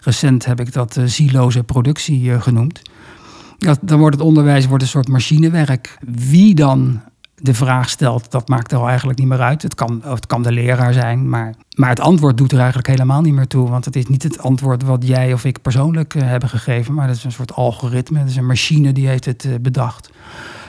recent 0.00 0.44
heb 0.44 0.60
ik 0.60 0.72
dat 0.72 0.96
uh, 0.96 1.04
zieloze 1.04 1.62
productie 1.62 2.40
genoemd. 2.40 2.82
Dat, 3.58 3.78
dan 3.82 3.98
wordt 3.98 4.16
het 4.16 4.24
onderwijs 4.24 4.66
wordt 4.66 4.82
een 4.82 4.88
soort 4.88 5.08
machinewerk. 5.08 5.98
Wie 6.06 6.54
dan 6.54 7.00
de 7.36 7.54
vraag 7.54 7.90
stelt, 7.90 8.30
dat 8.30 8.48
maakt 8.48 8.72
er 8.72 8.78
al 8.78 8.88
eigenlijk 8.88 9.18
niet 9.18 9.28
meer 9.28 9.40
uit. 9.40 9.62
Het 9.62 9.74
kan, 9.74 10.02
het 10.04 10.26
kan 10.26 10.42
de 10.42 10.52
leraar 10.52 10.92
zijn, 10.92 11.28
maar, 11.28 11.54
maar 11.76 11.88
het 11.88 12.00
antwoord 12.00 12.36
doet 12.36 12.52
er 12.52 12.58
eigenlijk 12.58 12.88
helemaal 12.88 13.20
niet 13.20 13.34
meer 13.34 13.46
toe. 13.46 13.68
Want 13.68 13.84
het 13.84 13.96
is 13.96 14.06
niet 14.06 14.22
het 14.22 14.38
antwoord 14.38 14.82
wat 14.82 15.06
jij 15.06 15.32
of 15.32 15.44
ik 15.44 15.62
persoonlijk 15.62 16.14
hebben 16.14 16.48
gegeven, 16.48 16.94
maar 16.94 17.06
dat 17.06 17.16
is 17.16 17.24
een 17.24 17.32
soort 17.32 17.52
algoritme. 17.52 18.18
Het 18.18 18.28
is 18.28 18.36
een 18.36 18.46
machine 18.46 18.92
die 18.92 19.08
heeft 19.08 19.24
het 19.24 19.48
bedacht. 19.60 20.10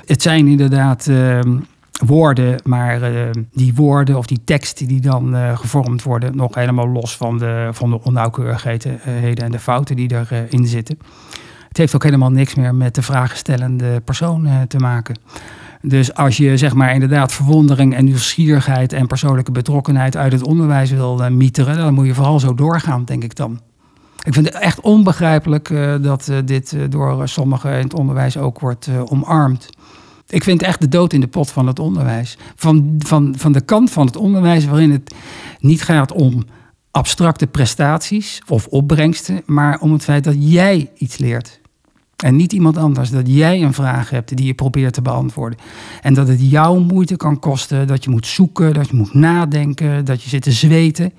Het 0.06 0.22
zijn 0.22 0.48
inderdaad 0.48 1.08
ehm, 1.08 1.58
woorden, 2.06 2.62
maar 2.64 3.12
uh, 3.12 3.30
die 3.52 3.74
woorden 3.76 4.18
of 4.18 4.26
die 4.26 4.42
teksten 4.44 4.88
die 4.88 5.02
dan 5.02 5.36
uh, 5.36 5.58
gevormd 5.58 6.04
worden, 6.04 6.36
nog 6.36 6.56
helemaal 6.56 6.88
los 6.88 7.18
van 7.18 7.38
de, 7.38 7.70
van 7.72 7.90
de 7.90 8.04
onnauwkeurigheden 8.04 9.00
en 9.36 9.52
de 9.52 9.60
fouten 9.60 9.96
die 9.96 10.12
erin 10.30 10.68
zitten. 10.68 10.98
Het 11.68 11.78
heeft 11.78 11.96
ook 11.96 12.04
helemaal 12.04 12.32
niks 12.32 12.56
meer 12.56 12.76
met 12.76 12.96
de 12.96 13.02
vragenstellende 13.02 14.02
persoon 14.02 14.48
te 14.68 14.78
maken. 14.78 15.16
Dus 15.82 16.14
als 16.14 16.38
je 16.38 16.58
zeg 16.58 16.74
maar 16.74 16.94
inderdaad 16.94 17.32
verwondering 17.32 17.96
en 17.96 18.06
nieuwsgierigheid 18.06 18.94
en 18.94 19.08
persoonlijke 19.08 19.52
betrokkenheid 19.52 20.18
uit 20.18 20.32
het 20.32 20.44
onderwijs 20.44 20.92
wil 20.92 21.30
mieteren, 21.32 21.78
dan 21.78 21.94
moet 21.94 22.06
je 22.06 22.14
vooral 22.14 22.40
zo 22.40 22.54
doorgaan, 22.54 23.06
denk 23.06 23.24
ik 23.24 23.36
dan. 23.36 23.60
Ik 24.24 24.34
vind 24.34 24.46
het 24.46 24.56
echt 24.56 24.80
onbegrijpelijk 24.80 25.74
dat 26.02 26.32
dit 26.46 26.76
door 26.90 27.28
sommigen 27.28 27.74
in 27.74 27.84
het 27.84 27.94
onderwijs 27.94 28.38
ook 28.38 28.60
wordt 28.60 28.90
omarmd. 29.06 29.70
Ik 30.34 30.44
vind 30.44 30.62
echt 30.62 30.82
de 30.82 30.88
dood 30.88 31.14
in 31.14 31.20
de 31.20 31.28
pot 31.28 31.52
van 31.52 31.68
het 31.68 31.80
onderwijs. 31.80 32.38
Van, 32.56 32.96
van, 32.98 33.34
van 33.38 33.52
de 33.52 33.62
kant 33.62 33.92
van 33.92 34.06
het 34.06 34.16
onderwijs 34.16 34.66
waarin 34.66 34.92
het 34.92 35.14
niet 35.60 35.82
gaat 35.82 36.12
om 36.12 36.44
abstracte 36.92 37.48
prestaties 37.48 38.42
of 38.48 38.68
opbrengsten, 38.68 39.42
maar 39.46 39.80
om 39.80 39.92
het 39.92 40.04
feit 40.04 40.24
dat 40.24 40.36
jij 40.38 40.90
iets 40.98 41.18
leert. 41.18 41.60
En 42.16 42.36
niet 42.36 42.54
iemand 42.54 42.78
anders. 42.78 43.10
Dat 43.10 43.28
jij 43.28 43.62
een 43.62 43.74
vraag 43.74 44.10
hebt 44.10 44.38
die 44.38 44.46
je 44.46 44.54
probeert 44.54 44.94
te 44.94 45.02
beantwoorden. 45.02 45.60
En 46.02 46.14
dat 46.14 46.28
het 46.28 46.50
jouw 46.50 46.80
moeite 46.80 47.16
kan 47.16 47.40
kosten. 47.40 47.88
Dat 47.88 48.04
je 48.04 48.10
moet 48.10 48.28
zoeken, 48.28 48.74
dat 48.74 48.90
je 48.90 48.96
moet 48.96 49.14
nadenken, 49.14 50.06
dat 50.06 50.24
je 50.24 50.30
zit 50.30 50.42
te 50.42 50.52
zweten. 50.52 51.14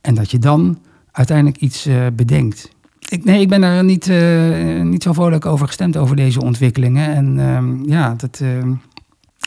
En 0.00 0.14
dat 0.14 0.30
je 0.30 0.38
dan 0.38 0.78
uiteindelijk 1.12 1.56
iets 1.56 1.86
uh, 1.86 2.06
bedenkt. 2.12 2.70
Ik, 3.08 3.24
nee, 3.24 3.40
ik 3.40 3.48
ben 3.48 3.62
er 3.62 3.84
niet, 3.84 4.08
uh, 4.08 4.82
niet 4.82 5.02
zo 5.02 5.12
vrolijk 5.12 5.46
over 5.46 5.66
gestemd 5.66 5.96
over 5.96 6.16
deze 6.16 6.42
ontwikkelingen. 6.42 7.14
En 7.14 7.38
uh, 7.38 7.90
ja, 7.92 8.14
dat. 8.16 8.40
Uh, 8.42 8.48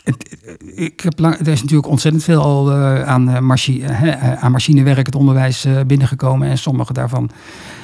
het, 0.03 0.37
ik 0.75 0.99
heb 1.01 1.19
er 1.19 1.47
is 1.47 1.61
natuurlijk 1.61 1.89
ontzettend 1.89 2.23
veel 2.23 2.41
al 2.41 2.73
aan, 3.03 3.45
machi, 3.45 3.83
aan 4.39 4.51
machinewerk, 4.51 5.05
het 5.05 5.15
onderwijs 5.15 5.67
binnengekomen. 5.87 6.47
En 6.49 6.57
sommige 6.57 6.93
daarvan 6.93 7.29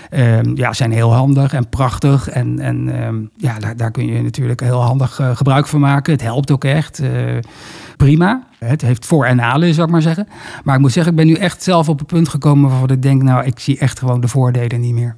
ehm, 0.10 0.56
ja, 0.56 0.74
zijn 0.74 0.92
heel 0.92 1.14
handig 1.14 1.54
en 1.54 1.70
prachtig. 1.70 2.30
En, 2.30 2.60
en 2.60 3.02
ehm, 3.02 3.16
ja, 3.38 3.60
daar, 3.60 3.78
daar, 3.78 3.92
kun 3.92 4.06
je 4.06 4.22
natuurlijk 4.22 4.60
heel 4.60 4.82
handig 4.82 5.20
gebruik 5.34 5.68
van 5.68 5.80
maken. 5.80 6.14
Het 6.14 6.22
helpt 6.22 6.52
ook 6.52 6.64
echt. 6.64 7.02
prima. 7.98 8.44
Het 8.58 8.82
heeft 8.82 9.06
voor- 9.06 9.26
en 9.26 9.36
nadelen, 9.36 9.74
zou 9.74 9.88
ik 9.88 9.94
maar 9.94 10.02
zeggen. 10.02 10.28
Maar 10.64 10.76
ik 10.76 10.82
moet 10.82 10.92
zeggen, 10.92 11.12
ik 11.12 11.18
ben 11.18 11.28
nu 11.28 11.34
echt 11.34 11.64
zelf 11.64 11.90
op 11.90 12.00
het 12.00 12.08
punt 12.08 12.30
gekomen 12.30 12.70
waarvan 12.70 12.90
ik 12.90 13.02
denk, 13.02 13.24
nou, 13.24 13.46
ik 13.46 13.60
zie 13.60 13.78
echt 13.78 14.00
gewoon 14.00 14.22
de 14.22 14.28
voordelen 14.28 14.82
niet 14.82 14.94
meer. 14.94 15.16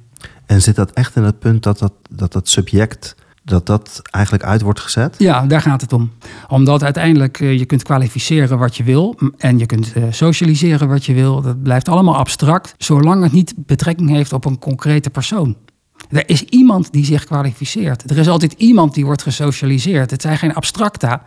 En 0.52 0.62
zit 0.62 0.76
dat 0.76 0.90
echt 0.90 1.16
in 1.16 1.22
het 1.22 1.38
punt 1.38 1.62
dat 1.62 1.78
dat, 1.78 1.92
dat, 2.10 2.32
dat 2.32 2.48
subject 2.48 3.14
dat 3.44 3.66
dat 3.66 4.00
eigenlijk 4.10 4.44
uit 4.44 4.60
wordt 4.60 4.80
gezet? 4.80 5.14
Ja, 5.18 5.46
daar 5.46 5.60
gaat 5.60 5.80
het 5.80 5.92
om. 5.92 6.10
Omdat 6.48 6.82
uiteindelijk 6.82 7.40
uh, 7.40 7.58
je 7.58 7.64
kunt 7.64 7.82
kwalificeren 7.82 8.58
wat 8.58 8.76
je 8.76 8.82
wil 8.82 9.18
en 9.38 9.58
je 9.58 9.66
kunt 9.66 9.92
uh, 9.96 10.04
socialiseren 10.10 10.88
wat 10.88 11.04
je 11.04 11.14
wil. 11.14 11.40
Dat 11.40 11.62
blijft 11.62 11.88
allemaal 11.88 12.16
abstract, 12.16 12.74
zolang 12.78 13.22
het 13.22 13.32
niet 13.32 13.54
betrekking 13.56 14.10
heeft 14.10 14.32
op 14.32 14.44
een 14.44 14.58
concrete 14.58 15.10
persoon. 15.10 15.56
Er 16.08 16.28
is 16.28 16.42
iemand 16.42 16.92
die 16.92 17.04
zich 17.04 17.24
kwalificeert. 17.24 18.10
Er 18.10 18.18
is 18.18 18.28
altijd 18.28 18.52
iemand 18.52 18.94
die 18.94 19.04
wordt 19.04 19.22
gesocialiseerd. 19.22 20.10
Het 20.10 20.22
zijn 20.22 20.38
geen 20.38 20.54
abstracta. 20.54 21.22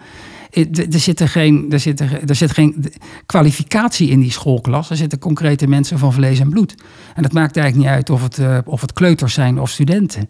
Er 0.56 1.00
zit, 1.00 1.20
er, 1.20 1.30
geen, 1.30 1.66
er, 1.72 1.80
zit 1.80 2.00
er, 2.00 2.30
er 2.30 2.36
zit 2.36 2.52
geen 2.52 2.94
kwalificatie 3.26 4.10
in 4.10 4.20
die 4.20 4.32
schoolklas. 4.32 4.90
Er 4.90 4.98
zitten 4.98 5.20
concrete 5.20 5.68
mensen 5.68 6.00
van 6.00 6.14
vlees 6.14 6.40
en 6.40 6.50
bloed. 6.50 6.76
En 7.16 7.22
dat 7.24 7.32
maakt 7.34 7.58
eigenlijk 7.58 7.88
niet 7.88 7.98
uit 7.98 8.10
of 8.10 8.24
het, 8.24 8.38
uh, 8.38 8.58
of 8.66 8.82
het 8.82 8.94
kleuters 8.94 9.34
zijn 9.34 9.60
of 9.60 9.70
studenten. 9.70 10.30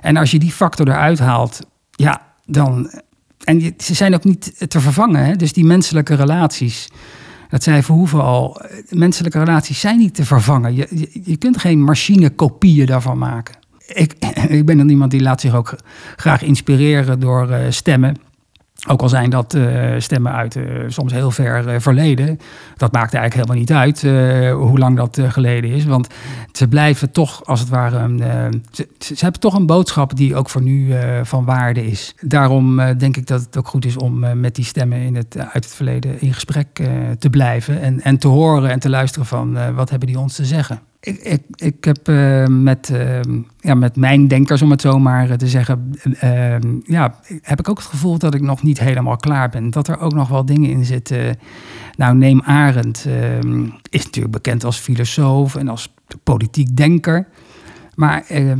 En 0.00 0.16
als 0.16 0.30
je 0.30 0.38
die 0.38 0.52
factor 0.52 0.88
eruit 0.88 1.18
haalt, 1.18 1.60
ja, 1.90 2.22
dan 2.46 2.90
en 3.44 3.74
ze 3.78 3.94
zijn 3.94 4.14
ook 4.14 4.24
niet 4.24 4.70
te 4.70 4.80
vervangen. 4.80 5.38
Dus 5.38 5.52
die 5.52 5.64
menselijke 5.64 6.14
relaties. 6.14 6.88
Dat 7.48 7.62
zei 7.62 7.82
Verhoeven 7.82 8.22
al. 8.22 8.60
eh, 8.60 8.76
Menselijke 8.90 9.38
relaties 9.38 9.80
zijn 9.80 9.98
niet 9.98 10.14
te 10.14 10.24
vervangen. 10.24 10.74
Je, 10.74 10.86
je, 10.90 11.20
je 11.24 11.36
kunt 11.36 11.58
geen 11.58 11.82
machinekopieën 11.82 12.86
daarvan 12.86 13.18
maken. 13.18 13.54
Ik, 13.86 14.14
ik 14.58 14.66
ben 14.66 14.76
dan 14.76 14.88
iemand 14.88 15.10
die 15.10 15.22
laat 15.22 15.40
zich 15.40 15.54
ook 15.54 15.76
graag 16.16 16.42
inspireren 16.42 17.20
door 17.20 17.50
eh, 17.50 17.70
stemmen. 17.70 18.16
Ook 18.88 19.02
al 19.02 19.08
zijn 19.08 19.30
dat 19.30 19.54
eh, 19.54 19.90
stemmen 19.98 20.32
uit 20.32 20.56
eh, 20.56 20.64
soms 20.86 21.12
heel 21.12 21.30
ver 21.30 21.68
eh, 21.68 21.80
verleden. 21.80 22.38
Dat 22.76 22.92
maakt 22.92 23.14
eigenlijk 23.14 23.34
helemaal 23.34 23.56
niet 23.56 23.72
uit 23.72 24.02
hoe 24.52 24.78
lang 24.78 24.96
dat 24.96 25.20
geleden 25.28 25.70
is. 25.70 25.84
Want 25.84 26.06
ze 26.52 26.68
blijven 26.68 27.10
toch, 27.10 27.44
als 27.44 27.60
het 27.60 27.68
ware, 27.68 28.18
ze, 28.70 28.88
ze 28.98 29.14
hebben 29.18 29.40
toch 29.40 29.54
een 29.54 29.66
boodschap 29.66 30.16
die 30.16 30.36
ook 30.36 30.48
voor 30.48 30.62
nu 30.62 30.94
van 31.22 31.44
waarde 31.44 31.86
is. 31.86 32.14
Daarom 32.20 32.80
denk 32.98 33.16
ik 33.16 33.26
dat 33.26 33.40
het 33.40 33.56
ook 33.56 33.68
goed 33.68 33.84
is 33.84 33.96
om 33.96 34.40
met 34.40 34.54
die 34.54 34.64
stemmen 34.64 34.98
in 34.98 35.16
het, 35.16 35.36
uit 35.38 35.64
het 35.64 35.74
verleden 35.74 36.20
in 36.20 36.34
gesprek 36.34 36.82
te 37.18 37.30
blijven. 37.30 37.80
En, 37.80 38.00
en 38.00 38.18
te 38.18 38.28
horen 38.28 38.70
en 38.70 38.78
te 38.78 38.90
luisteren 38.90 39.26
van 39.26 39.74
wat 39.74 39.90
hebben 39.90 40.08
die 40.08 40.18
ons 40.18 40.34
te 40.34 40.44
zeggen. 40.44 40.80
Ik, 41.04 41.18
ik, 41.18 41.42
ik 41.54 41.84
heb 41.84 42.08
eh, 42.08 42.46
met, 42.46 42.90
eh, 42.90 43.20
ja, 43.60 43.74
met 43.74 43.96
mijn 43.96 44.28
denkers, 44.28 44.62
om 44.62 44.70
het 44.70 44.80
zo 44.80 44.98
maar 44.98 45.30
eh, 45.30 45.36
te 45.36 45.48
zeggen, 45.48 45.94
ja, 46.84 47.14
heb 47.42 47.58
ik 47.58 47.68
ook 47.68 47.78
het 47.78 47.86
gevoel 47.86 48.18
dat 48.18 48.34
ik 48.34 48.40
nog 48.40 48.62
niet 48.62 48.78
helemaal 48.78 49.16
klaar 49.16 49.48
ben. 49.48 49.70
Dat 49.70 49.88
er 49.88 49.98
ook 49.98 50.12
nog 50.12 50.28
wel 50.28 50.44
dingen 50.44 50.70
in 50.70 50.84
zitten. 50.84 51.38
Nou, 51.96 52.16
neem 52.16 52.40
Arendt, 52.40 53.04
eh, 53.06 53.38
is 53.90 54.04
natuurlijk 54.04 54.34
bekend 54.34 54.64
als 54.64 54.78
filosoof 54.78 55.54
en 55.54 55.68
als 55.68 55.94
politiek 56.22 56.76
denker. 56.76 57.26
Maar 57.94 58.24
eh, 58.28 58.52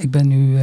ik 0.00 0.10
ben 0.10 0.28
nu 0.28 0.58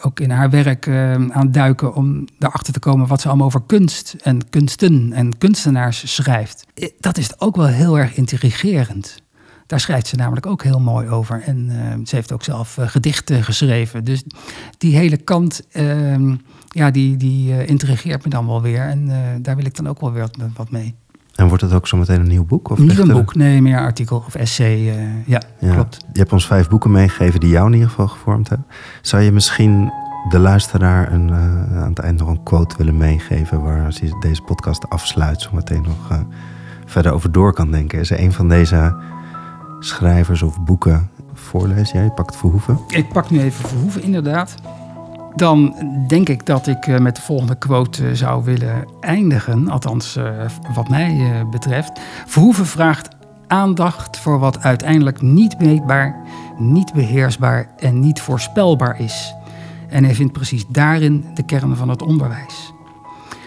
ook 0.00 0.20
in 0.20 0.30
haar 0.30 0.50
werk 0.50 0.88
aan 0.88 1.30
het 1.32 1.54
duiken 1.54 1.94
om 1.94 2.24
erachter 2.38 2.72
te 2.72 2.78
komen 2.78 3.06
wat 3.06 3.20
ze 3.20 3.28
allemaal 3.28 3.46
over 3.46 3.62
kunst 3.66 4.16
en 4.22 4.48
kunsten 4.48 5.12
en 5.12 5.38
kunstenaars 5.38 6.14
schrijft. 6.14 6.66
Dat 7.00 7.18
is 7.18 7.40
ook 7.40 7.56
wel 7.56 7.66
heel 7.66 7.98
erg 7.98 8.16
intrigerend. 8.16 9.22
Daar 9.66 9.80
schrijft 9.80 10.06
ze 10.06 10.16
namelijk 10.16 10.46
ook 10.46 10.62
heel 10.62 10.80
mooi 10.80 11.08
over. 11.08 11.42
En 11.46 11.70
eh, 11.70 11.98
ze 12.04 12.14
heeft 12.14 12.32
ook 12.32 12.44
zelf 12.44 12.78
eh, 12.78 12.88
gedichten 12.88 13.44
geschreven. 13.44 14.04
Dus 14.04 14.24
die 14.78 14.96
hele 14.96 15.16
kant, 15.16 15.62
eh, 15.70 16.32
ja, 16.68 16.90
die, 16.90 17.16
die 17.16 17.52
eh, 17.52 17.68
intrigeert 17.68 18.24
me 18.24 18.30
dan 18.30 18.46
wel 18.46 18.62
weer. 18.62 18.80
En 18.80 19.10
daar 19.42 19.56
wil 19.56 19.64
ik 19.64 19.76
dan 19.76 19.88
ook 19.88 20.00
wel 20.00 20.12
weer 20.12 20.28
wat, 20.56 20.70
mee. 20.70 20.94
En 21.34 21.48
wordt 21.48 21.62
het 21.62 21.72
ook 21.72 21.86
zometeen 21.86 22.20
een 22.20 22.28
nieuw 22.28 22.44
boek? 22.44 22.70
Of 22.70 22.78
Niet 22.78 22.98
een 22.98 23.08
boek, 23.08 23.34
nee, 23.34 23.62
meer 23.62 23.78
artikel 23.78 24.24
of 24.26 24.34
essay. 24.34 24.78
ja, 25.26 25.42
Ja, 25.58 25.72
klopt. 25.72 26.04
Je 26.12 26.18
hebt 26.18 26.32
ons 26.32 26.46
vijf 26.46 26.68
boeken 26.68 26.90
meegegeven 26.90 27.40
die 27.40 27.48
jou 27.48 27.66
in 27.66 27.72
ieder 27.72 27.88
geval 27.88 28.08
gevormd 28.08 28.48
hebben. 28.48 28.66
Zou 29.02 29.22
je 29.22 29.32
misschien 29.32 29.92
de 30.28 30.38
luisteraar 30.38 31.12
een, 31.12 31.32
aan 31.32 31.88
het 31.88 31.98
eind 31.98 32.18
nog 32.18 32.28
een 32.28 32.42
quote 32.42 32.76
willen 32.76 32.96
meegeven... 32.96 33.62
waar 33.62 33.84
als 33.84 33.98
je 33.98 34.16
deze 34.20 34.42
podcast 34.42 34.88
afsluit 34.88 35.40
zo 35.40 35.50
meteen 35.52 35.82
nog 35.82 36.24
verder 36.86 37.12
over 37.12 37.32
door 37.32 37.52
kan 37.52 37.70
denken? 37.70 37.98
Is 37.98 38.10
er 38.10 38.20
een 38.20 38.32
van 38.32 38.48
deze 38.48 38.94
schrijvers 39.84 40.42
of 40.42 40.60
boeken 40.60 41.10
voorlezen? 41.34 41.98
Jij 41.98 42.10
pakt 42.10 42.36
Verhoeven. 42.36 42.78
Ik 42.88 43.08
pak 43.08 43.30
nu 43.30 43.40
even 43.40 43.68
Verhoeven, 43.68 44.02
inderdaad. 44.02 44.54
Dan 45.34 45.74
denk 46.08 46.28
ik 46.28 46.46
dat 46.46 46.66
ik 46.66 46.86
eh, 46.86 46.98
met 46.98 47.16
de 47.16 47.22
volgende 47.22 47.54
quote 47.54 48.08
eh, 48.08 48.14
zou 48.14 48.44
willen 48.44 48.84
eindigen. 49.00 49.68
Althans, 49.68 50.16
eh, 50.16 50.24
wat 50.74 50.88
mij 50.88 51.44
betreft. 51.50 52.00
Verhoeven 52.26 52.66
vraagt 52.66 53.08
aandacht 53.46 54.18
voor 54.18 54.38
wat 54.38 54.62
uiteindelijk 54.62 55.22
niet 55.22 55.60
meetbaar, 55.60 56.16
niet 56.58 56.92
beheersbaar 56.92 57.68
en 57.76 58.00
niet 58.00 58.20
voorspelbaar 58.20 59.00
is. 59.00 59.34
En 59.88 60.04
hij 60.04 60.14
vindt 60.14 60.32
precies 60.32 60.66
daarin 60.68 61.24
de 61.34 61.42
kern 61.42 61.76
van 61.76 61.88
het 61.88 62.02
onderwijs. 62.02 62.72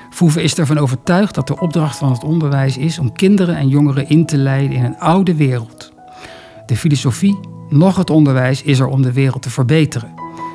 Verhoeven 0.10 0.44
is 0.44 0.58
ervan 0.58 0.78
overtuigd 0.78 1.36
dat 1.36 1.48
de 1.48 1.60
opdracht 1.60 1.98
van 1.98 2.12
het 2.12 2.24
onderwijs 2.24 2.78
is 2.78 3.00
om 3.00 3.14
kinderen 3.14 3.56
en 3.56 3.68
jongeren 3.68 4.10
in 4.10 4.26
te 4.26 4.38
leiden 4.38 4.78
in 4.78 4.84
een 4.84 5.00
oude 5.00 5.36
wereld. 5.36 5.95
De 6.66 6.78
filosofie, 6.78 7.40
nog 7.70 7.98
het 7.98 8.10
onderwijs, 8.10 8.64
is 8.64 8.80
er 8.80 8.88
om 8.88 9.02
de 9.02 9.14
wereld 9.14 9.42
te 9.42 9.50
verbeteren. 9.50 10.14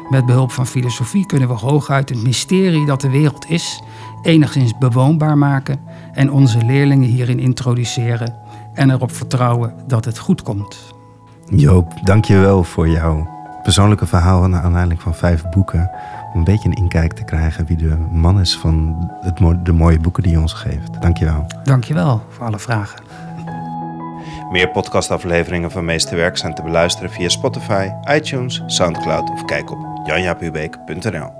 Met 0.08 0.26
behulp 0.26 0.50
van 0.50 0.66
filosofie 0.66 1.26
kunnen 1.26 1.48
we 1.48 1.54
hooguit 1.54 2.08
het 2.08 2.22
mysterie 2.22 2.86
dat 2.86 3.00
de 3.00 3.10
wereld 3.10 3.50
is, 3.50 3.82
enigszins 4.22 4.78
bewoonbaar 4.78 5.38
maken 5.38 5.80
en 6.12 6.32
onze 6.32 6.64
leerlingen 6.64 7.08
hierin 7.08 7.38
introduceren 7.38 8.34
en 8.74 8.90
erop 8.90 9.12
vertrouwen 9.12 9.74
dat 9.86 10.04
het 10.04 10.18
goed 10.18 10.42
komt. 10.42 10.94
Joop, 11.44 11.92
dank 12.02 12.24
je 12.24 12.38
wel 12.38 12.64
voor 12.64 12.88
jouw 12.88 13.28
persoonlijke 13.62 14.06
verhaal... 14.06 14.48
naar 14.48 14.62
aanleiding 14.62 15.02
van 15.02 15.14
vijf 15.14 15.48
boeken... 15.48 15.90
om 16.32 16.38
een 16.38 16.44
beetje 16.44 16.68
een 16.68 16.74
inkijk 16.74 17.12
te 17.12 17.24
krijgen 17.24 17.66
wie 17.66 17.76
de 17.76 17.96
man 18.12 18.40
is 18.40 18.58
van 18.58 18.96
het, 19.20 19.64
de 19.64 19.72
mooie 19.72 19.98
boeken 19.98 20.22
die 20.22 20.32
je 20.32 20.40
ons 20.40 20.52
geeft. 20.52 21.00
Dank 21.02 21.16
je 21.16 21.24
wel. 21.24 21.46
Dankjewel 21.64 22.22
voor 22.28 22.46
alle 22.46 22.58
vragen. 22.58 23.09
Meer 24.50 24.70
podcastafleveringen 24.70 25.70
van 25.70 25.84
Meesterwerk 25.84 26.36
zijn 26.36 26.54
te 26.54 26.62
beluisteren 26.62 27.10
via 27.10 27.28
Spotify, 27.28 27.88
iTunes, 28.14 28.62
Soundcloud 28.66 29.30
of 29.30 29.44
kijk 29.44 29.70
op 29.70 29.78
janjapubeek.nl. 30.04 31.39